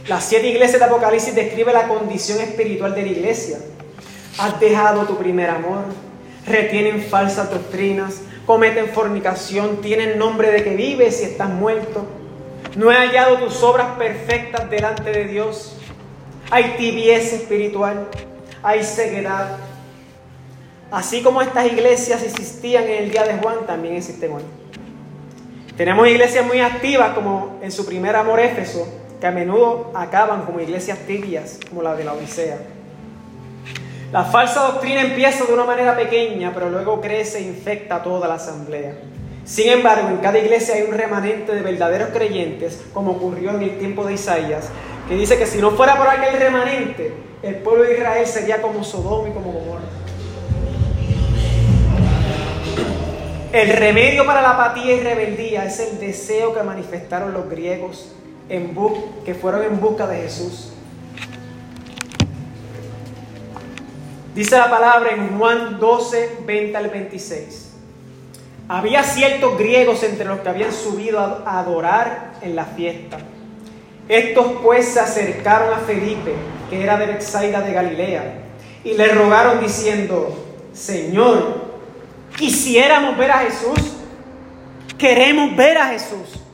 Las 0.07 0.25
siete 0.25 0.47
iglesias 0.49 0.79
de 0.79 0.85
Apocalipsis 0.85 1.33
describe 1.33 1.73
la 1.73 1.87
condición 1.87 2.39
espiritual 2.39 2.93
de 2.93 3.01
la 3.01 3.07
iglesia. 3.07 3.57
Has 4.37 4.59
dejado 4.59 5.05
tu 5.05 5.17
primer 5.17 5.49
amor, 5.49 5.85
retienen 6.45 7.01
falsas 7.01 7.49
doctrinas, 7.49 8.21
cometen 8.45 8.89
fornicación, 8.89 9.81
tienen 9.81 10.19
nombre 10.19 10.51
de 10.51 10.63
que 10.63 10.75
vives 10.75 11.21
y 11.21 11.23
estás 11.23 11.49
muerto. 11.49 12.05
No 12.75 12.91
he 12.91 12.95
hallado 12.95 13.37
tus 13.37 13.63
obras 13.63 13.97
perfectas 13.97 14.69
delante 14.69 15.09
de 15.09 15.25
Dios. 15.25 15.75
Hay 16.51 16.75
tibieza 16.77 17.37
espiritual, 17.37 18.07
hay 18.61 18.83
ceguedad. 18.83 19.57
Así 20.91 21.23
como 21.23 21.41
estas 21.41 21.65
iglesias 21.65 22.21
existían 22.21 22.83
en 22.83 23.05
el 23.05 23.11
día 23.11 23.23
de 23.23 23.39
Juan, 23.39 23.65
también 23.65 23.95
existen 23.95 24.33
hoy. 24.33 24.43
Tenemos 25.75 26.07
iglesias 26.07 26.45
muy 26.45 26.61
activas, 26.61 27.15
como 27.15 27.57
en 27.63 27.71
su 27.71 27.87
primer 27.87 28.15
amor 28.15 28.39
Éfeso, 28.39 28.87
que 29.19 29.27
a 29.27 29.31
menudo 29.31 29.91
acaban 29.93 30.43
como 30.43 30.59
iglesias 30.59 30.99
tibias, 31.07 31.59
como 31.69 31.81
la 31.81 31.95
de 31.95 32.03
la 32.03 32.13
Odisea. 32.13 32.57
La 34.11 34.23
falsa 34.23 34.61
doctrina 34.67 35.01
empieza 35.01 35.45
de 35.45 35.53
una 35.53 35.65
manera 35.65 35.95
pequeña, 35.95 36.51
pero 36.53 36.69
luego 36.69 37.01
crece 37.01 37.39
e 37.39 37.41
infecta 37.41 38.03
toda 38.03 38.27
la 38.27 38.35
asamblea. 38.35 38.93
Sin 39.43 39.69
embargo, 39.69 40.09
en 40.09 40.17
cada 40.17 40.37
iglesia 40.37 40.75
hay 40.75 40.83
un 40.83 40.93
remanente 40.93 41.53
de 41.53 41.61
verdaderos 41.61 42.09
creyentes, 42.09 42.83
como 42.93 43.11
ocurrió 43.11 43.51
en 43.51 43.61
el 43.61 43.77
tiempo 43.77 44.05
de 44.05 44.13
Isaías, 44.13 44.69
que 45.07 45.15
dice 45.15 45.37
que 45.37 45.45
si 45.45 45.59
no 45.59 45.71
fuera 45.71 45.97
por 45.97 46.07
aquel 46.07 46.39
remanente, 46.39 47.13
el 47.43 47.55
pueblo 47.55 47.83
de 47.83 47.93
Israel 47.93 48.25
sería 48.25 48.61
como 48.61 48.83
Sodoma 48.83 49.29
y 49.29 49.31
como 49.31 49.51
Gomorra. 49.51 49.83
El 53.51 53.69
remedio 53.69 54.25
para 54.25 54.41
la 54.41 54.51
apatía 54.51 54.95
y 54.95 54.99
rebeldía 54.99 55.65
es 55.65 55.79
el 55.79 55.99
deseo 55.99 56.53
que 56.53 56.63
manifestaron 56.63 57.33
los 57.33 57.49
griegos 57.49 58.11
en 58.49 58.75
que 59.23 59.33
fueron 59.33 59.63
en 59.63 59.79
busca 59.79 60.07
de 60.07 60.21
Jesús. 60.21 60.71
Dice 64.35 64.57
la 64.57 64.69
palabra 64.69 65.11
en 65.11 65.37
Juan 65.37 65.79
12, 65.79 66.39
20 66.45 66.77
al 66.77 66.89
26. 66.89 67.71
Había 68.67 69.03
ciertos 69.03 69.57
griegos 69.57 70.03
entre 70.03 70.25
los 70.25 70.39
que 70.39 70.49
habían 70.49 70.73
subido 70.73 71.19
a 71.19 71.59
adorar 71.59 72.33
en 72.41 72.55
la 72.55 72.65
fiesta. 72.65 73.17
Estos 74.09 74.45
pues 74.61 74.89
se 74.89 74.99
acercaron 74.99 75.73
a 75.73 75.77
Felipe, 75.77 76.33
que 76.69 76.83
era 76.83 76.97
de 76.97 77.05
Bethsaida 77.07 77.61
de 77.61 77.73
Galilea, 77.73 78.41
y 78.83 78.93
le 78.93 79.07
rogaron 79.07 79.61
diciendo, 79.61 80.35
Señor, 80.73 81.65
quisiéramos 82.35 83.17
ver 83.17 83.31
a 83.31 83.37
Jesús, 83.39 83.93
queremos 84.97 85.55
ver 85.55 85.77
a 85.77 85.87
Jesús. 85.87 86.44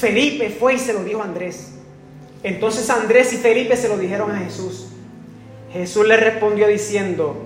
Felipe 0.00 0.48
fue 0.48 0.74
y 0.74 0.78
se 0.78 0.94
lo 0.94 1.04
dijo 1.04 1.20
a 1.20 1.24
Andrés. 1.24 1.74
Entonces 2.42 2.88
Andrés 2.88 3.32
y 3.34 3.36
Felipe 3.36 3.76
se 3.76 3.88
lo 3.88 3.98
dijeron 3.98 4.30
a 4.30 4.38
Jesús. 4.38 4.86
Jesús 5.72 6.06
le 6.06 6.16
respondió 6.16 6.66
diciendo, 6.66 7.36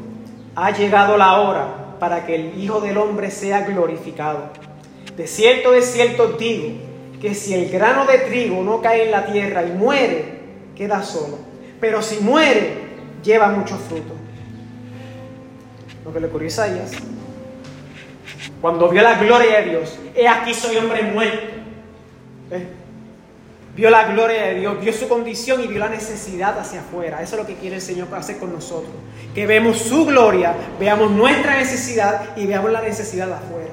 ha 0.54 0.70
llegado 0.70 1.16
la 1.16 1.40
hora 1.40 1.96
para 1.98 2.24
que 2.24 2.36
el 2.36 2.62
Hijo 2.62 2.80
del 2.80 2.96
Hombre 2.96 3.30
sea 3.30 3.62
glorificado. 3.62 4.50
De 5.16 5.26
cierto, 5.26 5.72
de 5.72 5.82
cierto 5.82 6.36
digo, 6.38 6.74
que 7.20 7.34
si 7.34 7.54
el 7.54 7.70
grano 7.70 8.06
de 8.06 8.18
trigo 8.18 8.62
no 8.62 8.80
cae 8.80 9.04
en 9.04 9.10
la 9.10 9.26
tierra 9.26 9.64
y 9.64 9.72
muere, 9.72 10.24
queda 10.76 11.02
solo. 11.02 11.38
Pero 11.80 12.02
si 12.02 12.20
muere, 12.20 12.74
lleva 13.22 13.48
mucho 13.48 13.76
fruto. 13.76 14.14
Lo 16.04 16.12
que 16.12 16.20
le 16.20 16.26
ocurrió 16.26 16.46
a 16.46 16.48
Isaías. 16.48 16.92
Cuando 18.60 18.88
vio 18.88 19.02
la 19.02 19.18
gloria 19.18 19.60
de 19.60 19.70
Dios, 19.70 19.98
he 20.14 20.28
aquí 20.28 20.54
soy 20.54 20.76
hombre 20.76 21.02
muerto. 21.02 21.53
¿Eh? 22.50 22.66
vio 23.76 23.90
la 23.90 24.04
gloria 24.04 24.42
de 24.46 24.54
Dios, 24.54 24.80
vio 24.80 24.92
su 24.92 25.08
condición 25.08 25.62
y 25.62 25.66
vio 25.66 25.78
la 25.78 25.88
necesidad 25.88 26.58
hacia 26.58 26.80
afuera. 26.80 27.22
Eso 27.22 27.36
es 27.36 27.42
lo 27.42 27.46
que 27.46 27.56
quiere 27.56 27.76
el 27.76 27.82
Señor 27.82 28.08
hacer 28.14 28.38
con 28.38 28.52
nosotros. 28.52 28.92
Que 29.34 29.46
vemos 29.46 29.78
su 29.78 30.06
gloria, 30.06 30.54
veamos 30.78 31.10
nuestra 31.10 31.56
necesidad 31.56 32.36
y 32.36 32.46
veamos 32.46 32.70
la 32.70 32.82
necesidad 32.82 33.26
de 33.26 33.34
afuera. 33.34 33.70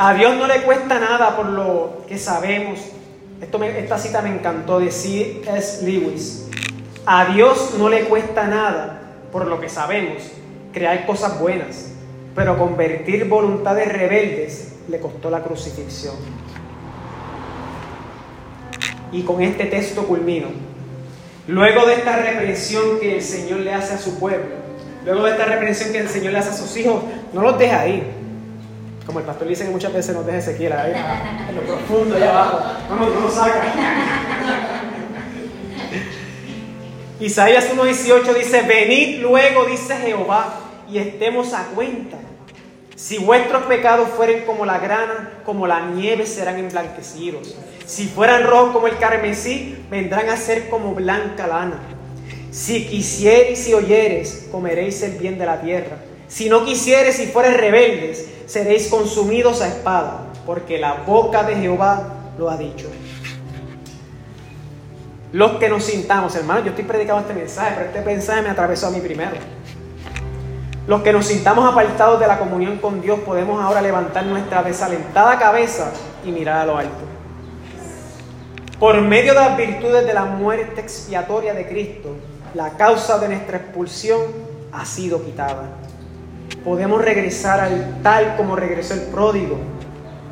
A 0.00 0.14
Dios 0.14 0.36
no 0.36 0.46
le 0.46 0.62
cuesta 0.62 1.00
nada 1.00 1.34
por 1.34 1.46
lo 1.46 2.04
que 2.06 2.18
sabemos. 2.18 2.78
Esta 3.40 3.98
cita 3.98 4.22
me 4.22 4.28
encantó 4.28 4.80
de 4.80 4.92
C.S. 4.92 5.84
Lewis. 5.84 6.46
A 7.06 7.32
Dios 7.32 7.74
no 7.78 7.88
le 7.88 8.04
cuesta 8.04 8.46
nada 8.46 9.00
por 9.32 9.46
lo 9.46 9.60
que 9.60 9.68
sabemos 9.68 10.22
crear 10.72 11.06
cosas 11.06 11.40
buenas 11.40 11.92
pero 12.38 12.56
convertir 12.56 13.28
voluntades 13.28 13.88
rebeldes 13.92 14.74
le 14.88 15.00
costó 15.00 15.28
la 15.28 15.42
crucifixión. 15.42 16.14
Y 19.10 19.22
con 19.22 19.42
este 19.42 19.64
texto 19.64 20.06
culmino. 20.06 20.46
Luego 21.48 21.84
de 21.84 21.94
esta 21.94 22.14
reprensión 22.14 23.00
que 23.00 23.16
el 23.16 23.22
Señor 23.22 23.60
le 23.60 23.74
hace 23.74 23.94
a 23.94 23.98
su 23.98 24.20
pueblo, 24.20 24.54
luego 25.04 25.24
de 25.24 25.32
esta 25.32 25.46
reprensión 25.46 25.90
que 25.90 25.98
el 25.98 26.08
Señor 26.08 26.32
le 26.32 26.38
hace 26.38 26.50
a 26.50 26.52
sus 26.52 26.76
hijos, 26.76 27.02
no 27.32 27.42
los 27.42 27.58
deja 27.58 27.80
ahí. 27.80 28.04
Como 29.04 29.18
el 29.18 29.24
pastor 29.24 29.48
dice 29.48 29.64
que 29.64 29.70
muchas 29.70 29.92
veces 29.92 30.14
nos 30.14 30.24
deja 30.24 30.38
Ezequiel 30.38 30.74
ahí, 30.74 30.92
en 31.48 31.56
lo 31.56 31.62
profundo, 31.62 32.14
allá 32.14 32.30
abajo. 32.30 32.60
Vamos, 32.88 33.14
no 33.14 33.20
nos 33.22 33.34
saca. 33.34 34.27
Isaías 37.20 37.68
1.18 37.74 38.34
dice, 38.34 38.62
venid 38.62 39.20
luego, 39.20 39.64
dice 39.64 39.96
Jehová, 39.96 40.60
y 40.88 40.98
estemos 40.98 41.52
a 41.52 41.64
cuenta. 41.74 42.16
Si 42.94 43.18
vuestros 43.18 43.64
pecados 43.64 44.08
fueren 44.10 44.44
como 44.44 44.64
la 44.64 44.78
grana, 44.78 45.40
como 45.44 45.66
la 45.66 45.86
nieve 45.90 46.26
serán 46.26 46.58
emblanquecidos. 46.58 47.56
Si 47.86 48.06
fueran 48.06 48.44
rojos 48.44 48.72
como 48.72 48.86
el 48.86 48.98
carmesí, 48.98 49.76
vendrán 49.90 50.28
a 50.28 50.36
ser 50.36 50.68
como 50.68 50.94
blanca 50.94 51.46
lana. 51.46 51.80
Si 52.52 52.86
quisieres 52.86 53.68
y 53.68 53.74
oyeres, 53.74 54.48
comeréis 54.52 55.02
el 55.02 55.12
bien 55.12 55.38
de 55.38 55.46
la 55.46 55.60
tierra. 55.60 55.98
Si 56.28 56.48
no 56.48 56.64
quisieres 56.64 57.18
y 57.20 57.26
fueres 57.26 57.56
rebeldes, 57.56 58.28
seréis 58.46 58.88
consumidos 58.88 59.60
a 59.60 59.68
espada. 59.68 60.24
porque 60.46 60.78
la 60.78 60.94
boca 61.06 61.42
de 61.42 61.56
Jehová 61.56 62.32
lo 62.38 62.48
ha 62.48 62.56
dicho. 62.56 62.88
Los 65.32 65.52
que 65.52 65.68
nos 65.68 65.84
sintamos, 65.84 66.34
hermanos, 66.36 66.64
yo 66.64 66.70
estoy 66.70 66.84
predicando 66.84 67.20
este 67.20 67.34
mensaje, 67.34 67.72
pero 67.76 67.86
este 67.88 68.00
mensaje 68.00 68.42
me 68.42 68.48
atravesó 68.48 68.86
a 68.86 68.90
mí 68.90 69.00
primero. 69.00 69.32
Los 70.86 71.02
que 71.02 71.12
nos 71.12 71.26
sintamos 71.26 71.70
apartados 71.70 72.18
de 72.18 72.26
la 72.26 72.38
comunión 72.38 72.78
con 72.78 73.02
Dios 73.02 73.20
podemos 73.20 73.62
ahora 73.62 73.82
levantar 73.82 74.24
nuestra 74.24 74.62
desalentada 74.62 75.38
cabeza 75.38 75.92
y 76.24 76.30
mirar 76.30 76.60
a 76.60 76.64
lo 76.64 76.78
alto. 76.78 77.04
Por 78.80 78.98
medio 79.02 79.34
de 79.34 79.40
las 79.40 79.56
virtudes 79.56 80.06
de 80.06 80.14
la 80.14 80.24
muerte 80.24 80.80
expiatoria 80.80 81.52
de 81.52 81.68
Cristo, 81.68 82.16
la 82.54 82.70
causa 82.78 83.18
de 83.18 83.28
nuestra 83.28 83.58
expulsión 83.58 84.22
ha 84.72 84.86
sido 84.86 85.22
quitada. 85.22 85.64
Podemos 86.64 87.04
regresar 87.04 87.60
al 87.60 87.98
tal 88.02 88.36
como 88.36 88.56
regresó 88.56 88.94
el 88.94 89.02
pródigo 89.02 89.58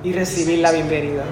y 0.03 0.15
recibir 0.15 0.61
la 0.61 0.73
bienvenida. 0.73 1.25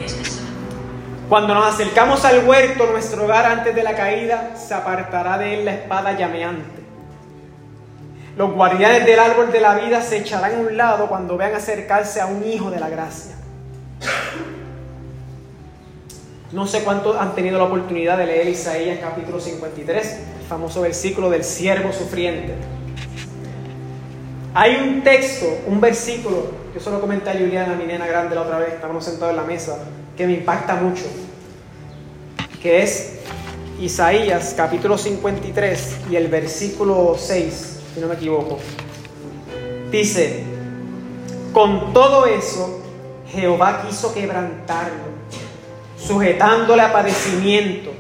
Cuando 1.35 1.53
nos 1.53 1.66
acercamos 1.66 2.24
al 2.24 2.47
huerto, 2.47 2.87
nuestro 2.87 3.24
hogar 3.24 3.45
antes 3.45 3.74
de 3.74 3.82
la 3.82 3.97
caída, 3.97 4.55
se 4.55 4.72
apartará 4.72 5.37
de 5.37 5.55
él 5.55 5.64
la 5.64 5.74
espada 5.74 6.16
llameante. 6.16 6.80
Los 8.37 8.53
guardianes 8.53 9.05
del 9.05 9.18
árbol 9.18 9.51
de 9.51 9.61
la 9.61 9.74
vida 9.74 10.01
se 10.01 10.18
echarán 10.18 10.55
a 10.55 10.59
un 10.61 10.76
lado 10.76 11.09
cuando 11.09 11.37
vean 11.37 11.53
acercarse 11.53 12.20
a 12.20 12.26
un 12.26 12.47
hijo 12.47 12.70
de 12.70 12.78
la 12.78 12.89
gracia. 12.89 13.35
No 16.53 16.68
sé 16.68 16.85
cuántos 16.85 17.16
han 17.16 17.35
tenido 17.35 17.59
la 17.59 17.64
oportunidad 17.64 18.16
de 18.16 18.26
leer 18.26 18.47
Isaías 18.47 19.01
capítulo 19.01 19.41
53, 19.41 20.20
el 20.39 20.47
famoso 20.49 20.82
versículo 20.82 21.30
del 21.30 21.43
siervo 21.43 21.93
sufriente. 21.93 22.55
Hay 24.55 24.76
un 24.76 25.03
texto, 25.03 25.47
un 25.66 25.80
versículo, 25.80 26.53
yo 26.72 26.80
solo 26.80 27.01
comenté 27.01 27.30
a 27.30 27.32
Juliana, 27.32 27.74
mi 27.74 27.87
nena 27.87 28.07
grande 28.07 28.37
la 28.37 28.43
otra 28.43 28.59
vez, 28.61 28.74
estábamos 28.74 29.05
sentados 29.05 29.32
en 29.32 29.37
la 29.39 29.43
mesa, 29.43 29.78
que 30.16 30.28
me 30.28 30.35
impacta 30.35 30.76
mucho, 30.76 31.03
que 32.65 32.83
es 32.83 33.19
Isaías 33.79 34.55
capítulo 34.57 34.97
53 34.97 35.97
y 36.11 36.17
el 36.17 36.29
versículo 36.29 37.15
6, 37.15 37.81
si 37.93 38.01
no 38.01 38.07
me 38.07 38.15
equivoco. 38.15 38.59
Dice, 39.91 40.45
con 41.53 41.93
todo 41.93 42.25
eso, 42.25 42.81
Jehová 43.31 43.83
quiso 43.87 44.15
quebrantarlo, 44.15 45.12
sujetándole 45.99 46.81
a 46.81 46.91
padecimiento. 46.91 47.91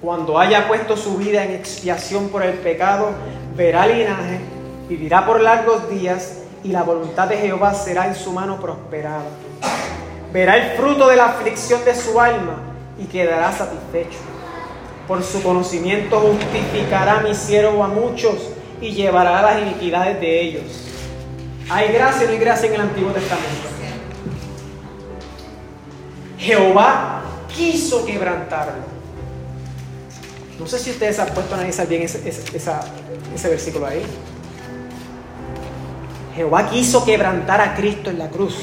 Cuando 0.00 0.38
haya 0.38 0.68
puesto 0.68 0.96
su 0.96 1.16
vida 1.16 1.42
en 1.42 1.50
expiación 1.50 2.28
por 2.28 2.44
el 2.44 2.58
pecado, 2.58 3.10
verá 3.56 3.88
linaje, 3.88 4.38
vivirá 4.88 5.26
por 5.26 5.40
largos 5.40 5.90
días 5.90 6.38
y 6.62 6.68
la 6.68 6.84
voluntad 6.84 7.26
de 7.26 7.36
Jehová 7.36 7.74
será 7.74 8.06
en 8.06 8.14
su 8.14 8.30
mano 8.30 8.60
prosperada 8.60 9.26
verá 10.32 10.56
el 10.56 10.78
fruto 10.78 11.08
de 11.08 11.16
la 11.16 11.26
aflicción 11.26 11.84
de 11.84 11.94
su 11.94 12.18
alma 12.18 12.71
y 12.98 13.04
quedará 13.04 13.52
satisfecho. 13.52 14.18
Por 15.08 15.22
su 15.22 15.42
conocimiento 15.42 16.20
justificará 16.20 17.20
mi 17.20 17.34
siervo 17.34 17.82
a 17.82 17.88
muchos 17.88 18.50
y 18.80 18.90
llevará 18.92 19.42
las 19.42 19.62
iniquidades 19.62 20.20
de 20.20 20.40
ellos. 20.40 20.62
Hay 21.68 21.92
gracia 21.92 22.26
no 22.26 22.32
hay 22.32 22.38
gracia 22.38 22.68
en 22.68 22.74
el 22.74 22.80
Antiguo 22.82 23.10
Testamento. 23.12 23.68
Jehová 26.38 27.22
quiso 27.54 28.04
quebrantarlo. 28.04 28.92
No 30.58 30.66
sé 30.66 30.78
si 30.78 30.90
ustedes 30.90 31.18
han 31.18 31.28
puesto 31.28 31.54
a 31.54 31.58
analizar 31.58 31.86
bien 31.86 32.02
ese, 32.02 32.28
ese 32.28 33.48
versículo 33.48 33.86
ahí. 33.86 34.02
Jehová 36.34 36.68
quiso 36.68 37.04
quebrantar 37.04 37.60
a 37.60 37.74
Cristo 37.74 38.10
en 38.10 38.18
la 38.18 38.28
cruz. 38.28 38.56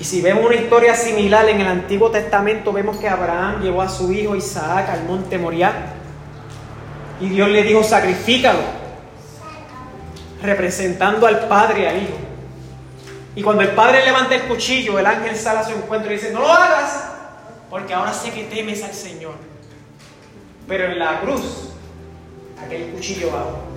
Y 0.00 0.04
si 0.04 0.22
vemos 0.22 0.46
una 0.46 0.54
historia 0.54 0.94
similar 0.94 1.46
en 1.50 1.60
el 1.60 1.66
Antiguo 1.66 2.10
Testamento, 2.10 2.72
vemos 2.72 2.96
que 2.96 3.06
Abraham 3.06 3.60
llevó 3.60 3.82
a 3.82 3.88
su 3.90 4.10
hijo 4.10 4.34
Isaac 4.34 4.88
al 4.88 5.04
monte 5.04 5.36
Moriah. 5.36 5.92
Y 7.20 7.28
Dios 7.28 7.50
le 7.50 7.62
dijo, 7.62 7.84
sacrifícalo, 7.84 8.60
representando 10.42 11.26
al 11.26 11.40
padre 11.40 11.82
y 11.82 11.86
al 11.86 12.02
hijo. 12.02 12.16
Y 13.36 13.42
cuando 13.42 13.62
el 13.62 13.72
padre 13.72 14.02
levanta 14.06 14.34
el 14.34 14.42
cuchillo, 14.44 14.98
el 14.98 15.04
ángel 15.04 15.36
sale 15.36 15.58
a 15.58 15.64
su 15.64 15.72
encuentro 15.72 16.10
y 16.10 16.14
dice, 16.14 16.32
no 16.32 16.40
lo 16.40 16.50
hagas, 16.50 17.04
porque 17.68 17.92
ahora 17.92 18.14
sé 18.14 18.30
que 18.30 18.44
temes 18.44 18.82
al 18.82 18.94
Señor. 18.94 19.34
Pero 20.66 20.86
en 20.86 20.98
la 20.98 21.20
cruz, 21.20 21.74
aquel 22.64 22.90
cuchillo 22.92 23.30
va. 23.32 23.69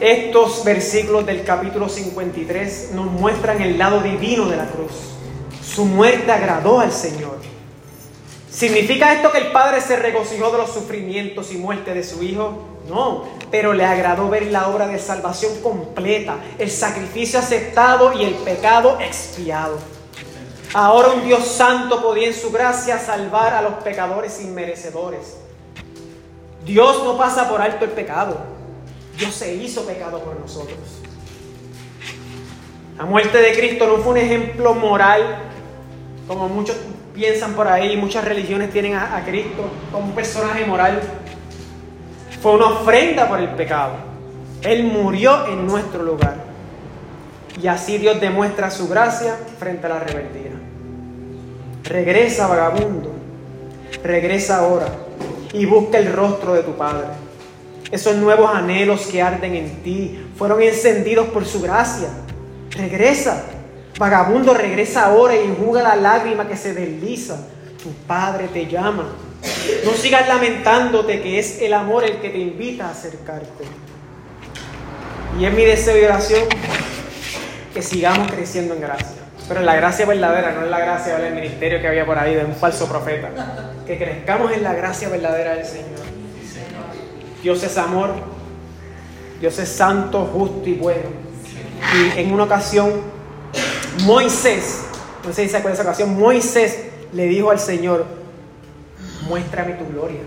Estos 0.00 0.64
versículos 0.64 1.26
del 1.26 1.44
capítulo 1.44 1.86
53 1.86 2.92
nos 2.94 3.04
muestran 3.04 3.60
el 3.60 3.76
lado 3.76 4.00
divino 4.00 4.48
de 4.48 4.56
la 4.56 4.64
cruz. 4.64 4.92
Su 5.62 5.84
muerte 5.84 6.32
agradó 6.32 6.80
al 6.80 6.90
Señor. 6.90 7.38
¿Significa 8.50 9.12
esto 9.12 9.30
que 9.30 9.36
el 9.36 9.52
Padre 9.52 9.82
se 9.82 9.96
regocijó 9.96 10.50
de 10.52 10.56
los 10.56 10.72
sufrimientos 10.72 11.52
y 11.52 11.58
muerte 11.58 11.92
de 11.92 12.02
su 12.02 12.22
Hijo? 12.22 12.78
No, 12.88 13.24
pero 13.50 13.74
le 13.74 13.84
agradó 13.84 14.30
ver 14.30 14.46
la 14.46 14.68
obra 14.68 14.86
de 14.86 14.98
salvación 14.98 15.60
completa, 15.62 16.36
el 16.58 16.70
sacrificio 16.70 17.38
aceptado 17.38 18.14
y 18.14 18.24
el 18.24 18.34
pecado 18.36 18.98
expiado. 19.00 19.76
Ahora 20.72 21.10
un 21.10 21.26
Dios 21.26 21.46
santo 21.46 22.00
podía 22.00 22.28
en 22.28 22.34
su 22.34 22.50
gracia 22.50 22.98
salvar 22.98 23.52
a 23.52 23.60
los 23.60 23.74
pecadores 23.84 24.40
inmerecedores. 24.40 25.36
Dios 26.64 27.04
no 27.04 27.18
pasa 27.18 27.50
por 27.50 27.60
alto 27.60 27.84
el 27.84 27.90
pecado. 27.90 28.59
Dios 29.20 29.34
se 29.34 29.54
hizo 29.54 29.84
pecado 29.84 30.18
por 30.20 30.40
nosotros. 30.40 30.78
La 32.96 33.04
muerte 33.04 33.36
de 33.36 33.52
Cristo 33.52 33.86
no 33.86 33.98
fue 33.98 34.12
un 34.12 34.18
ejemplo 34.18 34.74
moral, 34.74 35.42
como 36.26 36.48
muchos 36.48 36.74
piensan 37.14 37.52
por 37.52 37.68
ahí, 37.68 37.98
muchas 37.98 38.24
religiones 38.24 38.70
tienen 38.70 38.94
a, 38.94 39.22
Cristo 39.26 39.68
como 39.92 40.06
un 40.06 40.12
personaje 40.14 40.64
moral. 40.64 41.02
Fue 42.40 42.52
una 42.52 42.68
ofrenda 42.68 43.28
por 43.28 43.40
el 43.40 43.50
pecado. 43.50 43.92
Él 44.62 44.84
murió 44.84 45.46
en 45.48 45.66
nuestro 45.66 46.02
lugar. 46.02 46.36
Y 47.60 47.66
así 47.66 47.98
Dios 47.98 48.22
demuestra 48.22 48.70
su 48.70 48.88
gracia 48.88 49.36
frente 49.58 49.84
a 49.84 49.90
la 49.90 50.00
rebeldía. 50.00 50.52
Regresa, 51.84 52.46
vagabundo. 52.46 53.12
Regresa 54.02 54.60
ahora 54.60 54.88
y 55.52 55.66
busca 55.66 55.98
el 55.98 56.10
rostro 56.10 56.54
de 56.54 56.62
tu 56.62 56.74
Padre. 56.74 57.19
Esos 57.90 58.16
nuevos 58.16 58.54
anhelos 58.54 59.06
que 59.06 59.20
arden 59.20 59.56
en 59.56 59.82
ti 59.82 60.26
fueron 60.36 60.62
encendidos 60.62 61.28
por 61.28 61.44
su 61.44 61.60
gracia. 61.60 62.08
Regresa. 62.70 63.44
Vagabundo, 63.98 64.54
regresa 64.54 65.06
ahora 65.06 65.36
y 65.36 65.44
enjuga 65.44 65.82
la 65.82 65.96
lágrima 65.96 66.48
que 66.48 66.56
se 66.56 66.72
desliza. 66.72 67.36
Tu 67.82 67.90
Padre 68.06 68.48
te 68.48 68.66
llama. 68.66 69.14
No 69.84 69.92
sigas 69.92 70.28
lamentándote 70.28 71.20
que 71.20 71.38
es 71.38 71.60
el 71.60 71.72
amor 71.72 72.04
el 72.04 72.18
que 72.20 72.30
te 72.30 72.38
invita 72.38 72.86
a 72.86 72.90
acercarte. 72.90 73.64
Y 75.38 75.44
es 75.44 75.52
mi 75.52 75.64
deseo 75.64 75.98
y 75.98 76.04
oración 76.04 76.44
que 77.72 77.82
sigamos 77.82 78.30
creciendo 78.30 78.74
en 78.74 78.80
gracia. 78.80 79.16
Pero 79.48 79.60
en 79.60 79.66
la 79.66 79.74
gracia 79.74 80.06
verdadera, 80.06 80.52
no 80.52 80.64
en 80.64 80.70
la 80.70 80.78
gracia 80.78 81.16
del 81.16 81.34
ministerio 81.34 81.80
que 81.80 81.88
había 81.88 82.06
por 82.06 82.18
ahí 82.18 82.34
de 82.34 82.44
un 82.44 82.54
falso 82.54 82.88
profeta. 82.88 83.30
Que 83.86 83.98
crezcamos 83.98 84.52
en 84.52 84.62
la 84.62 84.74
gracia 84.74 85.08
verdadera 85.08 85.56
del 85.56 85.66
Señor. 85.66 85.99
Dios 87.42 87.62
es 87.62 87.78
amor, 87.78 88.10
Dios 89.40 89.58
es 89.58 89.68
santo, 89.68 90.28
justo 90.32 90.68
y 90.68 90.74
bueno. 90.74 91.08
Y 91.94 92.20
en 92.20 92.32
una 92.32 92.44
ocasión, 92.44 92.92
Moisés, 94.04 94.84
no 95.26 95.32
sé 95.32 95.44
si 95.44 95.48
se 95.48 95.56
acuerda 95.56 95.76
de 95.76 95.82
esa 95.82 95.90
ocasión, 95.90 96.18
Moisés 96.18 96.84
le 97.12 97.26
dijo 97.26 97.50
al 97.50 97.58
Señor, 97.58 98.04
muéstrame 99.26 99.72
tu 99.72 99.86
gloria. 99.86 100.20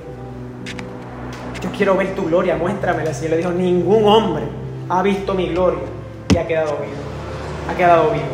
Yo 1.61 1.72
quiero 1.72 1.95
ver 1.95 2.16
tu 2.16 2.26
gloria, 2.26 2.57
muéstramela. 2.57 3.11
El 3.11 3.30
le 3.30 3.38
dijo, 3.38 3.51
ningún 3.51 4.05
hombre 4.05 4.43
ha 4.89 5.01
visto 5.01 5.34
mi 5.34 5.49
gloria 5.49 5.84
y 6.34 6.38
ha 6.38 6.47
quedado 6.47 6.78
vivo. 6.78 6.93
Ha 7.70 7.76
quedado 7.76 8.11
vivo. 8.11 8.26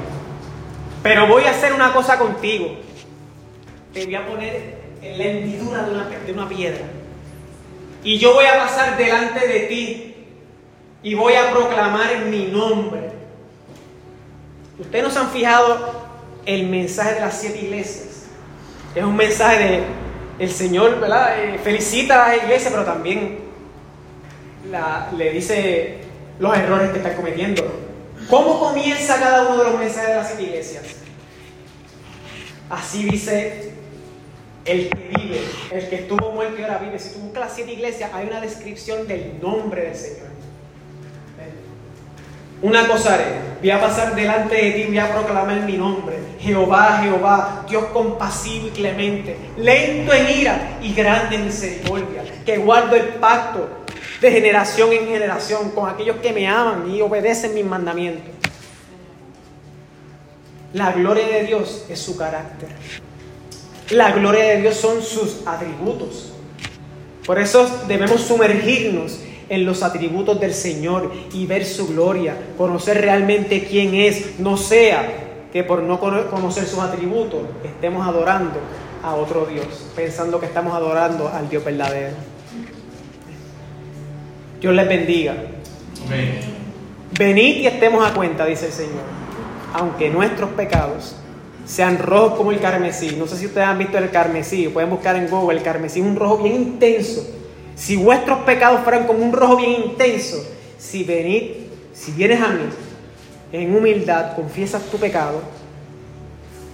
Pero 1.03 1.27
voy 1.27 1.43
a 1.43 1.51
hacer 1.51 1.73
una 1.73 1.93
cosa 1.93 2.17
contigo. 2.17 2.67
Te 3.93 4.05
voy 4.05 4.15
a 4.15 4.25
poner 4.25 4.79
en 5.01 5.17
la 5.17 5.23
hendidura 5.23 5.83
de 5.83 6.33
una 6.33 6.47
piedra 6.47 6.85
y 8.03 8.17
yo 8.17 8.33
voy 8.33 8.45
a 8.45 8.57
pasar 8.57 8.97
delante 8.97 9.47
de 9.47 9.59
ti 9.61 10.15
y 11.03 11.13
voy 11.15 11.33
a 11.33 11.51
proclamar 11.51 12.19
mi 12.25 12.45
nombre. 12.45 13.11
Ustedes 14.77 15.03
no 15.03 15.11
se 15.11 15.19
han 15.19 15.29
fijado 15.29 16.09
el 16.45 16.67
mensaje 16.67 17.15
de 17.15 17.21
las 17.21 17.39
siete 17.39 17.59
iglesias. 17.59 18.25
Es 18.95 19.03
un 19.03 19.15
mensaje 19.15 19.59
de 19.59 19.83
el 20.39 20.49
Señor, 20.49 20.99
¿verdad? 20.99 21.43
Eh, 21.43 21.59
felicita 21.61 22.25
a 22.25 22.29
la 22.29 22.37
iglesia, 22.37 22.71
pero 22.71 22.85
también 22.85 23.39
le 25.17 25.31
dice 25.31 25.99
los 26.39 26.57
errores 26.57 26.91
que 26.91 26.97
están 26.97 27.15
cometiendo. 27.15 27.63
¿Cómo 28.29 28.59
comienza 28.59 29.19
cada 29.19 29.49
uno 29.49 29.57
de 29.57 29.69
los 29.71 29.79
mensajes 29.79 30.09
de 30.09 30.15
las 30.15 30.27
siete 30.27 30.43
iglesias? 30.43 30.83
Así 32.69 33.03
dice 33.03 33.68
el 34.69 34.89
que 34.89 35.17
vive, 35.17 35.41
el 35.71 35.89
que 35.89 35.95
estuvo 35.95 36.31
muerto 36.31 36.59
y 36.59 36.63
ahora 36.63 36.77
vive. 36.77 36.99
Si 36.99 37.13
tú 37.13 37.19
buscas 37.19 37.45
las 37.45 37.55
siete 37.55 37.73
iglesias, 37.73 38.11
hay 38.13 38.27
una 38.27 38.39
descripción 38.39 39.07
del 39.07 39.39
nombre 39.41 39.81
del 39.83 39.95
Señor. 39.95 40.29
Una 42.61 42.85
cosa 42.87 43.13
haré, 43.13 43.39
voy 43.61 43.71
a 43.71 43.79
pasar 43.79 44.15
delante 44.15 44.55
de 44.55 44.71
ti, 44.71 44.83
voy 44.87 44.97
a 44.97 45.13
proclamar 45.13 45.61
mi 45.61 45.77
nombre. 45.77 46.17
Jehová, 46.41 46.99
Jehová, 47.01 47.65
Dios 47.69 47.85
compasivo 47.85 48.67
y 48.67 48.71
clemente, 48.71 49.37
lento 49.57 50.13
en 50.13 50.39
ira 50.39 50.77
y 50.81 50.93
grande 50.93 51.37
en 51.37 51.45
misericordia, 51.45 52.21
que 52.45 52.57
guardo 52.57 52.97
el 52.97 53.07
pacto 53.15 53.69
de 54.19 54.31
generación 54.31 54.91
en 54.91 55.07
generación 55.07 55.71
con 55.71 55.89
aquellos 55.89 56.17
que 56.17 56.33
me 56.33 56.47
aman 56.47 56.91
y 56.91 57.01
obedecen 57.01 57.53
mis 57.53 57.65
mandamientos. 57.65 58.33
La 60.73 60.91
gloria 60.91 61.27
de 61.27 61.45
Dios 61.45 61.85
es 61.89 61.99
su 61.99 62.17
carácter. 62.17 62.69
La 63.91 64.11
gloria 64.11 64.43
de 64.45 64.61
Dios 64.61 64.75
son 64.75 65.01
sus 65.01 65.47
atributos. 65.47 66.31
Por 67.25 67.39
eso 67.39 67.67
debemos 67.87 68.21
sumergirnos 68.21 69.19
en 69.49 69.65
los 69.65 69.81
atributos 69.81 70.39
del 70.39 70.53
Señor 70.53 71.11
y 71.33 71.47
ver 71.47 71.65
su 71.65 71.87
gloria, 71.87 72.37
conocer 72.57 73.01
realmente 73.01 73.65
quién 73.65 73.95
es, 73.95 74.39
no 74.39 74.57
sea 74.57 75.47
que 75.51 75.63
por 75.63 75.81
no 75.81 75.99
conocer 75.99 76.65
sus 76.65 76.79
atributos 76.79 77.41
estemos 77.63 78.07
adorando 78.07 78.59
a 79.01 79.15
otro 79.15 79.47
Dios, 79.47 79.65
pensando 79.95 80.39
que 80.39 80.45
estamos 80.45 80.73
adorando 80.73 81.27
al 81.29 81.49
Dios 81.49 81.65
verdadero. 81.65 82.15
Dios 84.61 84.73
les 84.73 84.87
bendiga. 84.87 85.35
Venid 87.17 87.57
y 87.57 87.65
estemos 87.67 88.07
a 88.07 88.13
cuenta, 88.13 88.45
dice 88.45 88.67
el 88.67 88.71
Señor, 88.71 89.03
aunque 89.73 90.09
nuestros 90.09 90.51
pecados 90.51 91.15
sean 91.69 91.99
rojos 91.99 92.37
como 92.37 92.51
el 92.51 92.59
carmesí. 92.59 93.15
No 93.15 93.27
sé 93.27 93.37
si 93.37 93.45
ustedes 93.45 93.67
han 93.67 93.77
visto 93.77 93.97
el 93.97 94.09
carmesí, 94.09 94.67
pueden 94.67 94.89
buscar 94.89 95.15
en 95.15 95.29
Google, 95.29 95.59
el 95.59 95.63
carmesí 95.63 95.99
es 96.01 96.05
un 96.05 96.15
rojo 96.15 96.39
bien 96.39 96.55
intenso 96.55 97.39
si 97.79 97.95
vuestros 97.95 98.39
pecados 98.39 98.81
fueran 98.81 99.07
como 99.07 99.23
un 99.23 99.31
rojo 99.31 99.55
bien 99.55 99.71
intenso, 99.85 100.45
si 100.77 101.05
venid, 101.05 101.51
si 101.93 102.11
vienes 102.11 102.41
a 102.41 102.49
mí, 102.49 102.63
en 103.53 103.73
humildad, 103.73 104.35
confiesas 104.35 104.83
tu 104.91 104.97
pecado, 104.97 105.41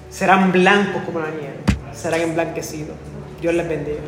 serán 0.10 0.52
blancos 0.52 1.04
como 1.04 1.20
la 1.20 1.30
nieve, 1.30 1.60
serán 1.93 2.22
emblanquecidos. 2.22 2.96
Dios 3.39 3.54
les 3.54 3.70
bendiga. 3.70 4.00